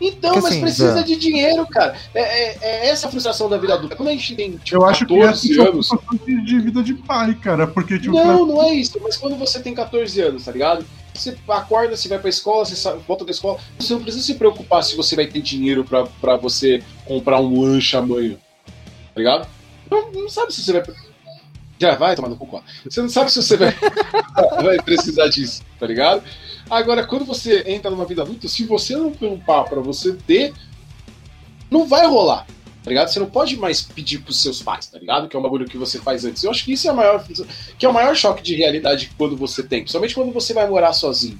Então, 0.00 0.32
Porque, 0.32 0.40
mas 0.42 0.52
assim, 0.52 0.60
precisa 0.62 0.94
Zé- 0.94 1.02
de 1.02 1.16
dinheiro, 1.16 1.66
cara. 1.66 1.94
É, 2.14 2.20
é- 2.22 2.58
é 2.62 2.88
essa 2.88 3.06
a 3.06 3.10
frustração 3.10 3.48
da 3.50 3.58
vida 3.58 3.74
adulta. 3.74 3.94
Quando 3.96 4.08
a 4.08 4.12
gente 4.12 4.34
tem, 4.34 4.52
tipo, 4.56 4.76
Eu 4.76 4.86
acho 4.86 5.04
que 5.06 5.14
14 5.14 5.52
essa 5.52 5.62
é 5.62 5.68
anos. 5.68 5.88
de, 6.26 6.44
de 6.44 6.60
vida 6.60 6.82
de 6.82 6.94
pai, 6.94 7.34
cara, 7.34 7.66
porque, 7.66 7.98
tipo, 7.98 8.14
Não, 8.14 8.46
não 8.46 8.62
é 8.62 8.72
isso. 8.74 8.98
Mas 9.02 9.16
quando 9.16 9.36
você 9.36 9.60
tem 9.60 9.74
14 9.74 10.20
anos, 10.22 10.44
tá 10.44 10.52
ligado? 10.52 10.86
Você 11.14 11.36
acorda, 11.48 11.96
você 11.96 12.08
vai 12.08 12.18
pra 12.18 12.30
escola, 12.30 12.64
você 12.64 12.96
volta 13.06 13.24
da 13.26 13.30
escola. 13.30 13.58
Você 13.78 13.92
não 13.92 14.00
precisa 14.00 14.24
se 14.24 14.34
preocupar 14.36 14.82
se 14.82 14.96
você 14.96 15.14
vai 15.14 15.26
ter 15.26 15.42
dinheiro 15.42 15.84
pra, 15.84 16.06
pra 16.06 16.36
você 16.36 16.82
comprar 17.04 17.38
um 17.40 17.60
lanche 17.60 17.94
amanhã. 17.96 18.36
Tá 18.66 19.18
ligado? 19.18 19.46
Não, 19.90 20.10
não 20.12 20.28
sabe 20.30 20.54
se 20.54 20.62
você 20.62 20.72
vai. 20.72 20.82
Já 21.78 21.94
vai 21.96 22.14
tomar 22.16 22.28
no 22.28 22.36
cu. 22.36 22.62
Você 22.84 23.02
não 23.02 23.08
sabe 23.08 23.30
se 23.32 23.42
você 23.42 23.56
vai, 23.56 23.74
vai 24.62 24.76
precisar 24.82 25.28
disso, 25.28 25.62
tá 25.78 25.86
ligado? 25.86 26.22
Agora, 26.70 27.04
quando 27.04 27.24
você 27.24 27.64
entra 27.66 27.90
numa 27.90 28.04
vida 28.04 28.22
adulta, 28.22 28.46
se 28.46 28.64
você 28.64 28.96
não 28.96 29.10
preocupar 29.10 29.64
pra 29.64 29.80
você 29.80 30.12
ter, 30.12 30.54
não 31.70 31.86
vai 31.86 32.06
rolar. 32.06 32.46
Tá 32.82 32.88
ligado? 32.88 33.08
Você 33.08 33.18
não 33.18 33.28
pode 33.28 33.56
mais 33.56 33.82
pedir 33.82 34.20
pros 34.20 34.40
seus 34.40 34.62
pais, 34.62 34.86
tá 34.86 34.98
ligado? 34.98 35.28
Que 35.28 35.36
é 35.36 35.38
um 35.38 35.42
bagulho 35.42 35.66
que 35.66 35.76
você 35.76 35.98
faz 35.98 36.24
antes. 36.24 36.42
Eu 36.42 36.50
acho 36.50 36.64
que 36.64 36.72
isso 36.72 36.86
é 36.86 36.90
a 36.90 36.94
maior 36.94 37.22
que 37.78 37.84
é 37.84 37.88
o 37.88 37.92
maior 37.92 38.16
choque 38.16 38.42
de 38.42 38.54
realidade 38.54 39.10
quando 39.18 39.36
você 39.36 39.62
tem, 39.62 39.80
principalmente 39.80 40.14
quando 40.14 40.32
você 40.32 40.54
vai 40.54 40.66
morar 40.66 40.92
sozinho. 40.92 41.38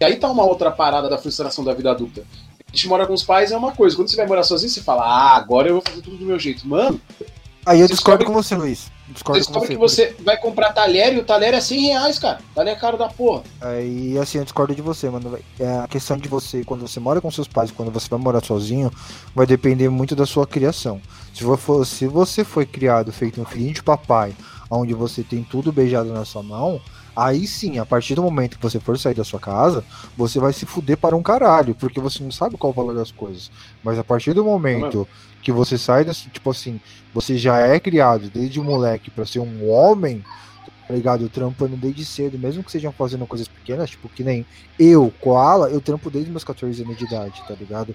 E 0.00 0.04
aí 0.04 0.16
tá 0.16 0.28
uma 0.28 0.44
outra 0.44 0.72
parada 0.72 1.08
da 1.08 1.18
frustração 1.18 1.62
da 1.62 1.72
vida 1.72 1.90
adulta. 1.90 2.24
A 2.66 2.74
gente 2.74 2.88
mora 2.88 3.06
com 3.06 3.12
os 3.12 3.22
pais 3.22 3.52
é 3.52 3.56
uma 3.56 3.72
coisa, 3.72 3.94
quando 3.94 4.08
você 4.08 4.16
vai 4.16 4.26
morar 4.26 4.42
sozinho, 4.42 4.70
você 4.70 4.80
fala, 4.80 5.02
ah, 5.04 5.36
agora 5.36 5.68
eu 5.68 5.74
vou 5.74 5.82
fazer 5.86 6.00
tudo 6.00 6.16
do 6.16 6.24
meu 6.24 6.38
jeito. 6.38 6.66
Mano, 6.66 7.00
Aí 7.64 7.80
eu 7.80 7.86
discordo 7.86 8.24
com 8.24 8.32
você, 8.32 8.56
Luiz. 8.56 8.90
Discordo 9.08 9.44
com 9.44 9.52
descobre 9.52 9.76
você. 9.76 10.06
que 10.06 10.16
você 10.16 10.24
vai 10.24 10.36
comprar 10.36 10.72
talher 10.72 11.14
e 11.14 11.18
o 11.18 11.24
talher 11.24 11.54
é 11.54 11.60
100 11.60 11.80
reais, 11.80 12.18
cara. 12.18 12.40
Talher 12.54 12.72
é 12.72 12.76
caro 12.76 12.98
da 12.98 13.08
porra. 13.08 13.42
Aí, 13.60 14.18
assim, 14.18 14.38
eu 14.38 14.44
discordo 14.44 14.74
de 14.74 14.82
você, 14.82 15.08
mano. 15.08 15.38
É, 15.60 15.78
a 15.78 15.86
questão 15.86 16.16
de 16.16 16.28
você, 16.28 16.64
quando 16.64 16.80
você 16.80 16.98
mora 16.98 17.20
com 17.20 17.30
seus 17.30 17.46
pais, 17.46 17.70
quando 17.70 17.92
você 17.92 18.08
vai 18.08 18.18
morar 18.18 18.42
sozinho, 18.42 18.90
vai 19.34 19.46
depender 19.46 19.88
muito 19.88 20.16
da 20.16 20.26
sua 20.26 20.46
criação. 20.46 21.00
Se, 21.32 21.44
for, 21.56 21.86
se 21.86 22.06
você 22.06 22.42
foi 22.42 22.66
criado 22.66 23.12
feito 23.12 23.40
um 23.40 23.44
filhinho 23.44 23.74
de 23.74 23.82
papai, 23.82 24.34
onde 24.68 24.92
você 24.92 25.22
tem 25.22 25.44
tudo 25.44 25.70
beijado 25.70 26.12
na 26.12 26.24
sua 26.24 26.42
mão, 26.42 26.80
aí 27.14 27.46
sim, 27.46 27.78
a 27.78 27.86
partir 27.86 28.14
do 28.14 28.22
momento 28.22 28.56
que 28.56 28.62
você 28.62 28.80
for 28.80 28.98
sair 28.98 29.14
da 29.14 29.24
sua 29.24 29.38
casa, 29.38 29.84
você 30.16 30.40
vai 30.40 30.52
se 30.52 30.66
fuder 30.66 30.96
para 30.96 31.14
um 31.14 31.22
caralho, 31.22 31.74
porque 31.74 32.00
você 32.00 32.24
não 32.24 32.30
sabe 32.30 32.56
qual 32.56 32.70
é 32.70 32.74
o 32.74 32.76
valor 32.76 32.94
das 32.94 33.12
coisas. 33.12 33.50
Mas 33.84 33.98
a 33.98 34.04
partir 34.04 34.32
do 34.32 34.44
momento 34.44 35.06
que 35.42 35.50
você 35.50 35.76
sai 35.76 36.04
das, 36.04 36.18
tipo 36.18 36.50
assim, 36.50 36.80
você 37.12 37.36
já 37.36 37.58
é 37.58 37.78
criado 37.80 38.30
desde 38.30 38.60
moleque 38.60 39.10
para 39.10 39.26
ser 39.26 39.40
um 39.40 39.68
homem, 39.68 40.24
tá 40.86 40.94
ligado? 40.94 41.28
Trampando 41.28 41.76
desde 41.76 42.04
cedo, 42.04 42.38
mesmo 42.38 42.62
que 42.62 42.70
sejam 42.70 42.92
fazendo 42.92 43.26
coisas 43.26 43.48
pequenas, 43.48 43.90
tipo 43.90 44.08
que 44.08 44.22
nem 44.22 44.46
eu, 44.78 45.12
Koala, 45.20 45.68
eu 45.68 45.80
trampo 45.80 46.10
desde 46.10 46.30
meus 46.30 46.44
14 46.44 46.82
anos 46.82 46.96
de 46.96 47.04
idade, 47.04 47.42
tá 47.46 47.54
ligado? 47.54 47.94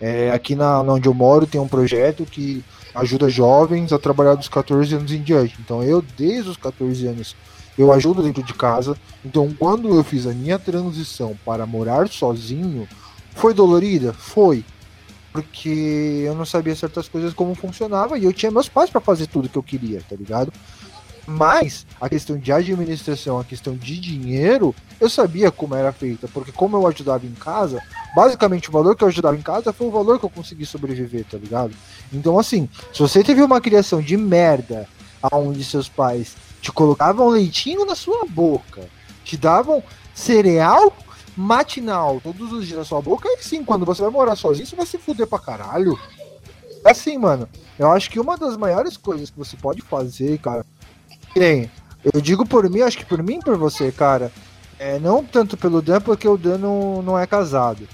É, 0.00 0.30
aqui 0.32 0.54
na 0.54 0.80
onde 0.82 1.08
eu 1.08 1.14
moro 1.14 1.46
tem 1.46 1.60
um 1.60 1.68
projeto 1.68 2.26
que 2.26 2.62
ajuda 2.94 3.30
jovens 3.30 3.92
a 3.92 3.98
trabalhar 3.98 4.34
dos 4.34 4.48
14 4.48 4.94
anos 4.94 5.12
em 5.12 5.22
diante. 5.22 5.56
Então 5.60 5.82
eu, 5.82 6.02
desde 6.16 6.50
os 6.50 6.56
14 6.56 7.06
anos, 7.06 7.36
eu 7.78 7.92
ajudo 7.92 8.22
dentro 8.22 8.42
de 8.42 8.52
casa. 8.52 8.96
Então 9.24 9.54
quando 9.58 9.88
eu 9.88 10.02
fiz 10.02 10.26
a 10.26 10.32
minha 10.34 10.58
transição 10.58 11.38
para 11.44 11.64
morar 11.64 12.08
sozinho, 12.08 12.86
foi 13.34 13.54
dolorida? 13.54 14.12
Foi. 14.12 14.64
Porque 15.32 16.24
eu 16.26 16.34
não 16.34 16.44
sabia 16.44 16.76
certas 16.76 17.08
coisas 17.08 17.32
como 17.32 17.54
funcionava 17.54 18.18
e 18.18 18.24
eu 18.24 18.32
tinha 18.32 18.52
meus 18.52 18.68
pais 18.68 18.90
para 18.90 19.00
fazer 19.00 19.26
tudo 19.26 19.48
que 19.48 19.56
eu 19.56 19.62
queria, 19.62 20.02
tá 20.08 20.14
ligado? 20.14 20.52
Mas 21.26 21.86
a 22.00 22.08
questão 22.08 22.36
de 22.36 22.52
administração, 22.52 23.38
a 23.38 23.44
questão 23.44 23.74
de 23.76 23.98
dinheiro, 23.98 24.74
eu 25.00 25.08
sabia 25.08 25.50
como 25.50 25.74
era 25.74 25.92
feita, 25.92 26.28
porque 26.28 26.50
como 26.50 26.76
eu 26.76 26.86
ajudava 26.86 27.24
em 27.24 27.32
casa, 27.32 27.80
basicamente 28.14 28.68
o 28.68 28.72
valor 28.72 28.96
que 28.96 29.04
eu 29.04 29.08
ajudava 29.08 29.36
em 29.36 29.42
casa 29.42 29.72
foi 29.72 29.86
o 29.86 29.90
valor 29.90 30.18
que 30.18 30.24
eu 30.24 30.30
consegui 30.30 30.66
sobreviver, 30.66 31.24
tá 31.24 31.38
ligado? 31.38 31.72
Então 32.12 32.38
assim, 32.38 32.68
se 32.92 32.98
você 32.98 33.22
teve 33.22 33.40
uma 33.40 33.60
criação 33.60 34.00
de 34.00 34.16
merda, 34.16 34.88
aonde 35.22 35.62
seus 35.64 35.88
pais 35.88 36.34
te 36.60 36.72
colocavam 36.72 37.28
leitinho 37.28 37.84
na 37.84 37.94
sua 37.94 38.26
boca, 38.28 38.82
te 39.24 39.36
davam 39.36 39.82
cereal 40.12 40.92
matinal 41.36 42.20
todos 42.22 42.52
os 42.52 42.66
dias 42.66 42.78
na 42.78 42.84
sua 42.84 43.00
boca, 43.00 43.28
aí 43.28 43.38
sim, 43.40 43.64
quando 43.64 43.86
você 43.86 44.02
vai 44.02 44.10
morar 44.10 44.36
sozinho, 44.36 44.66
você 44.66 44.76
vai 44.76 44.86
se 44.86 44.98
fuder 44.98 45.26
pra 45.26 45.38
caralho. 45.38 45.98
Assim, 46.84 47.16
mano, 47.18 47.48
eu 47.78 47.90
acho 47.90 48.10
que 48.10 48.20
uma 48.20 48.36
das 48.36 48.56
maiores 48.56 48.96
coisas 48.96 49.30
que 49.30 49.38
você 49.38 49.56
pode 49.56 49.82
fazer, 49.82 50.38
cara, 50.38 50.64
nem, 51.36 51.70
eu 52.12 52.20
digo 52.20 52.44
por 52.46 52.68
mim, 52.68 52.82
acho 52.82 52.98
que 52.98 53.04
por 53.04 53.22
mim 53.22 53.38
e 53.38 53.44
por 53.44 53.56
você, 53.56 53.90
cara, 53.92 54.30
É, 54.78 54.98
não 54.98 55.22
tanto 55.22 55.56
pelo 55.56 55.80
Dan, 55.80 56.00
porque 56.00 56.26
o 56.26 56.36
Dan 56.36 56.58
não, 56.58 57.02
não 57.02 57.16
é 57.16 57.24
casado. 57.24 57.86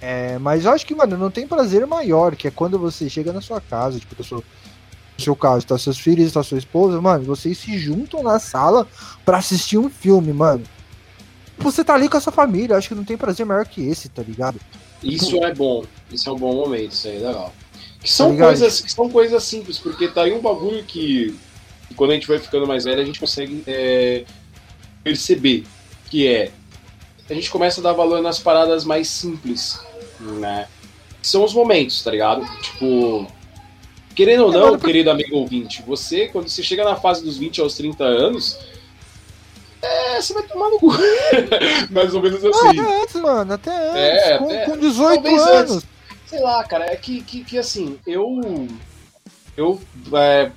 É, 0.00 0.38
mas 0.38 0.64
eu 0.64 0.70
acho 0.70 0.86
que, 0.86 0.94
mano, 0.94 1.18
não 1.18 1.32
tem 1.32 1.48
prazer 1.48 1.84
maior, 1.84 2.36
que 2.36 2.46
é 2.46 2.50
quando 2.52 2.78
você 2.78 3.10
chega 3.10 3.32
na 3.32 3.40
sua 3.40 3.60
casa, 3.60 3.98
tipo, 3.98 4.22
seu, 4.22 4.38
no 4.38 5.24
seu 5.24 5.34
caso, 5.34 5.66
tá 5.66 5.76
seus 5.76 5.98
filhos, 5.98 6.32
tá 6.32 6.44
sua 6.44 6.58
esposa, 6.58 7.00
mano, 7.00 7.24
vocês 7.24 7.58
se 7.58 7.76
juntam 7.76 8.22
na 8.22 8.38
sala 8.38 8.86
para 9.24 9.38
assistir 9.38 9.78
um 9.78 9.90
filme, 9.90 10.32
mano. 10.32 10.62
Você 11.58 11.84
tá 11.84 11.94
ali 11.94 12.08
com 12.08 12.16
a 12.16 12.20
sua 12.20 12.32
família, 12.32 12.76
acho 12.76 12.88
que 12.88 12.94
não 12.94 13.04
tem 13.04 13.16
prazer 13.16 13.44
maior 13.44 13.66
que 13.66 13.86
esse, 13.86 14.08
tá 14.08 14.22
ligado? 14.22 14.60
Isso 15.02 15.36
é 15.42 15.54
bom, 15.54 15.84
isso 16.10 16.28
é 16.28 16.32
um 16.32 16.38
bom 16.38 16.54
momento, 16.54 16.92
isso 16.92 17.08
aí 17.08 17.16
é 17.16 17.26
legal. 17.26 17.52
Que 18.00 18.10
são, 18.10 18.36
tá 18.36 18.44
coisas, 18.44 18.80
que 18.80 18.92
são 18.92 19.10
coisas 19.10 19.42
simples, 19.42 19.78
porque 19.78 20.08
tá 20.08 20.22
aí 20.22 20.32
um 20.32 20.40
bagulho 20.40 20.84
que, 20.84 21.34
que 21.88 21.94
quando 21.94 22.12
a 22.12 22.14
gente 22.14 22.28
vai 22.28 22.38
ficando 22.38 22.66
mais 22.66 22.84
velho, 22.84 23.00
a 23.00 23.04
gente 23.04 23.18
consegue 23.18 23.62
é, 23.66 24.24
perceber, 25.02 25.64
que 26.10 26.26
é 26.26 26.52
a 27.28 27.34
gente 27.34 27.50
começa 27.50 27.80
a 27.80 27.82
dar 27.82 27.92
valor 27.92 28.22
nas 28.22 28.38
paradas 28.38 28.84
mais 28.84 29.06
simples 29.08 29.78
né? 30.20 30.66
São 31.22 31.44
os 31.44 31.52
momentos, 31.52 32.02
tá 32.02 32.10
ligado? 32.10 32.44
Tipo, 32.60 33.26
querendo 34.14 34.44
ou 34.44 34.52
não, 34.52 34.78
querido 34.78 35.10
amigo 35.10 35.36
ouvinte, 35.36 35.82
você, 35.86 36.28
quando 36.28 36.48
você 36.48 36.62
chega 36.62 36.84
na 36.84 36.96
fase 36.96 37.24
dos 37.24 37.36
20 37.36 37.60
aos 37.60 37.74
30 37.74 38.04
anos, 38.04 38.58
é, 39.82 40.20
você 40.20 40.34
vai 40.34 40.42
tomar 40.44 40.70
no 40.70 40.78
cu. 40.78 40.92
Mais 41.90 42.14
ou 42.14 42.22
menos 42.22 42.44
assim. 42.44 42.68
Até 42.68 43.02
antes, 43.02 43.14
mano, 43.16 43.52
até 43.52 43.90
antes. 43.90 44.26
É, 44.26 44.38
com, 44.38 44.44
até, 44.44 44.64
com 44.64 44.76
18 44.78 45.26
anos. 45.28 45.48
Antes. 45.48 45.86
Sei 46.26 46.40
lá, 46.40 46.64
cara, 46.64 46.86
é 46.86 46.96
que, 46.96 47.22
que, 47.22 47.44
que 47.44 47.58
assim, 47.58 47.98
eu. 48.06 48.68
Eu. 49.56 49.80
É, 50.12 50.50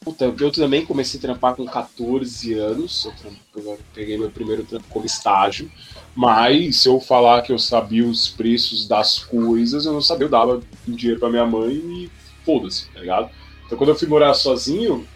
puta, 0.00 0.32
eu 0.38 0.52
também 0.52 0.84
comecei 0.84 1.18
a 1.18 1.22
trampar 1.22 1.54
com 1.54 1.64
14 1.64 2.54
anos. 2.54 3.08
Eu, 3.54 3.62
eu 3.62 3.78
peguei 3.94 4.18
meu 4.18 4.30
primeiro 4.30 4.64
trampo 4.64 4.86
como 4.88 5.06
estágio. 5.06 5.70
Mas 6.14 6.76
se 6.76 6.88
eu 6.88 6.98
falar 6.98 7.42
que 7.42 7.52
eu 7.52 7.58
sabia 7.58 8.06
os 8.06 8.28
preços 8.28 8.88
das 8.88 9.18
coisas, 9.18 9.84
eu 9.84 9.92
não 9.92 10.00
sabia, 10.00 10.24
eu 10.24 10.30
dava 10.30 10.62
dinheiro 10.88 11.20
pra 11.20 11.28
minha 11.28 11.44
mãe 11.44 11.74
e 11.74 12.10
foda-se, 12.42 12.86
tá 12.88 13.00
ligado? 13.00 13.30
Então 13.66 13.76
quando 13.76 13.90
eu 13.90 13.96
fui 13.96 14.08
morar 14.08 14.32
sozinho, 14.32 15.06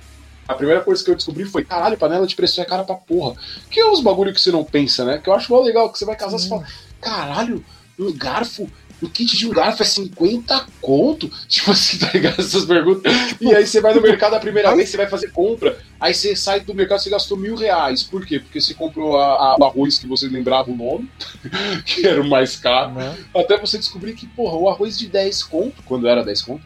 a 0.50 0.54
primeira 0.54 0.80
coisa 0.80 1.02
que 1.04 1.10
eu 1.10 1.14
descobri 1.14 1.44
foi, 1.44 1.64
caralho, 1.64 1.96
panela 1.96 2.26
de 2.26 2.34
pressão 2.34 2.64
é 2.64 2.66
cara 2.66 2.84
pra 2.84 2.96
porra. 2.96 3.36
Que 3.70 3.80
é 3.80 3.86
uns 3.86 4.00
bagulho 4.00 4.32
que 4.32 4.40
você 4.40 4.50
não 4.50 4.64
pensa, 4.64 5.04
né? 5.04 5.18
Que 5.18 5.28
eu 5.28 5.32
acho 5.32 5.52
mó 5.52 5.60
legal, 5.60 5.90
que 5.92 5.98
você 5.98 6.04
vai 6.04 6.16
casar 6.16 6.38
e 6.38 6.48
fala, 6.48 6.66
caralho, 7.00 7.64
um 7.98 8.12
garfo 8.12 8.68
o 9.02 9.08
kit 9.08 9.36
de 9.36 9.46
um 9.46 9.50
garfo 9.50 9.82
é 9.82 9.86
50 9.86 10.66
conto? 10.80 11.30
Tipo 11.48 11.70
assim, 11.70 11.98
tá 11.98 12.10
ligado? 12.12 12.40
Essas 12.40 12.64
perguntas. 12.64 13.12
E 13.40 13.54
aí 13.54 13.66
você 13.66 13.80
vai 13.80 13.94
no 13.94 14.02
mercado 14.02 14.34
a 14.34 14.40
primeira 14.40 14.74
vez, 14.74 14.90
você 14.90 14.96
vai 14.96 15.08
fazer 15.08 15.30
compra, 15.30 15.78
aí 15.98 16.12
você 16.12 16.36
sai 16.36 16.60
do 16.60 16.74
mercado, 16.74 17.00
você 17.00 17.08
gastou 17.08 17.36
mil 17.36 17.56
reais. 17.56 18.02
Por 18.02 18.26
quê? 18.26 18.38
Porque 18.38 18.60
você 18.60 18.74
comprou 18.74 19.16
a, 19.16 19.54
a, 19.54 19.56
o 19.58 19.64
arroz 19.64 19.98
que 19.98 20.06
você 20.06 20.28
lembrava 20.28 20.70
o 20.70 20.76
nome, 20.76 21.10
que 21.86 22.06
era 22.06 22.20
o 22.20 22.28
mais 22.28 22.56
caro, 22.56 22.92
até 23.34 23.56
você 23.56 23.78
descobrir 23.78 24.14
que, 24.14 24.26
porra, 24.26 24.56
o 24.56 24.68
arroz 24.68 24.98
de 24.98 25.08
10 25.08 25.44
conto, 25.44 25.82
quando 25.84 26.06
era 26.06 26.22
10 26.22 26.42
conto, 26.42 26.62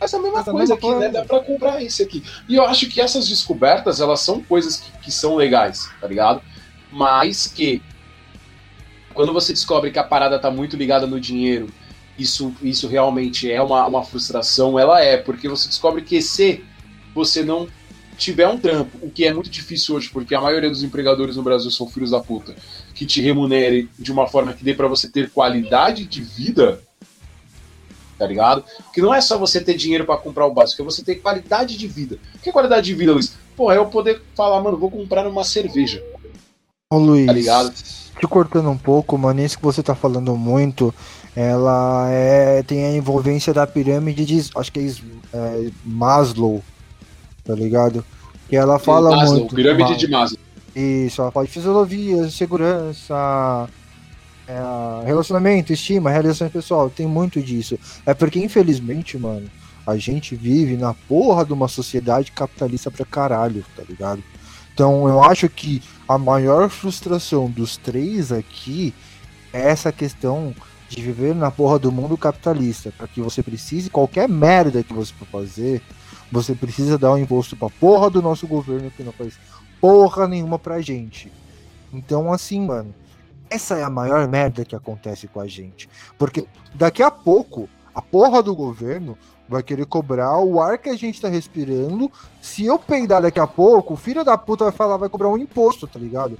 essa 0.00 0.16
é 0.16 0.20
a 0.20 0.22
mesma 0.22 0.40
Essa 0.40 0.52
coisa 0.52 0.74
aqui, 0.74 0.94
né? 0.94 1.08
Dá 1.08 1.24
pra 1.24 1.40
comprar 1.40 1.82
esse 1.82 2.02
aqui. 2.02 2.22
E 2.48 2.54
eu 2.54 2.64
acho 2.64 2.88
que 2.88 3.00
essas 3.00 3.28
descobertas, 3.28 4.00
elas 4.00 4.20
são 4.20 4.42
coisas 4.42 4.76
que, 4.76 4.92
que 5.04 5.12
são 5.12 5.34
legais, 5.34 5.88
tá 6.00 6.06
ligado? 6.06 6.42
Mas 6.90 7.46
que 7.46 7.82
quando 9.12 9.32
você 9.32 9.52
descobre 9.52 9.90
que 9.90 9.98
a 9.98 10.04
parada 10.04 10.38
tá 10.38 10.50
muito 10.50 10.76
ligada 10.76 11.06
no 11.06 11.20
dinheiro, 11.20 11.68
isso, 12.18 12.54
isso 12.62 12.86
realmente 12.86 13.50
é 13.50 13.60
uma, 13.60 13.86
uma 13.86 14.04
frustração, 14.04 14.78
ela 14.78 15.00
é, 15.00 15.16
porque 15.16 15.48
você 15.48 15.68
descobre 15.68 16.02
que 16.02 16.22
se 16.22 16.64
você 17.14 17.42
não 17.42 17.68
tiver 18.16 18.48
um 18.48 18.58
trampo, 18.58 18.98
o 19.00 19.10
que 19.10 19.24
é 19.24 19.32
muito 19.32 19.48
difícil 19.48 19.94
hoje, 19.94 20.10
porque 20.10 20.34
a 20.34 20.40
maioria 20.40 20.68
dos 20.68 20.82
empregadores 20.82 21.36
no 21.36 21.42
Brasil 21.42 21.70
são 21.70 21.88
filhos 21.88 22.10
da 22.10 22.20
puta, 22.20 22.54
que 22.94 23.06
te 23.06 23.20
remunere 23.20 23.88
de 23.98 24.10
uma 24.10 24.26
forma 24.26 24.52
que 24.52 24.64
dê 24.64 24.74
para 24.74 24.88
você 24.88 25.08
ter 25.08 25.30
qualidade 25.30 26.04
de 26.04 26.20
vida, 26.20 26.80
tá 28.18 28.26
ligado? 28.26 28.64
Que 28.92 29.00
não 29.00 29.14
é 29.14 29.20
só 29.20 29.38
você 29.38 29.60
ter 29.60 29.74
dinheiro 29.74 30.04
para 30.04 30.16
comprar 30.16 30.46
o 30.46 30.52
básico, 30.52 30.82
é 30.82 30.84
você 30.84 31.04
ter 31.04 31.16
qualidade 31.16 31.76
de 31.76 31.86
vida. 31.86 32.18
O 32.34 32.38
que 32.38 32.50
é 32.50 32.52
qualidade 32.52 32.86
de 32.86 32.94
vida, 32.94 33.12
Luiz? 33.12 33.34
Pô, 33.56 33.70
é 33.70 33.76
eu 33.76 33.86
poder 33.86 34.20
falar, 34.34 34.60
mano, 34.60 34.76
vou 34.76 34.90
comprar 34.90 35.26
uma 35.26 35.44
cerveja. 35.44 36.02
Ô 36.92 36.98
Luiz, 36.98 37.26
tá 37.26 37.32
ligado? 37.32 37.72
te 38.18 38.26
cortando 38.26 38.68
um 38.68 38.76
pouco, 38.76 39.16
mano, 39.16 39.40
isso 39.40 39.56
que 39.56 39.64
você 39.64 39.82
tá 39.82 39.94
falando 39.94 40.36
muito, 40.36 40.92
ela 41.34 42.08
é, 42.10 42.62
tem 42.62 42.84
a 42.84 42.96
envolvência 42.96 43.54
da 43.54 43.66
pirâmide 43.66 44.24
de, 44.24 44.50
acho 44.56 44.72
que 44.72 44.80
é, 44.80 45.36
é 45.36 45.70
Maslow, 45.84 46.62
tá 47.44 47.54
ligado? 47.54 48.04
Que 48.48 48.56
ela 48.56 48.78
fala 48.78 49.14
Maslow, 49.14 49.38
muito. 49.40 49.54
Pirâmide 49.54 49.96
de 49.96 50.08
Maslow. 50.08 50.40
Isso, 50.74 51.20
ela 51.20 51.30
fala 51.30 51.46
de 51.46 51.52
fisiologia, 51.52 52.28
segurança, 52.30 53.68
é, 54.48 55.06
relacionamento, 55.06 55.72
estima, 55.72 56.10
realização 56.10 56.48
pessoal, 56.48 56.88
tem 56.88 57.06
muito 57.06 57.42
disso. 57.42 57.78
É 58.06 58.14
porque, 58.14 58.38
infelizmente, 58.38 59.18
mano, 59.18 59.48
a 59.86 59.96
gente 59.96 60.34
vive 60.34 60.76
na 60.76 60.94
porra 60.94 61.44
de 61.44 61.52
uma 61.52 61.68
sociedade 61.68 62.32
capitalista 62.32 62.90
pra 62.90 63.04
caralho, 63.04 63.64
tá 63.76 63.82
ligado? 63.86 64.22
Então 64.72 65.08
eu 65.08 65.22
acho 65.22 65.48
que 65.48 65.82
a 66.08 66.16
maior 66.16 66.70
frustração 66.70 67.50
dos 67.50 67.76
três 67.76 68.32
aqui 68.32 68.94
é 69.52 69.68
essa 69.68 69.92
questão 69.92 70.54
de 70.88 71.02
viver 71.02 71.34
na 71.34 71.50
porra 71.50 71.78
do 71.78 71.92
mundo 71.92 72.16
capitalista. 72.16 72.92
Para 72.96 73.08
que 73.08 73.20
você 73.20 73.42
precise, 73.42 73.90
qualquer 73.90 74.28
merda 74.28 74.82
que 74.82 74.94
você 74.94 75.12
for 75.12 75.26
fazer, 75.26 75.82
você 76.30 76.54
precisa 76.54 76.96
dar 76.96 77.12
um 77.12 77.18
imposto 77.18 77.56
pra 77.56 77.68
porra 77.68 78.08
do 78.08 78.22
nosso 78.22 78.46
governo 78.46 78.90
que 78.90 79.02
não 79.02 79.12
faz 79.12 79.34
porra 79.80 80.26
nenhuma 80.26 80.58
pra 80.58 80.80
gente. 80.80 81.30
Então, 81.92 82.32
assim, 82.32 82.60
mano, 82.60 82.94
essa 83.50 83.76
é 83.76 83.82
a 83.82 83.90
maior 83.90 84.26
merda 84.28 84.64
que 84.64 84.76
acontece 84.76 85.28
com 85.28 85.40
a 85.40 85.46
gente. 85.46 85.88
Porque 86.16 86.46
daqui 86.74 87.02
a 87.02 87.10
pouco, 87.10 87.68
a 87.94 88.02
porra 88.02 88.42
do 88.42 88.54
governo 88.54 89.16
vai 89.48 89.62
querer 89.62 89.86
cobrar 89.86 90.38
o 90.38 90.60
ar 90.60 90.78
que 90.78 90.90
a 90.90 90.96
gente 90.96 91.20
tá 91.20 91.28
respirando. 91.28 92.10
Se 92.40 92.64
eu 92.66 92.78
peidar 92.78 93.22
daqui 93.22 93.40
a 93.40 93.46
pouco, 93.46 93.94
o 93.94 93.96
filho 93.96 94.24
da 94.24 94.36
puta 94.36 94.64
vai 94.64 94.72
falar, 94.72 94.96
vai 94.96 95.08
cobrar 95.08 95.28
um 95.28 95.38
imposto, 95.38 95.86
tá 95.86 95.98
ligado? 95.98 96.38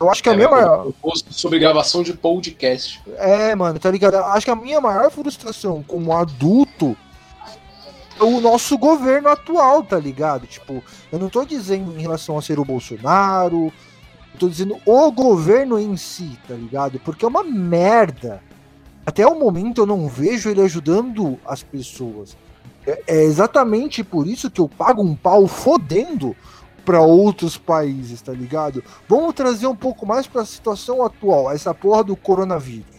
Eu 0.00 0.08
acho 0.08 0.22
que 0.22 0.28
a 0.28 0.32
é, 0.32 0.36
minha 0.36 0.48
maior. 0.48 0.86
Imposto 0.86 1.32
sobre 1.32 1.58
gravação 1.58 2.02
de 2.02 2.14
podcast. 2.14 3.02
É, 3.16 3.54
mano, 3.54 3.78
tá 3.78 3.90
ligado? 3.90 4.16
Acho 4.16 4.46
que 4.46 4.50
a 4.50 4.56
minha 4.56 4.80
maior 4.80 5.10
frustração 5.10 5.82
como 5.82 6.12
adulto 6.12 6.96
é 8.18 8.24
o 8.24 8.40
nosso 8.40 8.78
governo 8.78 9.28
atual, 9.28 9.82
tá 9.82 9.98
ligado? 9.98 10.46
Tipo, 10.46 10.82
eu 11.10 11.18
não 11.18 11.28
tô 11.28 11.44
dizendo 11.44 11.96
em 11.98 12.02
relação 12.02 12.38
a 12.38 12.42
ser 12.42 12.58
o 12.58 12.64
Bolsonaro, 12.64 13.72
tô 14.38 14.48
dizendo 14.48 14.76
o 14.86 15.12
governo 15.12 15.78
em 15.78 15.96
si, 15.96 16.38
tá 16.46 16.54
ligado? 16.54 16.98
Porque 17.00 17.24
é 17.24 17.28
uma 17.28 17.42
merda 17.44 18.40
até 19.08 19.26
o 19.26 19.40
momento 19.40 19.80
eu 19.80 19.86
não 19.86 20.06
vejo 20.06 20.50
ele 20.50 20.60
ajudando 20.60 21.38
as 21.46 21.62
pessoas. 21.62 22.36
É, 22.86 23.04
é 23.06 23.22
exatamente 23.22 24.04
por 24.04 24.26
isso 24.26 24.50
que 24.50 24.60
eu 24.60 24.68
pago 24.68 25.02
um 25.02 25.16
pau 25.16 25.46
fodendo 25.46 26.36
para 26.84 27.00
outros 27.00 27.56
países, 27.56 28.20
tá 28.20 28.32
ligado? 28.32 28.84
Vamos 29.08 29.32
trazer 29.32 29.66
um 29.66 29.74
pouco 29.74 30.04
mais 30.04 30.26
para 30.26 30.42
a 30.42 30.44
situação 30.44 31.02
atual, 31.02 31.50
essa 31.50 31.72
porra 31.72 32.04
do 32.04 32.14
coronavírus. 32.14 32.97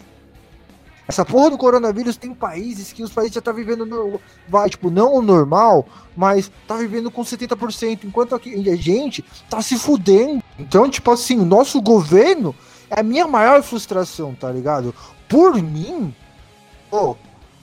Essa 1.09 1.25
porra 1.25 1.49
do 1.49 1.57
coronavírus 1.57 2.15
tem 2.15 2.33
países 2.33 2.93
que 2.93 3.03
os 3.03 3.11
países 3.11 3.33
já 3.33 3.41
tá 3.41 3.51
vivendo 3.51 3.85
no, 3.85 4.21
vai, 4.47 4.69
tipo, 4.69 4.89
não 4.89 5.15
o 5.15 5.21
normal, 5.21 5.85
mas 6.15 6.51
tá 6.67 6.75
vivendo 6.75 7.09
com 7.09 7.23
70%, 7.23 8.03
enquanto 8.03 8.35
aqui, 8.35 8.69
a 8.69 8.75
gente 8.75 9.25
tá 9.49 9.61
se 9.61 9.77
fudendo. 9.77 10.41
Então, 10.57 10.87
tipo 10.87 11.11
assim, 11.11 11.39
o 11.39 11.45
nosso 11.45 11.81
governo 11.81 12.55
é 12.91 12.99
a 12.99 13.03
minha 13.03 13.27
maior 13.27 13.61
frustração, 13.63 14.35
tá 14.35 14.51
ligado? 14.51 14.93
por 15.29 15.61
mim, 15.61 16.13
pô, 16.89 17.15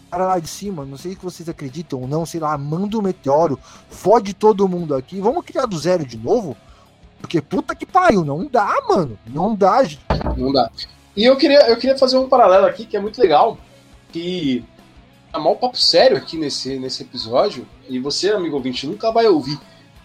cara 0.09 0.26
lá 0.26 0.38
de 0.38 0.47
cima, 0.47 0.84
não 0.84 0.97
sei 0.97 1.12
se 1.12 1.18
vocês 1.18 1.49
acreditam 1.49 2.01
ou 2.01 2.09
não, 2.09 2.24
sei 2.24 2.38
lá, 2.38 2.57
manda 2.57 2.97
um 2.97 3.03
meteoro, 3.03 3.59
fode 3.90 4.32
todo 4.32 4.68
mundo 4.68 4.94
aqui, 4.94 5.20
vamos 5.20 5.44
criar 5.44 5.66
do 5.66 5.76
zero 5.76 6.07
de 6.07 6.16
novo? 6.16 6.57
Porque 7.20 7.42
puta 7.42 7.74
que 7.74 7.84
pariu, 7.84 8.24
não 8.24 8.47
dá, 8.47 8.72
mano. 8.88 9.18
Não 9.26 9.55
dá, 9.55 9.82
gente. 9.82 10.05
Não 10.36 10.53
dá. 10.53 10.70
E 11.16 11.24
eu 11.24 11.36
queria, 11.36 11.68
eu 11.68 11.76
queria 11.76 11.96
fazer 11.96 12.18
um 12.18 12.28
paralelo 12.28 12.66
aqui 12.66 12.84
que 12.84 12.96
é 12.96 13.00
muito 13.00 13.20
legal, 13.20 13.58
que 14.12 14.62
é 15.32 15.38
mal 15.38 15.56
papo 15.56 15.78
sério 15.78 16.16
aqui 16.16 16.36
nesse, 16.36 16.78
nesse 16.78 17.02
episódio, 17.02 17.66
e 17.88 17.98
você, 17.98 18.30
amigo 18.30 18.56
ouvinte, 18.56 18.86
nunca 18.86 19.10
vai 19.10 19.26
ouvir. 19.26 19.58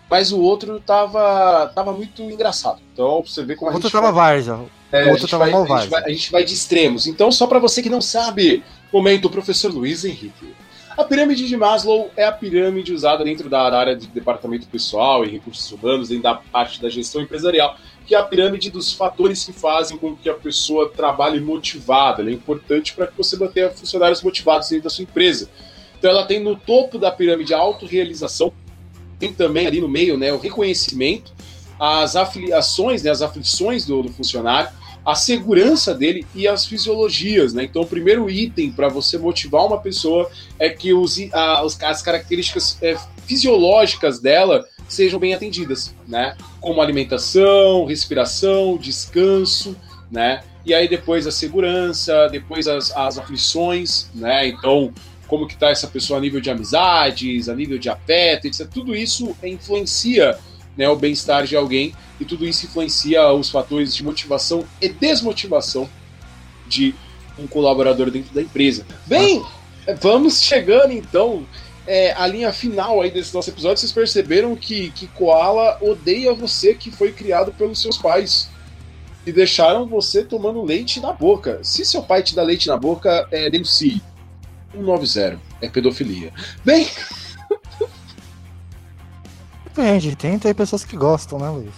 Mas 0.10 0.32
o 0.32 0.40
outro 0.40 0.80
tava, 0.80 1.72
tava 1.74 1.94
muito 1.94 2.22
engraçado. 2.22 2.82
Então, 2.94 3.24
você 3.26 3.44
vê 3.44 3.56
como 3.56 3.70
a 3.70 3.74
o 3.74 3.76
outro 3.76 3.90
tava 3.90 4.12
Varza. 4.12 4.60
É, 4.92 5.10
a, 5.10 5.14
gente 5.14 5.36
vai, 5.36 5.54
a, 5.54 5.56
gente 5.56 5.90
vai, 5.90 6.04
a, 6.04 6.10
gente 6.10 6.32
vai, 6.32 6.44
de 6.44 6.54
extremos. 6.54 7.08
Então, 7.08 7.32
só 7.32 7.48
para 7.48 7.60
você 7.60 7.82
que 7.82 7.90
não 7.90 8.02
sabe, 8.02 8.62
comenta 8.92 9.28
o 9.28 9.30
professor 9.30 9.72
Luiz 9.72 10.04
Henrique. 10.04 10.54
A 10.98 11.06
pirâmide 11.06 11.48
de 11.48 11.56
Maslow 11.56 12.12
é 12.18 12.26
a 12.26 12.32
pirâmide 12.32 12.94
usada 12.94 13.24
dentro 13.24 13.50
da 13.50 13.62
área 13.62 13.96
de 13.96 14.08
departamento 14.08 14.68
pessoal 14.68 15.24
e 15.24 15.30
recursos 15.30 15.72
humanos, 15.72 16.10
dentro 16.10 16.24
da 16.24 16.36
parte 16.36 16.82
da 16.82 16.90
gestão 16.90 17.22
empresarial, 17.22 17.78
que 18.06 18.16
é 18.16 18.18
a 18.18 18.24
pirâmide 18.24 18.70
dos 18.70 18.92
fatores 18.92 19.46
que 19.46 19.54
fazem 19.54 19.98
com 19.98 20.16
que 20.16 20.30
a 20.30 20.34
pessoa 20.34 20.90
trabalhe 20.90 21.40
motivada. 21.40 22.22
Ela 22.22 22.32
é 22.32 22.34
importante 22.34 22.94
para 22.94 23.08
que 23.08 23.18
você 23.18 23.38
mantenha 23.38 23.70
funcionários 23.70 24.22
motivados 24.22 24.70
dentro 24.70 24.86
da 24.86 24.90
sua 24.90 25.04
empresa. 25.04 25.50
Então, 25.98 26.10
ela 26.10 26.26
tem 26.26 26.40
no 26.40 26.56
topo 26.56 26.98
da 26.98 27.12
pirâmide 27.12 27.54
a 27.54 27.60
autorrealização, 27.60 28.52
tem 29.20 29.32
também 29.32 29.68
ali 29.68 29.80
no 29.80 29.88
meio 29.88 30.18
né, 30.18 30.34
o 30.34 30.40
reconhecimento, 30.40 31.32
as 31.80 32.16
afiliações, 32.16 33.04
né, 33.04 33.12
as 33.12 33.22
aflições 33.22 33.86
do, 33.86 34.04
do 34.04 34.10
funcionário, 34.10 34.72
a 35.06 35.16
segurança 35.16 35.94
dele 35.94 36.26
e 36.36 36.48
as 36.48 36.66
fisiologias, 36.66 37.54
né? 37.54 37.64
Então, 37.64 37.82
o 37.82 37.88
primeiro 37.88 38.30
item 38.30 38.72
para 38.72 38.88
você 38.88 39.18
motivar 39.18 39.66
uma 39.66 39.80
pessoa 39.80 40.30
é 40.60 40.70
que 40.70 40.94
os, 40.94 41.18
a, 41.34 41.62
as 41.62 42.02
características 42.02 42.78
é, 42.82 42.96
fisiológicas 43.26 44.20
dela 44.20 44.64
sejam 44.92 45.20
bem 45.20 45.34
atendidas, 45.34 45.96
né? 46.08 46.36
Como 46.60 46.82
alimentação, 46.82 47.86
respiração, 47.86 48.78
descanso, 48.78 49.76
né? 50.12 50.44
E 50.66 50.74
aí 50.74 50.88
depois 50.88 51.26
a 51.26 51.32
segurança, 51.32 52.28
depois 52.30 52.68
as, 52.68 52.96
as 52.96 53.18
aflições, 53.18 54.10
né? 54.14 54.48
Então, 54.48 54.94
como 55.28 55.48
que 55.48 55.56
tá 55.56 55.70
essa 55.70 55.88
pessoa 55.88 56.20
a 56.20 56.22
nível 56.22 56.42
de 56.42 56.50
amizades, 56.50 57.48
a 57.48 57.56
nível 57.56 57.80
de 57.80 57.90
afeto, 57.90 58.48
etc. 58.48 58.68
Tudo 58.68 58.94
isso 58.94 59.36
influencia 59.42 60.38
né, 60.76 60.90
o 60.90 60.96
bem-estar 60.96 61.46
de 61.46 61.56
alguém 61.56 61.94
e 62.20 62.26
tudo 62.26 62.46
isso 62.46 62.66
influencia 62.66 63.32
os 63.32 63.50
fatores 63.50 63.96
de 63.96 64.04
motivação 64.04 64.66
e 64.82 64.90
desmotivação 64.90 65.90
de 66.68 66.94
um 67.40 67.48
colaborador 67.48 68.12
dentro 68.12 68.34
da 68.34 68.42
empresa. 68.42 68.86
Bem, 69.06 69.42
vamos 70.02 70.42
chegando 70.42 70.92
então 70.92 71.46
é, 71.92 72.14
a 72.14 72.26
linha 72.26 72.54
final 72.54 73.02
aí 73.02 73.12
desse 73.12 73.34
nosso 73.34 73.50
episódio. 73.50 73.80
Vocês 73.80 73.92
perceberam 73.92 74.56
que, 74.56 74.92
que 74.92 75.08
Koala 75.08 75.78
odeia 75.82 76.34
você 76.34 76.74
que 76.74 76.90
foi 76.90 77.12
criado 77.12 77.52
pelos 77.52 77.82
seus 77.82 77.98
pais 77.98 78.50
e 79.26 79.32
deixaram 79.34 79.86
você 79.86 80.24
tomando 80.24 80.64
leite 80.64 81.02
na 81.02 81.12
boca. 81.12 81.60
Se 81.62 81.84
seu 81.84 82.02
pai 82.02 82.24
te 82.24 82.34
dá 82.34 82.44
leite 82.44 82.70
na 82.70 82.78
boca, 82.78 83.28
é, 83.30 83.50
denuncie. 83.50 84.02
190 84.72 85.38
é 85.60 85.68
pedofilia. 85.68 86.32
Bem. 86.64 86.88
Depende, 89.66 90.16
tem, 90.16 90.40
tem 90.40 90.54
pessoas 90.54 90.86
que 90.86 90.96
gostam, 90.96 91.40
né, 91.40 91.50
Luiz? 91.50 91.74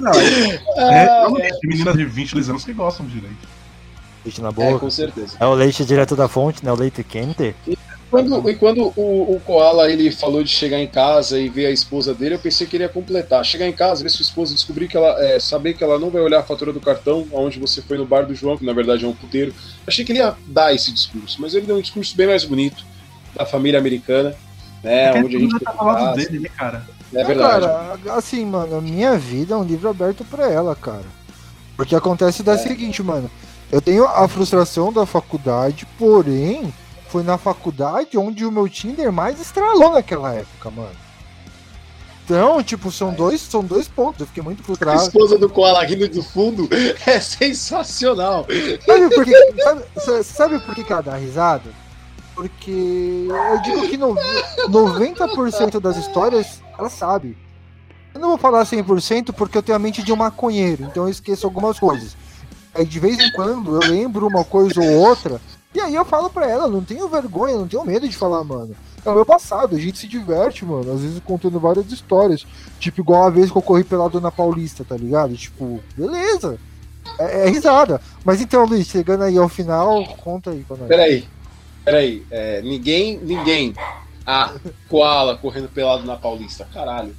Não, 0.00 0.12
é, 0.12 0.54
é, 0.78 1.48
é, 1.48 1.50
meninas 1.64 1.94
de 1.94 2.04
22 2.06 2.48
anos 2.48 2.64
que 2.64 2.72
gostam 2.72 3.04
de 3.06 3.20
leite. 3.20 3.51
Leite 4.24 4.40
na 4.40 4.52
boca. 4.52 4.76
É, 4.76 4.78
com 4.78 4.90
certeza. 4.90 5.36
É 5.38 5.46
o 5.46 5.54
leite 5.54 5.84
direto 5.84 6.14
da 6.14 6.28
fonte, 6.28 6.64
né? 6.64 6.72
O 6.72 6.76
leite 6.76 7.02
quente. 7.02 7.54
E 7.66 7.76
quando, 8.10 8.50
e 8.50 8.54
quando 8.54 8.92
o, 8.94 9.36
o 9.36 9.40
Koala 9.40 9.90
ele 9.90 10.12
falou 10.12 10.44
de 10.44 10.50
chegar 10.50 10.78
em 10.78 10.86
casa 10.86 11.38
e 11.38 11.48
ver 11.48 11.66
a 11.66 11.70
esposa 11.70 12.12
dele, 12.12 12.34
eu 12.34 12.38
pensei 12.38 12.66
que 12.66 12.76
ele 12.76 12.84
ia 12.84 12.88
completar. 12.88 13.44
Chegar 13.44 13.66
em 13.66 13.72
casa, 13.72 14.02
ver 14.02 14.10
sua 14.10 14.22
esposa, 14.22 14.54
descobrir 14.54 14.86
que 14.86 14.96
ela. 14.96 15.18
É, 15.24 15.40
saber 15.40 15.74
que 15.74 15.82
ela 15.82 15.98
não 15.98 16.10
vai 16.10 16.20
olhar 16.20 16.40
a 16.40 16.42
fatura 16.42 16.72
do 16.72 16.80
cartão, 16.80 17.26
aonde 17.32 17.58
você 17.58 17.80
foi 17.80 17.96
no 17.96 18.04
bar 18.04 18.26
do 18.26 18.34
João, 18.34 18.56
que 18.56 18.66
na 18.66 18.72
verdade 18.72 19.04
é 19.04 19.08
um 19.08 19.14
puteiro. 19.14 19.54
Achei 19.86 20.04
que 20.04 20.12
ele 20.12 20.18
ia 20.18 20.36
dar 20.46 20.74
esse 20.74 20.92
discurso, 20.92 21.40
mas 21.40 21.54
ele 21.54 21.66
deu 21.66 21.76
um 21.76 21.80
discurso 21.80 22.14
bem 22.16 22.26
mais 22.26 22.44
bonito 22.44 22.84
da 23.34 23.46
família 23.46 23.80
americana, 23.80 24.34
né? 24.84 25.12
Porque 25.12 25.26
onde 25.26 25.36
a 25.36 25.40
gente. 25.40 25.60
Tá 25.60 25.72
falando 25.72 26.16
dele, 26.16 26.38
né, 26.38 26.48
cara? 26.50 26.86
É 27.14 27.24
verdade. 27.24 27.66
Cara, 27.66 27.98
assim, 28.16 28.44
mano, 28.44 28.76
a 28.76 28.80
minha 28.80 29.18
vida 29.18 29.54
é 29.54 29.56
um 29.56 29.64
livro 29.64 29.88
aberto 29.88 30.24
pra 30.24 30.50
ela, 30.50 30.76
cara. 30.76 31.04
Porque 31.76 31.96
acontece 31.96 32.42
da 32.42 32.52
é. 32.52 32.58
seguinte, 32.58 33.02
mano. 33.02 33.30
Eu 33.72 33.80
tenho 33.80 34.04
a 34.04 34.28
frustração 34.28 34.92
da 34.92 35.06
faculdade, 35.06 35.86
porém, 35.98 36.72
foi 37.08 37.22
na 37.22 37.38
faculdade 37.38 38.18
onde 38.18 38.44
o 38.44 38.52
meu 38.52 38.68
Tinder 38.68 39.10
mais 39.10 39.40
estralou 39.40 39.92
naquela 39.92 40.34
época, 40.34 40.70
mano. 40.70 40.94
Então, 42.22 42.62
tipo, 42.62 42.92
são 42.92 43.14
dois, 43.14 43.40
são 43.40 43.64
dois 43.64 43.88
pontos. 43.88 44.20
Eu 44.20 44.26
fiquei 44.26 44.42
muito 44.42 44.62
frustrado. 44.62 45.00
A 45.00 45.04
esposa 45.04 45.38
do 45.38 45.48
Koala 45.48 45.82
rindo 45.84 46.06
do 46.06 46.22
fundo 46.22 46.68
é 47.06 47.18
sensacional. 47.18 48.46
Sabe 48.84 49.14
por 49.14 49.24
que, 49.24 49.62
sabe, 49.62 50.24
sabe 50.24 50.58
por 50.60 50.74
que, 50.74 50.84
que 50.84 50.92
ela 50.92 51.02
dá 51.02 51.16
risada? 51.16 51.70
Porque 52.34 53.26
eu 53.28 53.62
digo 53.62 53.88
que 53.88 53.96
no, 53.96 54.14
90% 54.68 55.80
das 55.80 55.96
histórias 55.96 56.62
ela 56.78 56.90
sabe. 56.90 57.38
Eu 58.14 58.20
não 58.20 58.28
vou 58.28 58.38
falar 58.38 58.64
100% 58.64 59.32
porque 59.32 59.56
eu 59.56 59.62
tenho 59.62 59.76
a 59.76 59.78
mente 59.78 60.02
de 60.02 60.12
um 60.12 60.16
maconheiro, 60.16 60.84
então 60.84 61.04
eu 61.04 61.08
esqueço 61.08 61.46
algumas 61.46 61.78
coisas. 61.78 62.16
Aí 62.74 62.84
de 62.84 62.98
vez 62.98 63.18
em 63.18 63.30
quando 63.32 63.80
eu 63.80 63.90
lembro 63.90 64.26
uma 64.26 64.44
coisa 64.44 64.80
ou 64.80 65.08
outra, 65.08 65.40
e 65.74 65.80
aí 65.80 65.94
eu 65.94 66.04
falo 66.04 66.28
pra 66.28 66.48
ela, 66.48 66.68
não 66.68 66.82
tenho 66.82 67.08
vergonha, 67.08 67.56
não 67.56 67.66
tenho 67.66 67.84
medo 67.84 68.08
de 68.08 68.16
falar, 68.16 68.44
mano. 68.44 68.74
É 69.04 69.10
o 69.10 69.14
meu 69.14 69.26
passado, 69.26 69.74
a 69.74 69.78
gente 69.78 69.98
se 69.98 70.06
diverte, 70.06 70.64
mano. 70.64 70.92
Às 70.92 71.00
vezes 71.00 71.20
contando 71.24 71.58
várias 71.58 71.90
histórias. 71.90 72.46
Tipo, 72.78 73.00
igual 73.00 73.24
a 73.24 73.30
vez 73.30 73.50
que 73.50 73.56
eu 73.56 73.62
corri 73.62 73.82
pela 73.82 74.08
Dona 74.08 74.30
Paulista, 74.30 74.84
tá 74.84 74.96
ligado? 74.96 75.34
Tipo, 75.36 75.80
beleza. 75.96 76.58
É, 77.18 77.46
é 77.46 77.50
risada. 77.50 78.00
Mas 78.24 78.40
então, 78.40 78.64
Luiz, 78.64 78.86
chegando 78.86 79.24
aí 79.24 79.36
ao 79.36 79.48
final, 79.48 80.04
conta 80.18 80.50
aí 80.50 80.62
pra 80.62 80.76
nós. 80.76 80.88
Peraí, 80.88 81.26
peraí. 81.84 82.24
É, 82.30 82.62
ninguém, 82.62 83.18
ninguém. 83.18 83.74
Ah, 84.24 84.54
Koala 84.88 85.36
correndo 85.36 85.68
pelado 85.68 86.04
na 86.06 86.16
Paulista. 86.16 86.66
Caralho. 86.72 87.14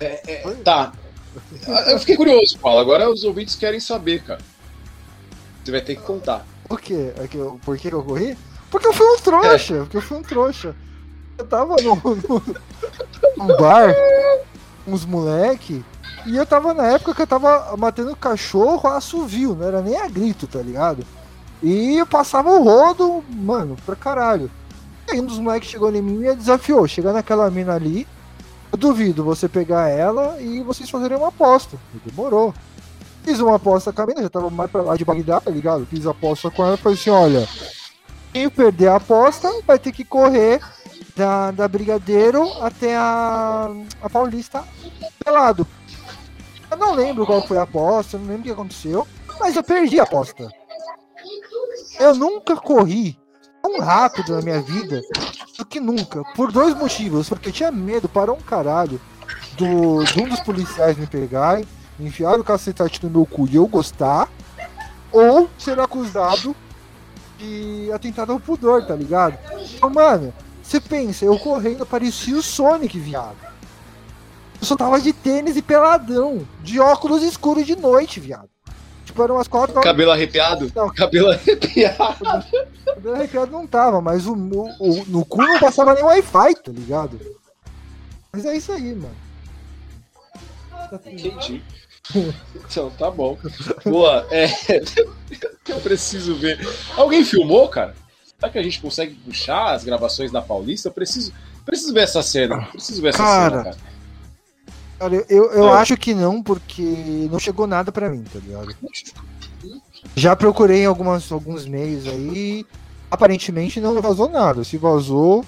É, 0.00 0.22
é, 0.26 0.54
tá. 0.64 0.92
Eu 1.88 1.98
fiquei 1.98 2.16
curioso, 2.16 2.58
Koala. 2.58 2.80
Agora 2.80 3.10
os 3.10 3.24
ouvintes 3.24 3.56
querem 3.56 3.80
saber, 3.80 4.22
cara. 4.22 4.40
Você 5.66 5.72
vai 5.72 5.80
ter 5.80 5.96
que 5.96 6.02
contar. 6.02 6.46
O 6.70 6.76
quê? 6.76 7.12
É 7.16 7.28
por 7.64 7.76
que 7.76 7.92
eu 7.92 8.00
corri? 8.00 8.38
Porque 8.70 8.86
eu 8.86 8.92
fui 8.92 9.04
um 9.04 9.16
trouxa. 9.16 9.74
É. 9.74 9.78
Porque 9.80 9.96
eu 9.96 10.00
fui 10.00 10.16
um 10.16 10.22
trouxa. 10.22 10.76
Eu 11.36 11.44
tava 11.44 11.74
no, 11.82 11.96
no, 11.96 12.42
no 13.36 13.56
bar, 13.56 13.92
uns 14.86 15.04
moleque, 15.04 15.84
e 16.24 16.36
eu 16.36 16.46
tava 16.46 16.72
na 16.72 16.86
época 16.86 17.16
que 17.16 17.22
eu 17.22 17.26
tava 17.26 17.76
matando 17.76 18.14
cachorro 18.14 18.88
a 18.88 18.98
assovio, 18.98 19.56
não 19.56 19.66
era 19.66 19.82
nem 19.82 19.96
a 19.96 20.06
grito, 20.06 20.46
tá 20.46 20.60
ligado? 20.60 21.04
E 21.60 21.98
eu 21.98 22.06
passava 22.06 22.48
o 22.48 22.62
rodo, 22.62 23.24
mano, 23.28 23.76
pra 23.84 23.96
caralho. 23.96 24.48
E 25.08 25.14
aí 25.14 25.20
um 25.20 25.26
dos 25.26 25.40
moleques 25.40 25.68
chegou 25.68 25.92
em 25.92 26.00
mim 26.00 26.28
e 26.28 26.36
desafiou. 26.36 26.86
Chegar 26.86 27.12
naquela 27.12 27.50
mina 27.50 27.74
ali, 27.74 28.06
eu 28.70 28.78
duvido 28.78 29.24
você 29.24 29.48
pegar 29.48 29.88
ela 29.88 30.40
e 30.40 30.62
vocês 30.62 30.88
fazerem 30.88 31.18
uma 31.18 31.30
aposta. 31.30 31.76
E 31.92 32.08
demorou. 32.08 32.54
Fiz 33.26 33.40
uma 33.40 33.56
aposta 33.56 33.92
com 33.92 34.02
a 34.02 34.06
mina, 34.06 34.22
já 34.22 34.28
tava 34.28 34.48
mais 34.48 34.70
pra 34.70 34.82
lá 34.82 34.96
de 34.96 35.04
Bagdá, 35.04 35.40
tá 35.40 35.50
ligado? 35.50 35.84
Fiz 35.86 36.06
a 36.06 36.12
aposta 36.12 36.48
com 36.48 36.64
ela 36.64 36.76
falei 36.76 36.96
assim: 36.96 37.10
olha, 37.10 37.48
quem 38.32 38.48
perder 38.48 38.86
a 38.86 38.96
aposta 38.96 39.50
vai 39.66 39.80
ter 39.80 39.90
que 39.90 40.04
correr 40.04 40.60
da, 41.16 41.50
da 41.50 41.66
Brigadeiro 41.66 42.48
até 42.62 42.96
a, 42.96 43.68
a 44.00 44.08
Paulista 44.08 44.62
pelado. 45.24 45.66
Eu 46.70 46.76
não 46.76 46.94
lembro 46.94 47.26
qual 47.26 47.44
foi 47.44 47.58
a 47.58 47.62
aposta, 47.62 48.16
não 48.16 48.26
lembro 48.26 48.42
o 48.42 48.44
que 48.44 48.50
aconteceu, 48.52 49.04
mas 49.40 49.56
eu 49.56 49.64
perdi 49.64 49.98
a 49.98 50.04
aposta. 50.04 50.48
Eu 51.98 52.14
nunca 52.14 52.54
corri 52.54 53.18
tão 53.60 53.80
rápido 53.80 54.36
na 54.36 54.42
minha 54.42 54.60
vida 54.60 55.02
do 55.58 55.66
que 55.66 55.80
nunca, 55.80 56.22
por 56.36 56.52
dois 56.52 56.76
motivos. 56.76 57.28
Porque 57.28 57.48
eu 57.48 57.52
tinha 57.52 57.72
medo 57.72 58.08
para 58.08 58.32
um 58.32 58.40
caralho 58.40 59.00
do, 59.58 60.04
de 60.04 60.20
um 60.20 60.28
dos 60.28 60.38
policiais 60.40 60.96
me 60.96 61.08
pegarem 61.08 61.66
enfiar 61.98 62.38
o 62.38 62.44
cacetete 62.44 63.04
no 63.04 63.10
meu 63.10 63.26
cu 63.26 63.48
e 63.48 63.56
eu 63.56 63.66
gostar, 63.66 64.28
ou 65.12 65.48
ser 65.58 65.78
acusado 65.80 66.54
de 67.38 67.90
atentado 67.92 68.32
ao 68.32 68.40
pudor, 68.40 68.84
tá 68.86 68.94
ligado? 68.94 69.38
Então, 69.74 69.90
mano, 69.90 70.32
você 70.62 70.80
pensa, 70.80 71.24
eu 71.24 71.38
correndo 71.38 71.86
parecia 71.86 72.36
o 72.36 72.42
Sonic, 72.42 72.98
viado. 72.98 73.36
Eu 74.60 74.66
só 74.66 74.76
tava 74.76 75.00
de 75.00 75.12
tênis 75.12 75.56
e 75.56 75.62
peladão, 75.62 76.46
de 76.62 76.80
óculos 76.80 77.22
escuros 77.22 77.66
de 77.66 77.76
noite, 77.76 78.18
viado. 78.20 78.48
Tipo, 79.04 79.22
eram 79.22 79.36
umas 79.36 79.48
quatro. 79.48 79.80
Cabelo 79.80 80.10
arrepiado? 80.10 80.70
Não, 80.74 80.88
cabelo 80.92 81.30
arrepiado. 81.30 82.44
Cabelo 82.84 83.14
arrepiado 83.14 83.52
não 83.52 83.66
tava, 83.66 84.00
mas 84.00 84.26
o, 84.26 84.34
o, 84.34 84.68
o 84.80 85.04
no 85.06 85.24
cu 85.24 85.42
não 85.42 85.60
passava 85.60 85.94
nem 85.94 86.02
Wi-Fi, 86.02 86.54
tá 86.56 86.72
ligado? 86.72 87.20
Mas 88.32 88.44
é 88.44 88.56
isso 88.56 88.72
aí, 88.72 88.94
mano. 88.94 89.14
Entendi. 90.92 91.62
Então, 92.68 92.90
tá 92.90 93.10
bom. 93.10 93.38
Boa. 93.84 94.26
É, 94.30 94.46
eu 95.68 95.80
preciso 95.80 96.34
ver. 96.36 96.58
Alguém 96.96 97.24
filmou, 97.24 97.68
cara? 97.68 97.94
Será 98.38 98.52
que 98.52 98.58
a 98.58 98.62
gente 98.62 98.80
consegue 98.80 99.14
puxar 99.14 99.72
as 99.72 99.84
gravações 99.84 100.30
da 100.30 100.42
Paulista? 100.42 100.88
Eu 100.88 100.92
preciso, 100.92 101.32
preciso 101.64 101.92
ver 101.92 102.02
essa 102.02 102.22
cena. 102.22 102.66
Preciso 102.66 103.00
ver 103.00 103.08
essa 103.08 103.18
cara, 103.18 103.50
cena, 103.50 103.64
cara. 103.64 103.76
Cara, 104.98 105.26
eu, 105.28 105.52
eu 105.52 105.68
é. 105.68 105.72
acho 105.72 105.96
que 105.96 106.14
não, 106.14 106.42
porque 106.42 107.28
não 107.30 107.38
chegou 107.38 107.66
nada 107.66 107.92
pra 107.92 108.08
mim, 108.08 108.24
tá 108.24 108.38
ligado? 108.38 108.74
Já 110.14 110.34
procurei 110.34 110.82
em 110.82 110.86
algumas, 110.86 111.30
alguns 111.30 111.66
meios 111.66 112.06
aí. 112.06 112.64
Aparentemente 113.10 113.80
não 113.80 114.00
vazou 114.00 114.28
nada. 114.28 114.64
Se 114.64 114.76
vazou. 114.76 115.44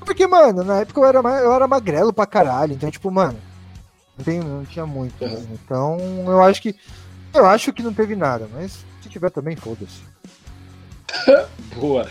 Porque, 0.00 0.26
mano, 0.26 0.62
na 0.62 0.80
época 0.80 1.00
eu 1.00 1.06
era, 1.06 1.18
eu 1.40 1.52
era 1.52 1.66
magrelo 1.66 2.12
pra 2.12 2.26
caralho. 2.26 2.74
Então, 2.74 2.90
tipo, 2.90 3.10
mano, 3.10 3.38
não, 4.16 4.24
tem, 4.24 4.40
não 4.40 4.64
tinha 4.64 4.86
muito. 4.86 5.24
Né? 5.24 5.46
Então, 5.52 5.98
eu 6.26 6.42
acho 6.42 6.62
que. 6.62 6.74
Eu 7.34 7.46
acho 7.46 7.72
que 7.72 7.82
não 7.82 7.92
teve 7.92 8.16
nada, 8.16 8.48
mas 8.52 8.84
se 9.02 9.08
tiver 9.08 9.30
também, 9.30 9.56
foda-se. 9.56 10.00
Boa. 11.76 12.08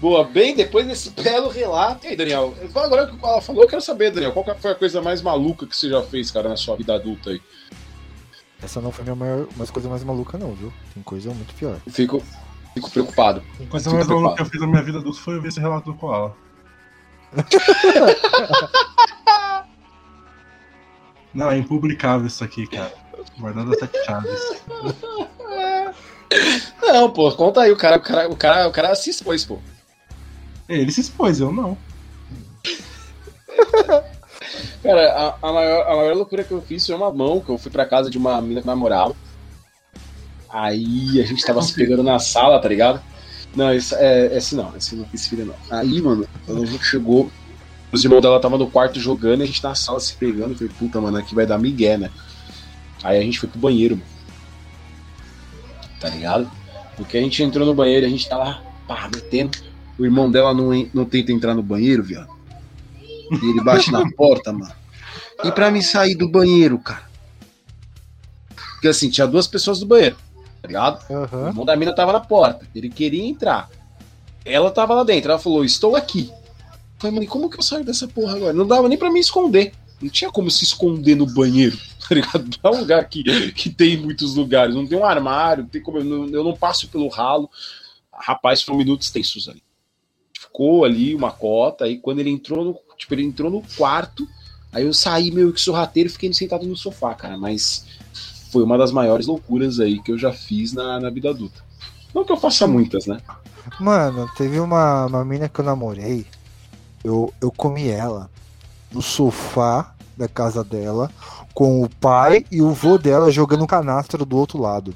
Boa. 0.00 0.24
Bem, 0.24 0.54
depois 0.54 0.86
desse 0.86 1.10
belo 1.10 1.48
relato. 1.48 2.06
E 2.06 2.10
aí, 2.10 2.16
Daniel? 2.16 2.54
Agora 2.74 3.06
que 3.06 3.24
ela 3.24 3.40
falou, 3.40 3.62
eu 3.62 3.68
quero 3.68 3.82
saber, 3.82 4.10
Daniel, 4.10 4.32
qual 4.32 4.44
foi 4.58 4.72
a 4.72 4.74
coisa 4.74 5.00
mais 5.00 5.22
maluca 5.22 5.66
que 5.66 5.76
você 5.76 5.88
já 5.88 6.02
fez, 6.02 6.30
cara, 6.30 6.48
na 6.48 6.56
sua 6.56 6.76
vida 6.76 6.94
adulta 6.94 7.30
aí? 7.30 7.40
Essa 8.62 8.80
não 8.80 8.90
foi 8.90 9.02
a 9.02 9.04
minha 9.04 9.16
maior, 9.16 9.46
mas 9.56 9.70
coisa 9.70 9.88
mais 9.88 10.04
maluca, 10.04 10.38
não, 10.38 10.54
viu? 10.54 10.72
Tem 10.94 11.02
coisa 11.02 11.30
muito 11.30 11.54
pior. 11.54 11.78
Fico, 11.88 12.22
fico 12.74 12.90
preocupado. 12.90 13.42
A 13.60 13.66
coisa 13.66 13.90
mais 13.90 14.06
maluca 14.06 14.36
que 14.36 14.42
eu 14.42 14.46
fiz 14.46 14.60
na 14.60 14.66
minha 14.66 14.82
vida 14.82 14.98
adulta 14.98 15.20
foi 15.20 15.40
ver 15.40 15.48
esse 15.48 15.60
relato 15.60 15.92
do 15.92 15.98
Koala. 15.98 16.34
Não, 21.36 21.50
é 21.50 21.58
impublicável 21.58 22.26
isso 22.26 22.42
aqui, 22.42 22.66
cara. 22.66 22.94
Guardado 23.38 23.70
até 23.74 23.86
que 23.86 24.02
chaves. 24.04 24.40
Não, 26.82 27.10
pô, 27.10 27.30
conta 27.32 27.60
aí, 27.60 27.70
o 27.70 27.76
cara, 27.76 27.98
o 27.98 28.00
cara, 28.00 28.28
o 28.30 28.36
cara, 28.36 28.68
o 28.68 28.72
cara 28.72 28.94
se 28.94 29.10
expôs, 29.10 29.44
pô. 29.44 29.58
Ele 30.66 30.90
se 30.90 31.02
expôs, 31.02 31.38
eu 31.38 31.52
não. 31.52 31.76
Cara, 34.82 35.12
a, 35.12 35.48
a 35.48 35.52
maior, 35.52 35.86
a 35.86 35.96
maior 35.96 36.16
loucura 36.16 36.42
que 36.42 36.52
eu 36.52 36.62
fiz 36.62 36.86
foi 36.86 36.94
uma 36.94 37.12
mão, 37.12 37.40
que 37.40 37.50
eu 37.50 37.58
fui 37.58 37.70
pra 37.70 37.84
casa 37.84 38.08
de 38.08 38.16
uma 38.16 38.40
mina 38.40 38.62
que 38.62 38.66
namorava. 38.66 39.14
Aí 40.48 41.20
a 41.20 41.26
gente 41.26 41.44
tava 41.44 41.60
se 41.60 41.74
pegando 41.74 42.02
na 42.02 42.18
sala, 42.18 42.58
tá 42.60 42.68
ligado? 42.68 43.02
Não, 43.54 43.74
esse, 43.74 43.94
é, 43.94 44.34
esse 44.34 44.54
não, 44.54 44.74
esse 44.74 44.96
não 44.96 45.04
fiz 45.04 45.26
filho, 45.28 45.44
não. 45.44 45.54
Aí, 45.70 46.00
mano, 46.00 46.26
quando 46.46 46.62
a 46.62 46.66
gente 46.66 46.84
chegou, 46.84 47.30
os 47.96 48.04
irmãos 48.04 48.20
dela 48.20 48.36
estavam 48.36 48.58
no 48.58 48.70
quarto 48.70 49.00
jogando 49.00 49.40
e 49.40 49.44
a 49.44 49.46
gente 49.46 49.62
na 49.62 49.74
sala 49.74 49.98
se 49.98 50.14
pegando. 50.14 50.52
Eu 50.52 50.56
falei, 50.56 50.72
puta, 50.78 51.00
mano, 51.00 51.16
aqui 51.16 51.34
vai 51.34 51.46
dar 51.46 51.58
migué, 51.58 51.96
né? 51.96 52.10
Aí 53.02 53.18
a 53.18 53.22
gente 53.22 53.38
foi 53.40 53.48
pro 53.48 53.58
banheiro, 53.58 53.96
mano. 53.96 54.08
Tá 56.00 56.08
ligado? 56.08 56.50
Porque 56.96 57.16
a 57.16 57.20
gente 57.20 57.42
entrou 57.42 57.66
no 57.66 57.74
banheiro 57.74 58.06
e 58.06 58.08
a 58.08 58.10
gente 58.10 58.28
tá 58.28 58.36
lá, 58.36 58.62
pá, 58.86 59.08
metendo. 59.12 59.58
O 59.98 60.04
irmão 60.04 60.30
dela 60.30 60.52
não, 60.52 60.70
não 60.92 61.04
tenta 61.04 61.32
entrar 61.32 61.54
no 61.54 61.62
banheiro, 61.62 62.02
viado. 62.02 62.28
E 63.30 63.50
ele 63.50 63.62
bate 63.62 63.90
na 63.90 64.08
porta, 64.12 64.52
mano. 64.52 64.72
E 65.44 65.50
pra 65.50 65.70
mim 65.70 65.82
sair 65.82 66.14
do 66.14 66.28
banheiro, 66.28 66.78
cara? 66.78 67.04
Porque 68.72 68.88
assim, 68.88 69.10
tinha 69.10 69.26
duas 69.26 69.46
pessoas 69.46 69.80
no 69.80 69.86
banheiro, 69.86 70.16
tá 70.60 70.68
ligado? 70.68 71.02
O 71.10 71.14
Aham. 71.14 71.48
irmão 71.48 71.64
da 71.64 71.76
mina 71.76 71.94
tava 71.94 72.12
na 72.12 72.20
porta. 72.20 72.66
Ele 72.74 72.88
queria 72.90 73.24
entrar. 73.24 73.70
Ela 74.44 74.70
tava 74.70 74.94
lá 74.94 75.02
dentro. 75.02 75.30
Ela 75.30 75.40
falou: 75.40 75.64
Estou 75.64 75.96
aqui. 75.96 76.30
Falei, 76.98 77.14
mano, 77.14 77.24
e 77.24 77.28
como 77.28 77.50
que 77.50 77.58
eu 77.58 77.62
saio 77.62 77.84
dessa 77.84 78.08
porra 78.08 78.36
agora? 78.36 78.52
Não 78.52 78.66
dava 78.66 78.88
nem 78.88 78.98
pra 78.98 79.10
me 79.10 79.20
esconder. 79.20 79.72
Não 80.00 80.08
tinha 80.08 80.30
como 80.30 80.50
se 80.50 80.64
esconder 80.64 81.14
no 81.14 81.26
banheiro, 81.26 81.78
tá 82.06 82.14
ligado? 82.14 82.48
Não 82.62 82.70
é 82.70 82.74
um 82.74 82.80
lugar 82.80 83.08
que, 83.08 83.22
que 83.52 83.70
tem 83.70 83.94
em 83.94 83.96
muitos 83.96 84.34
lugares. 84.34 84.74
Não 84.74 84.86
tem 84.86 84.98
um 84.98 85.04
armário, 85.04 85.66
tem 85.66 85.82
como, 85.82 85.98
eu, 85.98 86.04
não, 86.04 86.28
eu 86.28 86.44
não 86.44 86.56
passo 86.56 86.88
pelo 86.88 87.08
ralo. 87.08 87.50
Rapaz, 88.12 88.62
foram 88.62 88.78
minutos 88.78 89.10
tensos 89.10 89.48
ali. 89.48 89.62
Ficou 90.38 90.84
ali 90.84 91.14
uma 91.14 91.30
cota, 91.30 91.84
aí 91.84 91.98
quando 91.98 92.20
ele 92.20 92.30
entrou 92.30 92.64
no. 92.64 92.78
Tipo, 92.96 93.14
ele 93.14 93.24
entrou 93.24 93.50
no 93.50 93.62
quarto. 93.76 94.26
Aí 94.72 94.84
eu 94.84 94.92
saí 94.92 95.30
meio 95.30 95.52
que 95.52 95.60
sorrateiro 95.60 96.08
e 96.08 96.12
fiquei 96.12 96.32
sentado 96.32 96.66
no 96.66 96.76
sofá, 96.76 97.14
cara. 97.14 97.36
Mas 97.36 97.86
foi 98.50 98.62
uma 98.62 98.76
das 98.76 98.92
maiores 98.92 99.26
loucuras 99.26 99.80
aí 99.80 100.02
que 100.02 100.12
eu 100.12 100.18
já 100.18 100.32
fiz 100.32 100.72
na, 100.72 101.00
na 101.00 101.10
vida 101.10 101.30
adulta. 101.30 101.64
Não 102.14 102.24
que 102.24 102.32
eu 102.32 102.36
faça 102.36 102.66
muitas, 102.66 103.06
né? 103.06 103.18
Mano, 103.80 104.30
teve 104.36 104.58
uma, 104.60 105.06
uma 105.06 105.24
mina 105.24 105.48
que 105.48 105.60
eu 105.60 105.64
namorei. 105.64 106.26
Eu, 107.06 107.32
eu 107.40 107.52
comi 107.52 107.88
ela 107.88 108.28
no 108.90 109.00
sofá 109.00 109.94
da 110.16 110.26
casa 110.26 110.64
dela, 110.64 111.08
com 111.54 111.80
o 111.80 111.88
pai 111.88 112.44
e 112.50 112.60
o 112.60 112.72
vô 112.72 112.98
dela 112.98 113.30
jogando 113.30 113.64
canastra 113.64 114.24
do 114.24 114.36
outro 114.36 114.60
lado. 114.60 114.92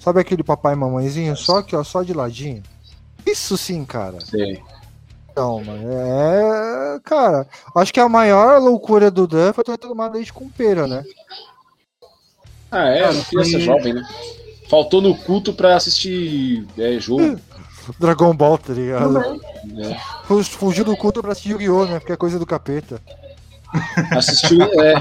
Sabe 0.00 0.18
aquele 0.18 0.42
papai 0.42 0.72
e 0.72 0.76
mamãezinho? 0.76 1.36
Só 1.36 1.60
que, 1.60 1.76
ó, 1.76 1.84
só 1.84 2.02
de 2.02 2.14
ladinho. 2.14 2.62
Isso 3.26 3.58
sim, 3.58 3.84
cara. 3.84 4.18
Sei. 4.22 4.62
Então, 5.30 5.62
mano, 5.62 5.82
é. 5.92 7.00
Cara, 7.04 7.46
acho 7.76 7.92
que 7.92 8.00
a 8.00 8.08
maior 8.08 8.58
loucura 8.58 9.10
do 9.10 9.26
Dan 9.26 9.52
foi 9.52 9.62
ter 9.62 9.76
tomado 9.76 10.14
leite 10.14 10.32
com 10.32 10.48
pera, 10.48 10.86
né? 10.86 11.04
Ah, 12.70 12.88
é, 12.88 13.10
uma 13.10 13.24
criança 13.24 13.50
foi- 13.50 13.60
jovem, 13.60 13.92
né? 13.92 14.02
Faltou 14.70 15.02
no 15.02 15.14
culto 15.14 15.52
pra 15.52 15.76
assistir 15.76 16.66
é, 16.78 16.98
jogo. 16.98 17.38
Dragon 17.98 18.34
Ball, 18.34 18.58
tá 18.58 18.72
ligado? 18.72 19.40
Fu- 20.24 20.44
Fugiu 20.44 20.84
do 20.84 20.96
culto 20.96 21.20
pra 21.22 21.32
assistir 21.32 21.50
Yu-Gi-Oh, 21.50 21.84
né? 21.86 21.98
Porque 21.98 22.12
é 22.12 22.16
coisa 22.16 22.38
do 22.38 22.46
capeta. 22.46 23.00
Assistiu. 24.16 24.58
É. 24.82 24.94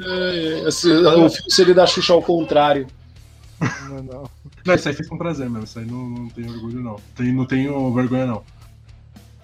É, 0.00 0.66
assim, 0.66 0.92
o 0.92 1.30
filme 1.30 1.50
seria 1.50 1.74
da 1.74 1.86
Xuxa 1.86 2.12
ao 2.12 2.22
contrário. 2.22 2.86
Não, 3.88 4.02
não. 4.02 4.30
Não, 4.66 4.74
isso 4.74 4.88
aí 4.88 4.94
fiz 4.94 5.08
com 5.08 5.16
prazer 5.16 5.48
mesmo. 5.48 5.64
Isso 5.64 5.78
aí 5.78 5.86
não, 5.86 6.08
não 6.10 6.28
tenho 6.28 6.52
orgulho, 6.52 6.80
não. 6.82 6.96
Tem, 7.16 7.32
não 7.32 7.46
tenho 7.46 7.94
vergonha, 7.94 8.26
não. 8.26 8.42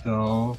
Então. 0.01 0.57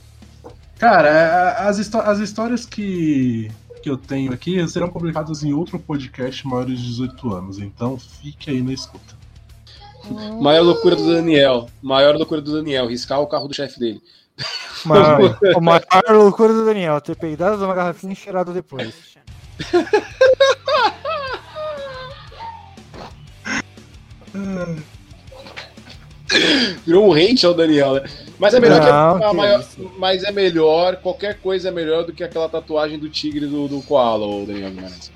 Cara, 0.79 1.07
é, 1.07 1.67
as, 1.67 1.79
as 1.95 2.19
histórias 2.19 2.65
que, 2.65 3.51
que 3.85 3.89
eu 3.91 3.97
tenho 3.97 4.33
aqui 4.33 4.67
serão 4.67 4.89
publicadas 4.89 5.43
em 5.43 5.53
outro 5.53 5.77
podcast 5.77 6.47
maiores 6.47 6.79
de 6.79 6.87
18 6.87 7.33
anos. 7.35 7.59
Então 7.59 7.99
fique 7.99 8.49
aí 8.49 8.59
na 8.59 8.73
escuta. 8.73 9.13
Maior 10.41 10.63
loucura 10.63 10.95
do 10.95 11.13
Daniel. 11.13 11.69
Maior 11.83 12.15
loucura 12.15 12.41
do 12.41 12.51
Daniel, 12.51 12.87
riscar 12.87 13.21
o 13.21 13.27
carro 13.27 13.47
do 13.47 13.53
chefe 13.53 13.79
dele. 13.79 14.01
Mano, 14.85 15.37
a 15.55 15.61
maior 15.61 15.83
loucura 16.13 16.51
do 16.51 16.65
Daniel, 16.65 16.99
ter 16.99 17.15
peidado 17.15 17.63
uma 17.63 17.75
garrafinha 17.75 18.13
e 18.13 18.15
cheirado 18.15 18.51
depois. 18.51 18.95
Virou 26.87 27.07
um 27.07 27.13
hate 27.13 27.45
ao 27.45 27.53
Daniel, 27.53 27.93
né? 27.93 28.09
Mas 28.39 28.53
é 28.53 28.59
melhor 28.59 28.81
que 28.81 28.87
a- 28.87 28.91
Não, 28.91 29.15
a 29.27 29.29
que 29.29 29.35
maior, 29.35 29.65
mas 29.97 30.23
é 30.23 30.31
melhor, 30.31 30.97
qualquer 30.97 31.39
coisa 31.39 31.69
é 31.69 31.71
melhor 31.71 32.03
do 32.05 32.13
que 32.13 32.23
aquela 32.23 32.49
tatuagem 32.49 32.99
do 32.99 33.09
tigre 33.09 33.45
do, 33.47 33.67
do 33.67 33.81
Koala, 33.81 34.25
o 34.25 34.45
Daniel 34.45 34.69
Guimarães. 34.71 35.11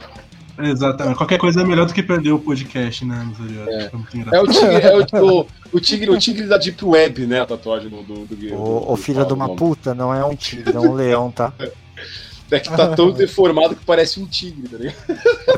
Exatamente. 0.61 1.17
Qualquer 1.17 1.37
coisa 1.37 1.61
é 1.61 1.63
melhor 1.65 1.85
do 1.85 1.93
que 1.93 2.03
perder 2.03 2.31
o 2.31 2.39
podcast, 2.39 3.05
né? 3.05 3.31
É. 3.69 3.89
Muito 3.95 4.15
É 4.15 4.19
engraçado. 4.19 4.43
o 4.43 4.51
tigre, 4.51 4.75
é 4.81 5.21
o, 5.21 5.39
o, 5.41 5.47
o 5.71 5.79
tigre, 5.79 6.09
o 6.09 6.17
tigre 6.19 6.47
da 6.47 6.57
Deep 6.57 6.83
Web, 6.83 7.25
né? 7.27 7.39
A 7.41 7.45
tatuagem 7.45 7.89
do, 7.89 8.03
do, 8.03 8.25
do, 8.25 8.35
do, 8.35 8.55
Ô, 8.55 8.83
ô 8.91 8.95
do 8.95 8.97
filha 8.97 9.23
de 9.23 9.31
uma 9.33 9.55
puta, 9.55 9.93
não 9.95 10.13
é 10.13 10.23
um 10.25 10.35
tigre, 10.35 10.75
é 10.75 10.79
um 10.79 10.93
leão, 10.93 11.31
tá? 11.31 11.53
É 12.51 12.59
que 12.59 12.69
tá 12.75 12.95
tão 12.95 13.11
deformado 13.11 13.75
que 13.75 13.85
parece 13.85 14.19
um 14.19 14.25
tigre, 14.25 14.67
tá 14.67 14.77
ligado? 14.77 14.95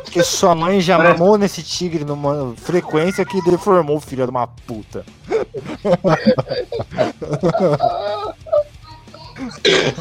Porque 0.03 0.21
sua 0.23 0.53
mãe 0.53 0.81
já 0.81 0.97
Parece- 0.97 1.19
mamou 1.19 1.37
nesse 1.37 1.63
tigre 1.63 2.03
numa 2.03 2.53
frequência 2.57 3.23
que 3.25 3.41
deformou, 3.43 3.99
filha 4.01 4.25
de 4.25 4.31
uma 4.31 4.45
puta. 4.47 5.05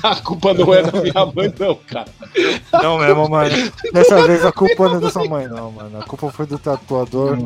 A 0.02 0.16
culpa 0.16 0.52
não 0.54 0.74
é 0.74 0.82
da 0.82 1.00
minha 1.00 1.26
mãe, 1.34 1.52
não, 1.58 1.74
cara. 1.74 2.08
Não 2.82 2.98
mesmo, 2.98 3.28
mano. 3.28 3.50
Dessa 3.92 4.26
vez 4.26 4.44
a 4.44 4.52
culpa 4.52 4.88
não 4.88 4.96
é 4.96 5.00
da 5.00 5.10
sua 5.10 5.24
mãe, 5.26 5.46
não, 5.48 5.70
mano. 5.72 5.98
A 6.00 6.04
culpa 6.04 6.30
foi 6.30 6.46
do 6.46 6.58
tatuador. 6.58 7.38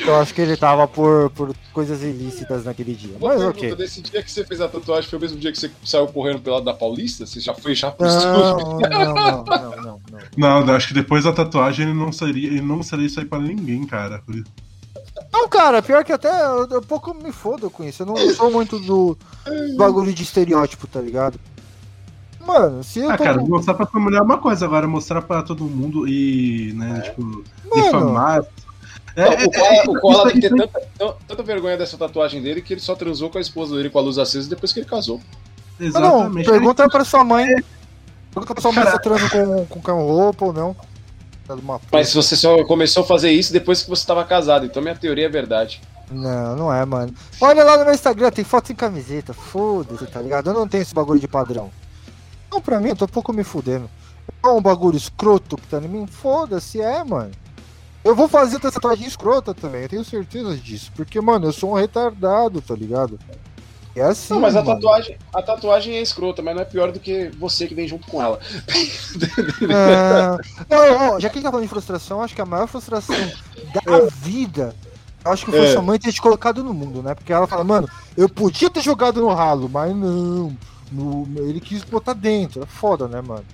Eu 0.00 0.16
acho 0.16 0.32
que 0.34 0.40
ele 0.40 0.56
tava 0.56 0.86
por, 0.86 1.30
por 1.30 1.54
coisas 1.72 2.02
ilícitas 2.02 2.64
naquele 2.64 2.94
dia. 2.94 3.16
Uma 3.18 3.28
Mas 3.28 3.38
pergunta, 3.38 3.58
ok. 3.58 3.74
desse 3.76 4.00
dia 4.00 4.22
que 4.22 4.30
você 4.30 4.44
fez 4.44 4.60
a 4.60 4.68
tatuagem, 4.68 5.08
foi 5.10 5.18
o 5.18 5.22
mesmo 5.22 5.38
dia 5.38 5.50
que 5.52 5.58
você 5.58 5.70
saiu 5.84 6.06
correndo 6.06 6.40
pelo 6.40 6.56
lado 6.56 6.64
da 6.64 6.74
Paulista? 6.74 7.26
Você 7.26 7.40
já 7.40 7.54
foi 7.54 7.74
já 7.74 7.90
pro 7.90 8.06
Não, 8.06 8.14
não, 8.90 9.14
não, 9.14 9.44
não, 9.44 9.76
não, 9.76 9.82
não. 9.82 10.00
Não, 10.36 10.66
eu 10.66 10.74
acho 10.74 10.88
que 10.88 10.94
depois 10.94 11.24
da 11.24 11.32
tatuagem 11.32 11.86
ele 11.88 11.98
não 11.98 12.12
seria, 12.12 12.46
ele 12.48 12.60
não 12.60 12.82
seria 12.82 13.06
isso 13.06 13.18
aí 13.20 13.26
pra 13.26 13.38
ninguém, 13.38 13.84
cara. 13.86 14.22
Não, 15.32 15.48
cara, 15.48 15.82
pior 15.82 16.04
que 16.04 16.12
até 16.12 16.28
eu, 16.46 16.68
eu 16.70 16.82
pouco 16.82 17.12
me 17.12 17.32
fodo 17.32 17.68
com 17.68 17.82
isso. 17.84 18.02
Eu 18.02 18.06
não 18.06 18.16
sou 18.34 18.50
muito 18.50 18.78
do 18.78 19.16
bagulho 19.76 20.12
de 20.12 20.22
estereótipo, 20.22 20.86
tá 20.86 21.00
ligado? 21.00 21.38
Mano, 22.46 22.82
se 22.82 23.00
eu 23.00 23.10
Ah, 23.10 23.16
tô 23.18 23.24
cara, 23.24 23.38
com- 23.40 23.46
mostrar 23.48 23.74
pra 23.74 23.84
tua 23.84 24.00
mulher 24.00 24.18
é 24.18 24.22
uma 24.22 24.38
coisa, 24.38 24.64
agora 24.64 24.86
mostrar 24.86 25.20
pra 25.22 25.42
todo 25.42 25.64
mundo 25.64 26.08
e, 26.08 26.72
né, 26.74 27.00
tipo, 27.02 27.22
Mano. 27.22 27.44
difamar. 27.74 28.44
É, 29.18 29.24
Não, 29.24 29.32
é, 29.32 29.44
o 29.44 29.50
Koala, 29.50 29.82
o 29.88 30.00
Koala 30.00 30.30
tem 30.30 30.40
que 30.40 30.48
ter 30.48 30.56
tanta, 30.56 31.16
tanta 31.26 31.42
vergonha 31.42 31.76
dessa 31.76 31.98
tatuagem 31.98 32.40
dele 32.40 32.62
que 32.62 32.72
ele 32.72 32.80
só 32.80 32.94
transou 32.94 33.28
com 33.28 33.38
a 33.38 33.40
esposa 33.40 33.74
dele 33.74 33.90
com 33.90 33.98
a 33.98 34.02
luz 34.02 34.16
acesa 34.16 34.48
depois 34.48 34.72
que 34.72 34.78
ele 34.78 34.86
casou. 34.86 35.20
Ah, 35.24 35.34
não, 35.80 35.86
Exatamente. 36.20 36.48
pergunta 36.48 36.88
pra 36.88 37.04
sua 37.04 37.24
mãe. 37.24 37.46
Pergunta 38.32 38.54
pra 38.54 38.62
sua 38.62 38.70
mãe 38.72 38.84
se 38.84 38.90
Cara. 38.92 39.02
transa 39.02 39.28
com, 39.28 39.66
com 39.66 39.80
cão 39.80 40.06
roupa 40.06 40.44
ou 40.44 40.52
não. 40.52 40.76
Tá 41.48 41.56
Mas 41.90 42.14
você 42.14 42.36
só 42.36 42.62
começou 42.64 43.02
a 43.02 43.06
fazer 43.06 43.32
isso 43.32 43.52
depois 43.52 43.82
que 43.82 43.90
você 43.90 44.02
estava 44.02 44.24
casado, 44.24 44.66
então 44.66 44.80
minha 44.80 44.94
teoria 44.94 45.26
é 45.26 45.30
verdade. 45.30 45.80
Não, 46.10 46.54
não 46.54 46.72
é, 46.72 46.84
mano. 46.84 47.12
Olha 47.40 47.64
lá 47.64 47.76
no 47.76 47.86
meu 47.86 47.94
Instagram, 47.94 48.30
tem 48.30 48.44
foto 48.44 48.68
sem 48.68 48.76
camiseta. 48.76 49.34
Foda-se, 49.34 50.06
tá 50.06 50.22
ligado? 50.22 50.50
Eu 50.50 50.54
não 50.54 50.68
tenho 50.68 50.82
esse 50.82 50.94
bagulho 50.94 51.18
de 51.18 51.26
padrão. 51.26 51.70
Não, 52.52 52.60
pra 52.60 52.78
mim, 52.78 52.90
eu 52.90 52.96
tô 52.96 53.04
um 53.04 53.08
pouco 53.08 53.32
me 53.32 53.42
fudendo. 53.42 53.90
É 54.44 54.48
um 54.48 54.62
bagulho 54.62 54.96
escroto 54.96 55.56
que 55.56 55.66
tá 55.66 55.78
em 55.78 55.88
mim? 55.88 56.06
Foda-se, 56.06 56.80
é, 56.80 57.02
mano. 57.02 57.32
Eu 58.08 58.16
vou 58.16 58.26
fazer 58.26 58.56
essa 58.56 58.72
tatuagem 58.72 59.06
escrota 59.06 59.52
também, 59.52 59.82
eu 59.82 59.88
tenho 59.90 60.02
certeza 60.04 60.56
disso. 60.56 60.90
Porque, 60.96 61.20
mano, 61.20 61.46
eu 61.46 61.52
sou 61.52 61.72
um 61.72 61.74
retardado, 61.74 62.62
tá 62.62 62.74
ligado? 62.74 63.18
É 63.94 64.00
assim. 64.02 64.32
Não, 64.32 64.40
mas 64.40 64.56
a 64.56 64.62
mano. 64.62 64.76
tatuagem, 64.76 65.18
a 65.34 65.42
tatuagem 65.42 65.94
é 65.94 66.00
escrota, 66.00 66.40
mas 66.40 66.54
não 66.54 66.62
é 66.62 66.64
pior 66.64 66.90
do 66.90 66.98
que 66.98 67.30
você 67.38 67.66
que 67.66 67.74
vem 67.74 67.86
junto 67.86 68.06
com 68.06 68.22
ela. 68.22 68.38
Ah, 69.70 70.38
não, 70.70 71.20
já 71.20 71.28
que 71.28 71.34
a 71.36 71.40
gente 71.40 71.42
tá 71.42 71.50
falando 71.50 71.64
de 71.64 71.68
frustração, 71.68 72.22
acho 72.22 72.34
que 72.34 72.40
a 72.40 72.46
maior 72.46 72.66
frustração 72.66 73.14
da 73.74 74.00
vida, 74.16 74.74
eu 75.24 75.30
acho 75.32 75.44
que 75.44 75.50
foi 75.50 75.66
É. 75.66 75.72
sua 75.72 75.82
mãe 75.82 75.98
ter 75.98 76.12
te 76.12 76.22
colocado 76.22 76.64
no 76.64 76.72
mundo, 76.72 77.02
né? 77.02 77.14
Porque 77.14 77.32
ela 77.32 77.46
fala, 77.46 77.62
mano, 77.64 77.88
eu 78.16 78.28
podia 78.28 78.70
ter 78.70 78.80
jogado 78.80 79.20
no 79.20 79.34
ralo, 79.34 79.68
mas 79.68 79.94
não. 79.94 80.56
No, 80.90 81.28
ele 81.36 81.60
quis 81.60 81.84
botar 81.84 82.14
dentro. 82.14 82.62
É 82.62 82.66
foda, 82.66 83.06
né, 83.06 83.20
mano? 83.20 83.44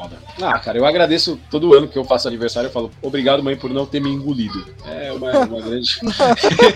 foda. 0.00 0.18
Ah, 0.40 0.58
cara, 0.58 0.78
eu 0.78 0.86
agradeço 0.86 1.38
todo 1.50 1.74
ano 1.74 1.88
que 1.88 1.98
eu 1.98 2.04
faço 2.04 2.28
aniversário, 2.28 2.68
eu 2.68 2.72
falo, 2.72 2.90
obrigado, 3.02 3.42
mãe, 3.42 3.56
por 3.56 3.70
não 3.70 3.84
ter 3.86 4.00
me 4.00 4.10
engolido. 4.10 4.66
É 4.86 5.12
uma, 5.12 5.30
uma 5.40 5.60
grande 5.62 5.98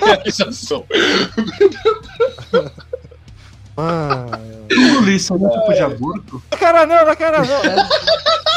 realização. 0.04 0.84
Ah, 3.76 4.38
é. 4.70 4.74
Mano. 4.76 5.18
só 5.18 5.36
no 5.36 5.50
tipo 5.50 5.72
de 5.72 5.80
é. 5.80 5.82
aborto? 5.82 6.40
Na 6.48 6.56
cara 6.56 6.86
não, 6.86 7.04
na 7.04 7.16
cara 7.16 7.38
não. 7.40 7.60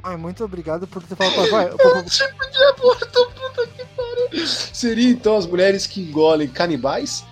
Mãe, 0.00 0.16
muito 0.16 0.44
obrigado 0.44 0.86
por 0.86 1.02
ter 1.02 1.16
falado. 1.16 1.50
Vai, 1.50 1.66
por... 1.70 1.96
É 1.96 1.98
um 1.98 2.04
tipo 2.04 2.50
de 2.50 2.62
aborto, 2.66 3.30
puta 3.34 3.66
que 3.66 3.84
pariu. 3.84 4.46
Seria 4.46 5.10
então 5.10 5.36
as 5.36 5.44
mulheres 5.44 5.88
que 5.88 6.02
engolem 6.02 6.46
canibais? 6.46 7.24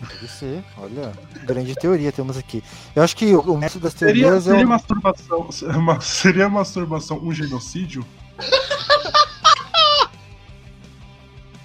Deve 0.00 0.28
ser, 0.28 0.62
olha. 0.78 1.12
Grande 1.44 1.74
teoria 1.74 2.12
temos 2.12 2.36
aqui. 2.36 2.62
Eu 2.94 3.02
acho 3.02 3.16
que 3.16 3.34
o 3.34 3.56
método 3.56 3.80
das 3.84 3.94
Seria, 3.94 4.24
teorias 4.24 4.44
seria 4.44 4.60
é. 4.62 4.64
o- 4.64 4.68
masturbação. 4.68 5.48
uma- 5.76 6.00
seria 6.00 6.48
masturbação 6.48 7.18
um 7.22 7.32
genocídio? 7.32 8.04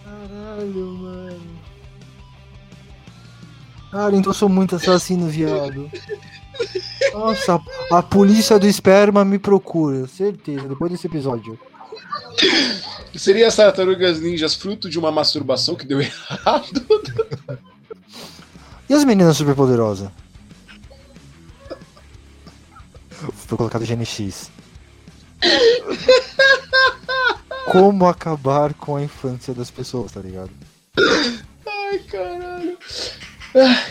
Caralho, 0.04 0.86
mano. 0.98 1.42
Cara, 3.92 4.16
então 4.16 4.30
eu 4.32 4.34
sou 4.36 4.48
muito 4.48 4.76
assassino, 4.78 5.28
viado. 5.28 5.92
Nossa, 7.14 7.60
a, 7.92 7.98
a 7.98 8.04
polícia 8.04 8.58
do 8.58 8.66
esperma 8.68 9.26
me 9.26 9.38
procura, 9.38 10.08
certeza, 10.08 10.68
depois 10.70 10.92
desse 10.92 11.08
episódio. 11.08 11.60
Seria 13.16 13.48
as 13.48 13.56
tartarugas 13.58 14.22
ninjas 14.22 14.56
fruto 14.56 14.90
de 14.90 14.98
uma 14.98 15.12
masturbação 15.12 15.76
que 15.76 15.86
deu 15.86 16.00
errado? 16.02 17.01
E 18.92 18.94
as 18.94 19.06
meninas 19.06 19.38
superpoderosas? 19.38 20.10
Foi 23.48 23.58
colocado 23.58 23.86
GNX. 23.86 24.52
Como 27.72 28.06
acabar 28.06 28.74
com 28.74 28.98
a 28.98 29.02
infância 29.02 29.54
das 29.54 29.72
pessoas, 29.72 30.12
tá 30.12 30.20
ligado? 30.20 30.52
Ai, 31.66 32.00
caralho. 32.00 32.78
Ah, 33.56 33.86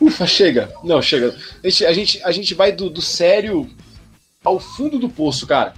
Ufa, 0.00 0.26
chega. 0.26 0.74
Não, 0.82 1.00
chega. 1.00 1.32
A 1.62 1.68
gente, 1.68 1.86
a 1.86 1.92
gente, 1.92 2.22
a 2.24 2.32
gente 2.32 2.52
vai 2.52 2.72
do, 2.72 2.90
do 2.90 3.00
sério 3.00 3.70
ao 4.42 4.58
fundo 4.58 4.98
do 4.98 5.08
poço, 5.08 5.46
cara. 5.46 5.72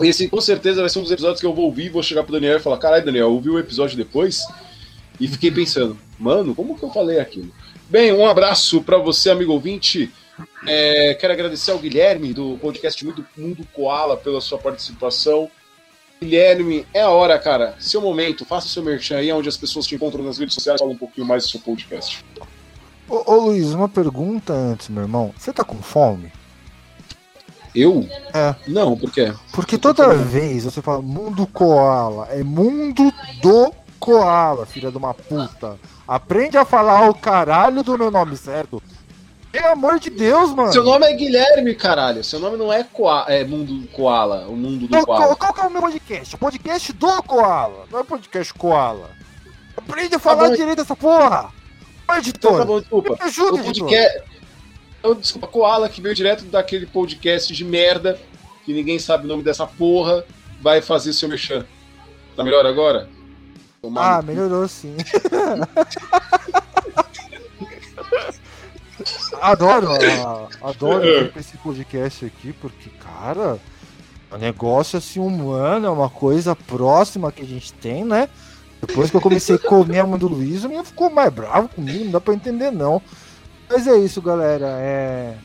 E 0.00 0.08
esse 0.10 0.26
com 0.26 0.40
certeza 0.40 0.80
vai 0.80 0.90
ser 0.90 0.98
um 0.98 1.02
dos 1.02 1.12
episódios 1.12 1.38
que 1.40 1.46
eu 1.46 1.54
vou 1.54 1.66
ouvir, 1.66 1.90
vou 1.90 2.02
chegar 2.02 2.24
pro 2.24 2.32
Daniel 2.32 2.56
e 2.56 2.60
falar, 2.60 2.78
caralho, 2.78 3.04
Daniel, 3.04 3.30
ouvi 3.30 3.50
o 3.50 3.58
episódio 3.60 3.96
depois 3.96 4.42
e 5.20 5.28
fiquei 5.28 5.52
pensando, 5.52 5.96
mano, 6.18 6.54
como 6.54 6.76
que 6.76 6.82
eu 6.82 6.90
falei 6.90 7.18
aquilo? 7.18 7.50
Bem, 7.88 8.12
um 8.12 8.26
abraço 8.26 8.82
pra 8.82 8.98
você, 8.98 9.30
amigo 9.30 9.52
ouvinte. 9.52 10.12
É, 10.66 11.14
quero 11.14 11.32
agradecer 11.32 11.70
ao 11.70 11.78
Guilherme 11.78 12.32
do 12.32 12.58
podcast 12.58 13.04
Mundo, 13.04 13.26
Mundo 13.36 13.66
Koala 13.72 14.16
pela 14.16 14.40
sua 14.40 14.58
participação. 14.58 15.50
Guilherme, 16.20 16.86
é 16.92 17.02
a 17.02 17.10
hora, 17.10 17.38
cara. 17.38 17.76
Seu 17.78 18.00
momento, 18.00 18.44
faça 18.44 18.66
o 18.66 18.70
seu 18.70 18.82
merchan 18.82 19.18
aí, 19.18 19.32
onde 19.32 19.48
as 19.48 19.56
pessoas 19.56 19.86
te 19.86 19.94
encontram 19.94 20.24
nas 20.24 20.38
redes 20.38 20.54
sociais, 20.54 20.80
fala 20.80 20.92
um 20.92 20.96
pouquinho 20.96 21.26
mais 21.26 21.44
do 21.44 21.50
seu 21.50 21.60
podcast. 21.60 22.24
Ô, 23.08 23.32
ô 23.32 23.40
Luiz, 23.46 23.72
uma 23.72 23.88
pergunta 23.88 24.52
antes, 24.52 24.88
meu 24.88 25.02
irmão. 25.02 25.32
Você 25.38 25.52
tá 25.52 25.62
com 25.62 25.80
fome? 25.80 26.32
Eu? 27.74 28.08
É. 28.32 28.54
Não, 28.66 28.96
por 28.96 29.12
quê? 29.12 29.32
Porque 29.52 29.76
toda 29.76 30.14
vez 30.14 30.64
você 30.64 30.80
fala 30.80 31.02
mundo 31.02 31.46
koala, 31.46 32.26
é 32.30 32.42
mundo 32.42 33.12
do 33.42 33.72
koala, 34.00 34.64
filha 34.64 34.90
de 34.90 34.96
uma 34.96 35.12
puta. 35.12 35.78
Aprende 36.06 36.56
a 36.56 36.64
falar 36.64 37.08
o 37.08 37.14
caralho 37.14 37.82
do 37.82 37.98
meu 37.98 38.10
nome 38.10 38.36
certo. 38.36 38.82
Pelo 39.50 39.68
amor 39.68 39.98
de 39.98 40.10
Deus, 40.10 40.52
mano. 40.52 40.72
Seu 40.72 40.84
nome 40.84 41.06
é 41.06 41.12
Guilherme, 41.14 41.74
caralho. 41.74 42.22
Seu 42.22 42.38
nome 42.38 42.56
não 42.56 42.72
é, 42.72 42.84
Koa 42.84 43.24
é 43.28 43.42
Mundo 43.44 43.88
Koala, 43.88 44.46
o 44.48 44.54
mundo 44.56 44.86
do 44.86 44.88
Qual, 44.88 45.06
Koala. 45.06 45.24
qual, 45.26 45.36
qual 45.36 45.54
que 45.54 45.60
é 45.60 45.64
o 45.64 45.70
meu 45.70 45.80
podcast? 45.82 46.34
O 46.34 46.38
podcast 46.38 46.92
do 46.92 47.22
koala, 47.22 47.84
não 47.90 47.98
é 48.00 48.04
podcast 48.04 48.52
koala. 48.54 49.10
Aprende 49.76 50.14
a 50.14 50.18
falar 50.18 50.48
bom. 50.50 50.54
direito 50.56 50.82
essa 50.82 50.94
porra. 50.96 51.46
Ô, 51.46 52.12
Então 52.12 52.16
editor, 52.18 52.58
tá 52.58 52.64
bom, 52.64 52.80
desculpa. 52.80 53.12
me 53.14 53.22
ajuda, 53.22 53.52
O 53.56 53.60
editor. 53.60 53.88
podcast. 53.88 54.22
Então, 55.00 55.14
desculpa, 55.14 55.46
Koala, 55.46 55.88
que 55.88 56.00
veio 56.00 56.14
direto 56.14 56.44
daquele 56.46 56.86
podcast 56.86 57.52
de 57.54 57.64
merda, 57.64 58.18
que 58.64 58.72
ninguém 58.72 58.98
sabe 58.98 59.24
o 59.24 59.28
nome 59.28 59.42
dessa 59.42 59.66
porra, 59.66 60.24
vai 60.60 60.80
fazer 60.82 61.12
seu 61.12 61.28
merchan. 61.28 61.64
Tá 62.36 62.42
melhor 62.42 62.66
agora? 62.66 63.08
Tomar 63.86 64.18
Ah, 64.18 64.22
no- 64.22 64.28
melhorou 64.28 64.66
sim. 64.68 64.94
adoro, 69.40 69.88
adoro 70.62 71.28
pra 71.30 71.40
esse 71.40 71.56
podcast 71.58 72.24
aqui, 72.24 72.52
porque, 72.54 72.88
cara, 72.90 73.58
é 74.30 74.34
um 74.34 74.38
negócio 74.38 74.98
assim 74.98 75.20
humano, 75.20 75.86
é 75.86 75.90
uma 75.90 76.08
coisa 76.10 76.56
próxima 76.56 77.30
que 77.30 77.42
a 77.42 77.46
gente 77.46 77.72
tem, 77.74 78.04
né? 78.04 78.28
Depois 78.80 79.10
que 79.10 79.16
eu 79.16 79.20
comecei 79.20 79.56
a 79.56 79.58
comer 79.58 80.00
a 80.00 80.06
mãe 80.06 80.18
do 80.18 80.28
Luiz, 80.28 80.64
o 80.64 80.68
menino 80.68 80.84
ficou 80.84 81.10
mais 81.10 81.32
bravo 81.32 81.68
comigo, 81.68 82.04
não 82.04 82.12
dá 82.12 82.20
pra 82.20 82.34
entender 82.34 82.70
não. 82.70 83.00
Mas 83.68 83.86
é 83.86 83.96
isso, 83.98 84.20
galera. 84.22 84.66
É... 84.78 85.36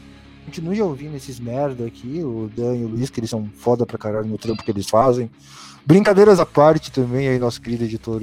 Continue 0.46 0.82
ouvindo 0.82 1.16
esses 1.16 1.40
merda 1.40 1.86
aqui, 1.86 2.22
o 2.24 2.50
Dan 2.56 2.76
e 2.76 2.84
o 2.84 2.88
Luiz, 2.90 3.10
que 3.10 3.20
eles 3.20 3.30
são 3.30 3.50
foda 3.56 3.86
pra 3.86 3.98
caralho 3.98 4.28
no 4.28 4.38
trampo 4.38 4.64
que 4.64 4.72
eles 4.72 4.90
fazem. 4.90 5.30
Brincadeiras 5.86 6.40
à 6.40 6.46
parte 6.46 6.92
também, 6.92 7.28
aí 7.28 7.40
nosso 7.40 7.62
querido 7.62 7.84
editor, 7.84 8.22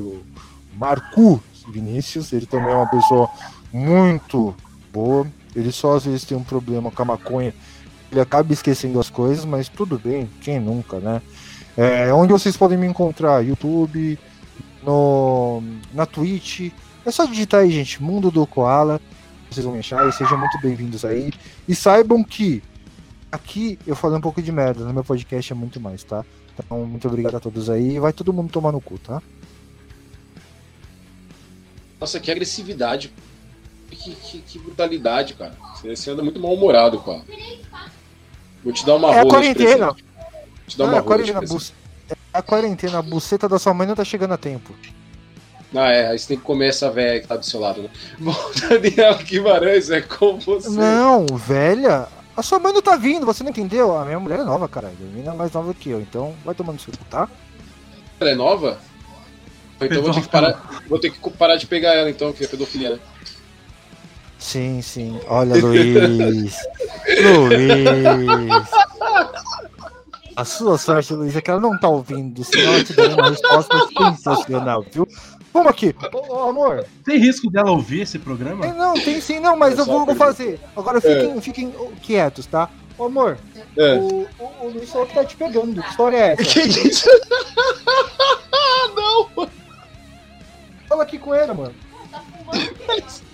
Marco 0.75 1.43
Vinícius, 1.73 2.33
ele 2.33 2.47
também 2.47 2.71
é 2.71 2.77
uma 2.77 2.87
pessoa 2.87 3.29
muito 3.73 4.55
boa. 4.93 5.27
Ele 5.55 5.73
só 5.73 5.97
às 5.97 6.05
vezes 6.05 6.25
tem 6.25 6.37
um 6.37 6.45
problema 6.45 6.91
com 6.91 7.03
a 7.03 7.05
maconha, 7.05 7.55
ele 8.11 8.21
acaba 8.21 8.53
esquecendo 8.53 9.01
as 9.01 9.11
coisas, 9.11 9.45
mas 9.45 9.69
tudo 9.69 9.99
bem, 9.99 10.31
quem 10.41 10.61
nunca, 10.61 10.99
né? 10.99 11.21
É, 11.77 12.13
onde 12.13 12.33
vocês 12.33 12.57
podem 12.57 12.79
me 12.79 12.87
encontrar? 12.87 13.45
YouTube, 13.45 14.19
no, 14.83 15.63
na 15.93 16.07
Twitch. 16.07 16.73
É 17.05 17.11
só 17.11 17.25
digitar 17.25 17.61
aí, 17.61 17.71
gente, 17.71 18.03
Mundo 18.03 18.31
do 18.31 18.47
Koala. 18.47 19.01
Vocês 19.51 19.65
vão 19.65 19.73
me 19.73 19.81
achar 19.81 20.07
e 20.09 20.13
sejam 20.13 20.39
muito 20.39 20.61
bem-vindos 20.61 21.05
aí. 21.05 21.33
E 21.67 21.75
saibam 21.75 22.23
que 22.23 22.63
aqui 23.31 23.79
eu 23.87 23.95
falei 23.95 24.19
um 24.19 24.21
pouco 24.21 24.43
de 24.43 24.51
merda, 24.51 24.85
no 24.85 24.93
meu 24.93 25.05
podcast 25.05 25.53
é 25.53 25.57
muito 25.57 25.81
mais, 25.81 26.03
tá? 26.03 26.25
Então, 26.59 26.85
muito 26.85 27.07
obrigado 27.09 27.37
a 27.37 27.41
todos 27.41 27.71
aí. 27.71 27.99
Vai 27.99 28.13
todo 28.13 28.33
mundo 28.33 28.51
tomar 28.51 28.73
no 28.73 28.81
cu, 28.81 28.99
tá? 28.99 29.23
Nossa, 32.01 32.21
que 32.21 32.31
agressividade. 32.31 33.13
Que, 33.91 34.15
que- 34.15 34.39
que 34.41 34.59
brutalidade, 34.59 35.35
cara. 35.35 35.55
Você, 35.75 35.95
você 35.97 36.11
anda 36.11 36.23
muito 36.23 36.39
mal-humorado, 36.41 36.99
cara. 37.01 37.23
Vou 38.63 38.73
te 38.73 38.85
dar 38.85 38.97
uma 38.97 39.11
É 39.13 39.19
rola 39.19 39.31
quarentena. 39.31 39.95
te 40.67 40.77
dar 40.77 40.85
Não, 40.85 40.93
uma 40.93 40.99
é 40.99 41.03
quarentena, 41.03 41.39
presente. 41.39 41.73
bu- 41.73 41.75
é 42.11 42.17
a 42.33 42.43
quarentena, 42.43 42.99
a 42.99 43.03
buceta 43.03 43.49
da 43.49 43.59
sua 43.59 43.73
mãe 43.75 43.87
não 43.87 43.95
tá 43.95 44.05
chegando 44.05 44.35
a 44.35 44.37
tempo. 44.39 44.75
Ah, 45.75 45.91
é. 45.91 46.09
Aí 46.09 46.19
você 46.19 46.29
tem 46.29 46.37
que 46.39 46.43
comer 46.45 46.69
essa 46.69 46.91
velha 46.91 47.21
que 47.21 47.27
tá 47.27 47.37
do 47.37 47.45
seu 47.45 47.61
lado, 47.61 47.83
né? 47.83 47.91
Bom, 48.19 48.35
Daniel 48.69 49.17
Guimarães, 49.19 49.91
é 49.91 50.01
com 50.01 50.39
você. 50.39 50.69
Não, 50.71 51.27
velha. 51.37 52.09
A 52.39 52.43
sua 52.45 52.61
mãe 52.61 52.72
não 52.72 52.80
tá 52.80 52.95
vindo, 52.95 53.26
você 53.26 53.43
não 53.43 53.51
entendeu? 53.51 53.99
A 53.99 54.05
minha 54.05 54.20
mulher 54.20 54.39
é 54.39 54.45
nova, 54.45 54.68
caralho. 54.68 54.95
A 55.01 55.05
menina 55.05 55.32
é 55.32 55.36
mais 55.36 55.51
nova 55.51 55.74
que 55.74 55.91
eu, 55.91 56.01
então 56.01 56.36
vai 56.45 56.55
tomando 56.55 56.80
seu 56.80 56.95
tá? 57.11 57.28
Ela 58.20 58.30
é 58.30 58.34
nova? 58.36 58.78
Então 59.80 60.01
vou 60.01 60.14
ter 60.14 60.20
que 60.20 60.28
parar, 60.28 60.82
vou 60.89 61.01
ter 61.01 61.11
que 61.11 61.30
parar 61.30 61.57
de 61.57 61.66
pegar 61.66 61.95
ela, 61.95 62.09
então, 62.09 62.32
que 62.32 62.45
é 62.45 62.47
pedofilia, 62.47 62.91
né? 62.91 63.01
Sim, 64.39 64.80
sim. 64.82 65.20
Olha, 65.26 65.57
Luiz. 65.57 66.57
Luiz. 67.24 68.68
A 70.36 70.45
sua 70.45 70.78
sorte, 70.78 71.14
Luiz, 71.14 71.34
é 71.34 71.41
que 71.41 71.51
ela 71.51 71.59
não 71.59 71.76
tá 71.76 71.89
ouvindo, 71.89 72.45
senão 72.45 72.74
ela 72.74 72.84
te 72.84 72.93
daria 72.93 73.16
uma 73.16 73.30
resposta 73.30 73.89
sensacional, 73.99 74.86
viu? 74.93 75.09
Vamos 75.53 75.71
aqui. 75.71 75.95
Ô, 76.13 76.35
ô, 76.35 76.49
amor. 76.51 76.85
Tem 77.05 77.19
risco 77.19 77.51
dela 77.51 77.71
ouvir 77.71 78.03
esse 78.03 78.19
programa? 78.19 78.63
Tem, 78.63 78.73
não, 78.75 78.95
tem 78.95 79.21
sim, 79.21 79.41
não, 79.41 79.57
mas 79.57 79.77
É 79.77 79.81
eu 79.81 79.85
só 79.85 79.93
vou, 79.93 80.07
vou 80.07 80.15
fazer. 80.15 80.61
Agora 80.77 81.01
fiquem, 81.01 81.41
fiquem 81.41 81.75
oh, 81.79 81.91
quietos, 82.03 82.47
tá? 82.47 82.69
Ô, 82.99 83.05
amor, 83.07 83.39
É. 83.77 83.95
o, 83.95 84.27
o, 84.39 84.67
o 84.67 84.69
Luiz 84.71 84.91
falou 84.91 85.07
que 85.07 85.15
tá 85.15 85.25
te 85.25 85.37
pegando. 85.37 85.81
Que 85.83 85.89
história 85.89 86.17
é 86.17 86.33
essa? 86.33 86.45
Que 86.45 86.61
isso? 86.61 87.09
Ah, 88.53 88.91
não! 89.37 89.49
Fala 90.89 91.03
aqui 91.03 91.19
com 91.19 91.35
ele, 91.35 91.53
mano. 91.53 91.75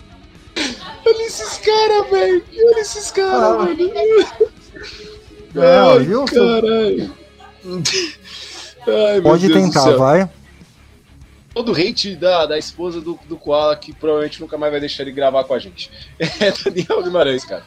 Olha 1.06 1.26
esses 1.26 1.58
caras, 1.58 2.10
velho! 2.10 2.44
Olha 2.54 2.80
esses 2.80 3.10
caras, 3.10 3.42
Ah. 3.42 3.64
velho! 3.64 3.92
Não, 5.54 5.90
Ai, 5.92 5.98
viu? 6.00 6.24
Caralho! 6.24 7.12
Ai, 8.86 9.14
meu 9.14 9.22
Pode 9.22 9.52
tentar, 9.52 9.96
vai. 9.96 10.28
Todo 11.54 11.72
hate 11.72 12.16
da, 12.16 12.46
da 12.46 12.58
esposa 12.58 13.00
do, 13.00 13.18
do 13.28 13.36
Koala 13.36 13.76
que 13.76 13.92
provavelmente 13.92 14.40
nunca 14.40 14.58
mais 14.58 14.72
vai 14.72 14.80
deixar 14.80 15.04
ele 15.04 15.12
gravar 15.12 15.44
com 15.44 15.54
a 15.54 15.58
gente. 15.58 15.90
É 16.18 16.50
Daniel 16.50 17.02
Guimarães, 17.02 17.44
cara. 17.44 17.64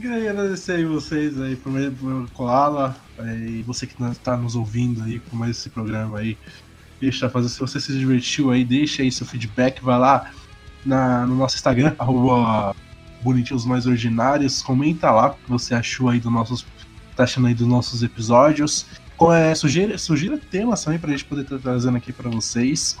Queria 0.00 0.30
agradecer 0.30 0.72
aí 0.72 0.84
vocês 0.84 1.40
aí 1.40 1.56
por, 1.56 1.72
por 1.92 2.30
Koala 2.30 2.96
e 3.46 3.62
você 3.62 3.86
que 3.86 4.02
está 4.02 4.36
nos 4.36 4.56
ouvindo 4.56 5.02
aí 5.02 5.18
com 5.18 5.36
mais 5.36 5.58
esse 5.58 5.70
programa 5.70 6.18
aí. 6.18 6.38
Deixa 7.00 7.30
fazer, 7.30 7.48
se 7.48 7.58
você 7.58 7.80
se 7.80 7.92
divertiu 7.92 8.50
aí, 8.50 8.64
deixa 8.64 9.02
aí 9.02 9.10
seu 9.10 9.26
feedback, 9.26 9.82
vai 9.82 9.98
lá 9.98 10.30
na, 10.84 11.26
no 11.26 11.34
nosso 11.34 11.56
Instagram, 11.56 11.94
arroba 11.98 12.74
Bonitinhos 13.22 13.64
Mais 13.64 13.86
Ordinários, 13.86 14.62
comenta 14.62 15.10
lá 15.10 15.28
o 15.28 15.34
que 15.34 15.50
você 15.50 15.74
achou 15.74 16.08
aí 16.08 16.20
dos 16.20 16.32
nossos. 16.32 16.66
tá 17.16 17.24
achando 17.24 17.46
aí 17.46 17.54
dos 17.54 17.66
nossos 17.66 18.02
episódios. 18.02 18.86
É, 19.32 19.54
sugira, 19.54 19.98
sugira 19.98 20.38
temas 20.38 20.82
também 20.82 20.98
pra 20.98 21.10
gente 21.10 21.24
poder 21.24 21.42
estar 21.42 21.58
trazendo 21.58 21.96
aqui 21.96 22.12
pra 22.12 22.30
vocês. 22.30 22.96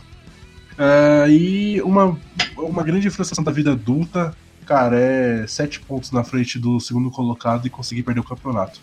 Ah, 0.78 1.26
e 1.28 1.80
uma, 1.82 2.18
uma 2.56 2.82
grande 2.82 3.08
frustração 3.10 3.42
da 3.44 3.50
vida 3.52 3.72
adulta 3.72 4.36
cara, 4.66 4.96
é 5.00 5.46
sete 5.48 5.80
pontos 5.80 6.12
na 6.12 6.22
frente 6.22 6.56
do 6.56 6.78
segundo 6.78 7.10
colocado 7.10 7.66
e 7.66 7.70
conseguir 7.70 8.04
perder 8.04 8.20
o 8.20 8.24
campeonato. 8.24 8.78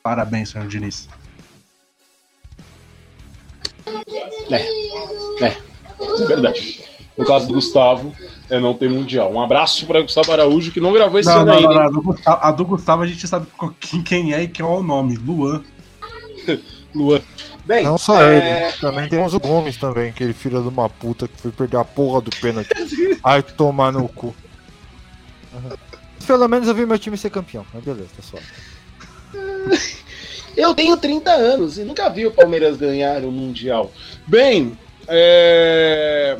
Parabéns, 0.00 0.50
senhor 0.50 0.68
Diniz. 0.68 1.08
É, 4.50 4.56
é, 5.44 5.46
é 5.48 6.26
verdade. 6.26 6.84
No 7.18 7.24
caso 7.26 7.48
do 7.48 7.54
Gustavo, 7.54 8.14
é 8.48 8.60
não 8.60 8.74
ter 8.74 8.88
mundial. 8.88 9.32
Um 9.32 9.40
abraço 9.42 9.86
para 9.86 10.02
Gustavo 10.02 10.30
Araújo, 10.32 10.70
que 10.70 10.80
não 10.80 10.92
gravou 10.92 11.18
esse 11.18 11.28
Não, 11.28 11.38
ano 11.40 11.46
não, 11.46 11.54
ainda. 11.54 11.74
não, 11.74 11.80
a 11.82 11.90
do 11.90 12.02
Gustavo- 12.02 12.38
A 12.46 12.52
do 12.52 12.64
Gustavo 12.64 13.02
a 13.02 13.06
gente 13.06 13.26
sabe 13.26 13.46
quem- 13.80 14.02
quem 14.02 14.32
é 14.34 14.42
e 14.44 14.48
qual 14.48 14.76
é 14.76 14.80
o 14.80 14.82
nome. 14.82 15.16
Luan. 15.16 15.62
Luan. 16.94 17.20
Bem, 17.64 17.84
Não 17.84 17.96
só 17.96 18.20
é, 18.22 18.68
ele, 18.68 18.72
também 18.78 19.08
temos 19.08 19.34
o 19.34 19.40
Gomes 19.40 19.76
também, 19.76 20.10
aquele 20.10 20.32
filho 20.32 20.60
de 20.60 20.68
uma 20.68 20.88
puta 20.88 21.28
que 21.28 21.40
foi 21.40 21.52
perder 21.52 21.76
a 21.76 21.84
porra 21.84 22.20
do 22.20 22.30
pênalti. 22.30 22.70
Ai, 23.22 23.42
tomar 23.42 23.92
no 23.92 24.08
cu. 24.08 24.34
Aham. 25.54 25.76
Pelo 26.26 26.48
menos 26.48 26.68
eu 26.68 26.74
vi 26.74 26.86
meu 26.86 26.98
time 26.98 27.16
ser 27.16 27.30
campeão, 27.30 27.64
mas 27.72 27.82
beleza, 27.82 28.08
tá 28.16 28.22
suave. 28.22 28.46
Eu 30.56 30.74
tenho 30.74 30.96
30 30.96 31.30
anos 31.30 31.78
e 31.78 31.84
nunca 31.84 32.08
vi 32.10 32.26
o 32.26 32.30
Palmeiras 32.30 32.76
ganhar 32.76 33.24
o 33.24 33.32
Mundial. 33.32 33.90
Bem, 34.26 34.78
é... 35.08 36.36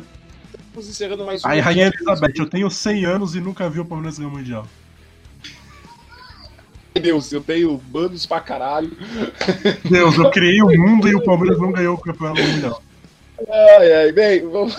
estamos 0.67 0.89
encerrando 0.89 1.25
mais 1.25 1.43
um. 1.43 1.47
Aí, 1.47 1.59
Rainha 1.59 1.87
Elizabeth, 1.87 2.33
eu 2.37 2.49
tenho 2.49 2.69
100 2.69 3.05
anos 3.05 3.35
e 3.35 3.41
nunca 3.41 3.69
vi 3.69 3.79
o 3.79 3.85
Palmeiras 3.85 4.17
ganhar 4.17 4.29
o 4.29 4.31
Mundial. 4.31 4.67
Deus, 6.99 7.31
eu 7.31 7.41
tenho 7.41 7.77
bandos 7.77 8.25
pra 8.25 8.39
caralho. 8.39 8.91
Deus, 9.89 10.17
eu 10.17 10.29
criei 10.31 10.61
o 10.61 10.67
mundo 10.67 11.07
e 11.07 11.15
o 11.15 11.23
Palmeiras 11.23 11.59
não 11.59 11.71
ganhou 11.71 11.95
o 11.95 12.01
campeonato 12.01 12.41
mundial. 12.41 12.81
Ai, 13.49 13.93
ai, 13.93 14.11
bem, 14.11 14.47
vamos. 14.47 14.75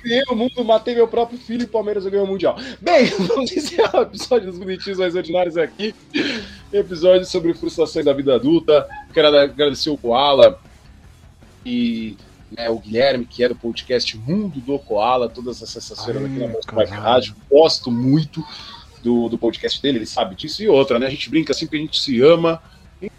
Criei 0.00 0.22
o 0.30 0.36
mundo, 0.36 0.64
matei 0.64 0.94
meu 0.94 1.08
próprio 1.08 1.38
filho 1.38 1.62
e 1.62 1.64
o 1.64 1.68
Palmeiras 1.68 2.06
ganhou 2.06 2.24
o 2.24 2.28
Mundial. 2.28 2.56
Bem, 2.80 3.06
vamos 3.18 3.50
encerrar 3.50 3.98
o 3.98 4.02
episódio 4.02 4.50
dos 4.50 4.58
Bonitinhos 4.58 4.98
Mais 4.98 5.16
Ordinários 5.16 5.56
aqui. 5.56 5.94
Episódio 6.72 7.26
sobre 7.26 7.52
frustrações 7.54 8.04
da 8.04 8.12
vida 8.12 8.34
adulta. 8.34 8.86
Quero 9.12 9.28
agradecer 9.36 9.90
o 9.90 9.98
Koala 9.98 10.60
e 11.64 12.16
né, 12.50 12.68
o 12.70 12.78
Guilherme, 12.78 13.26
que 13.26 13.42
é 13.42 13.48
do 13.48 13.56
podcast 13.56 14.16
Mundo 14.16 14.60
do 14.60 14.78
Koala, 14.78 15.28
todas 15.28 15.62
as 15.62 15.70
sextas-feiras 15.70 16.24
aqui 16.24 16.38
na 16.38 16.54
caralho. 16.60 17.02
Rádio. 17.02 17.36
Gosto 17.50 17.90
muito 17.90 18.44
do, 19.02 19.28
do 19.28 19.38
podcast 19.38 19.80
dele, 19.80 19.98
ele 19.98 20.06
sabe 20.06 20.34
disso. 20.34 20.62
E 20.62 20.68
outra, 20.68 20.98
né? 20.98 21.06
A 21.06 21.10
gente 21.10 21.30
brinca 21.30 21.52
assim 21.52 21.66
que 21.66 21.76
a 21.76 21.78
gente 21.78 22.00
se 22.00 22.20
ama. 22.20 22.62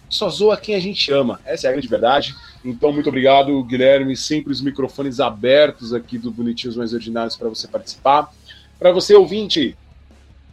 Só 0.10 0.30
zoa 0.30 0.58
quem 0.58 0.76
a 0.76 0.80
gente 0.80 1.12
ama. 1.12 1.40
Essa 1.46 1.68
é 1.68 1.70
a 1.70 1.72
grande 1.74 1.88
verdade. 1.88 2.36
Então, 2.64 2.92
muito 2.92 3.10
obrigado, 3.10 3.64
Guilherme. 3.64 4.16
Sempre 4.16 4.52
os 4.52 4.62
microfones 4.62 5.20
abertos 5.20 5.94
aqui 5.94 6.18
do 6.18 6.32
Bonitinhos 6.32 6.76
Mais 6.76 6.94
Ordinários 6.94 7.36
para 7.36 7.50
você 7.50 7.68
participar. 7.68 8.34
Para 8.80 8.92
você, 8.92 9.16
ouvinte, 9.16 9.78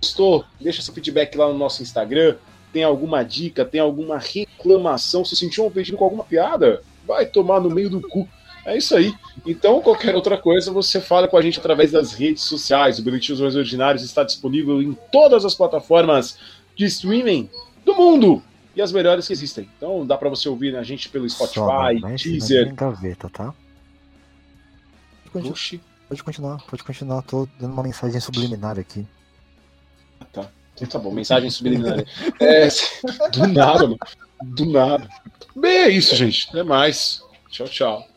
gostou? 0.00 0.44
Deixa 0.60 0.82
seu 0.82 0.92
feedback 0.92 1.36
lá 1.36 1.48
no 1.48 1.58
nosso 1.58 1.82
Instagram. 1.82 2.36
Tem 2.72 2.82
alguma 2.82 3.22
dica, 3.22 3.64
tem 3.64 3.80
alguma 3.80 4.18
reclamação? 4.18 5.24
Se 5.24 5.36
sentiu 5.36 5.64
um 5.64 5.70
pedido 5.70 5.96
com 5.96 6.04
alguma 6.04 6.24
piada? 6.24 6.82
Vai 7.06 7.26
tomar 7.26 7.60
no 7.60 7.70
meio 7.70 7.88
do 7.88 8.00
cu. 8.00 8.28
É 8.64 8.76
isso 8.76 8.96
aí. 8.96 9.14
Então, 9.44 9.80
qualquer 9.82 10.14
outra 10.14 10.38
coisa, 10.38 10.72
você 10.72 11.00
fala 11.00 11.28
com 11.28 11.36
a 11.36 11.42
gente 11.42 11.58
através 11.58 11.92
das 11.92 12.12
redes 12.12 12.42
sociais. 12.42 12.98
O 12.98 13.02
Bonitinhos 13.02 13.40
Mais 13.40 13.54
Ordinários 13.54 14.02
está 14.02 14.24
disponível 14.24 14.80
em 14.80 14.96
todas 15.12 15.44
as 15.44 15.54
plataformas 15.54 16.38
de 16.74 16.86
streaming 16.86 17.50
do 17.84 17.94
mundo 17.94 18.42
e 18.74 18.80
as 18.80 18.90
melhores 18.90 19.26
que 19.26 19.32
existem. 19.32 19.68
Então, 19.76 20.06
dá 20.06 20.16
para 20.16 20.30
você 20.30 20.48
ouvir 20.48 20.74
a 20.76 20.82
gente 20.82 21.08
pelo 21.08 21.28
Só, 21.28 21.46
Spotify, 21.46 22.00
mas 22.00 22.22
Deezer. 22.22 22.60
não 22.60 22.66
tem 22.68 22.74
gaveta, 22.74 23.28
tá? 23.28 23.54
Pode 25.24 25.30
continuar, 25.32 25.52
Oxi, 25.52 25.80
pode 26.08 26.24
continuar, 26.24 26.62
pode 26.66 26.84
continuar, 26.84 27.22
tô 27.22 27.48
dando 27.58 27.72
uma 27.72 27.82
mensagem 27.82 28.20
subliminar 28.20 28.78
aqui. 28.78 29.06
tá. 30.32 30.48
Então 30.74 30.88
tá 30.88 30.98
bom, 30.98 31.12
mensagem 31.12 31.50
subliminar. 31.50 32.04
É, 32.40 32.68
do 33.30 33.46
nada, 33.46 33.84
mano. 33.84 33.98
Do 34.42 34.66
nada. 34.66 35.08
Bem, 35.54 35.70
é 35.70 35.88
isso, 35.90 36.16
gente. 36.16 36.48
Até 36.48 36.64
mais. 36.64 37.22
Tchau, 37.48 37.68
tchau. 37.68 38.08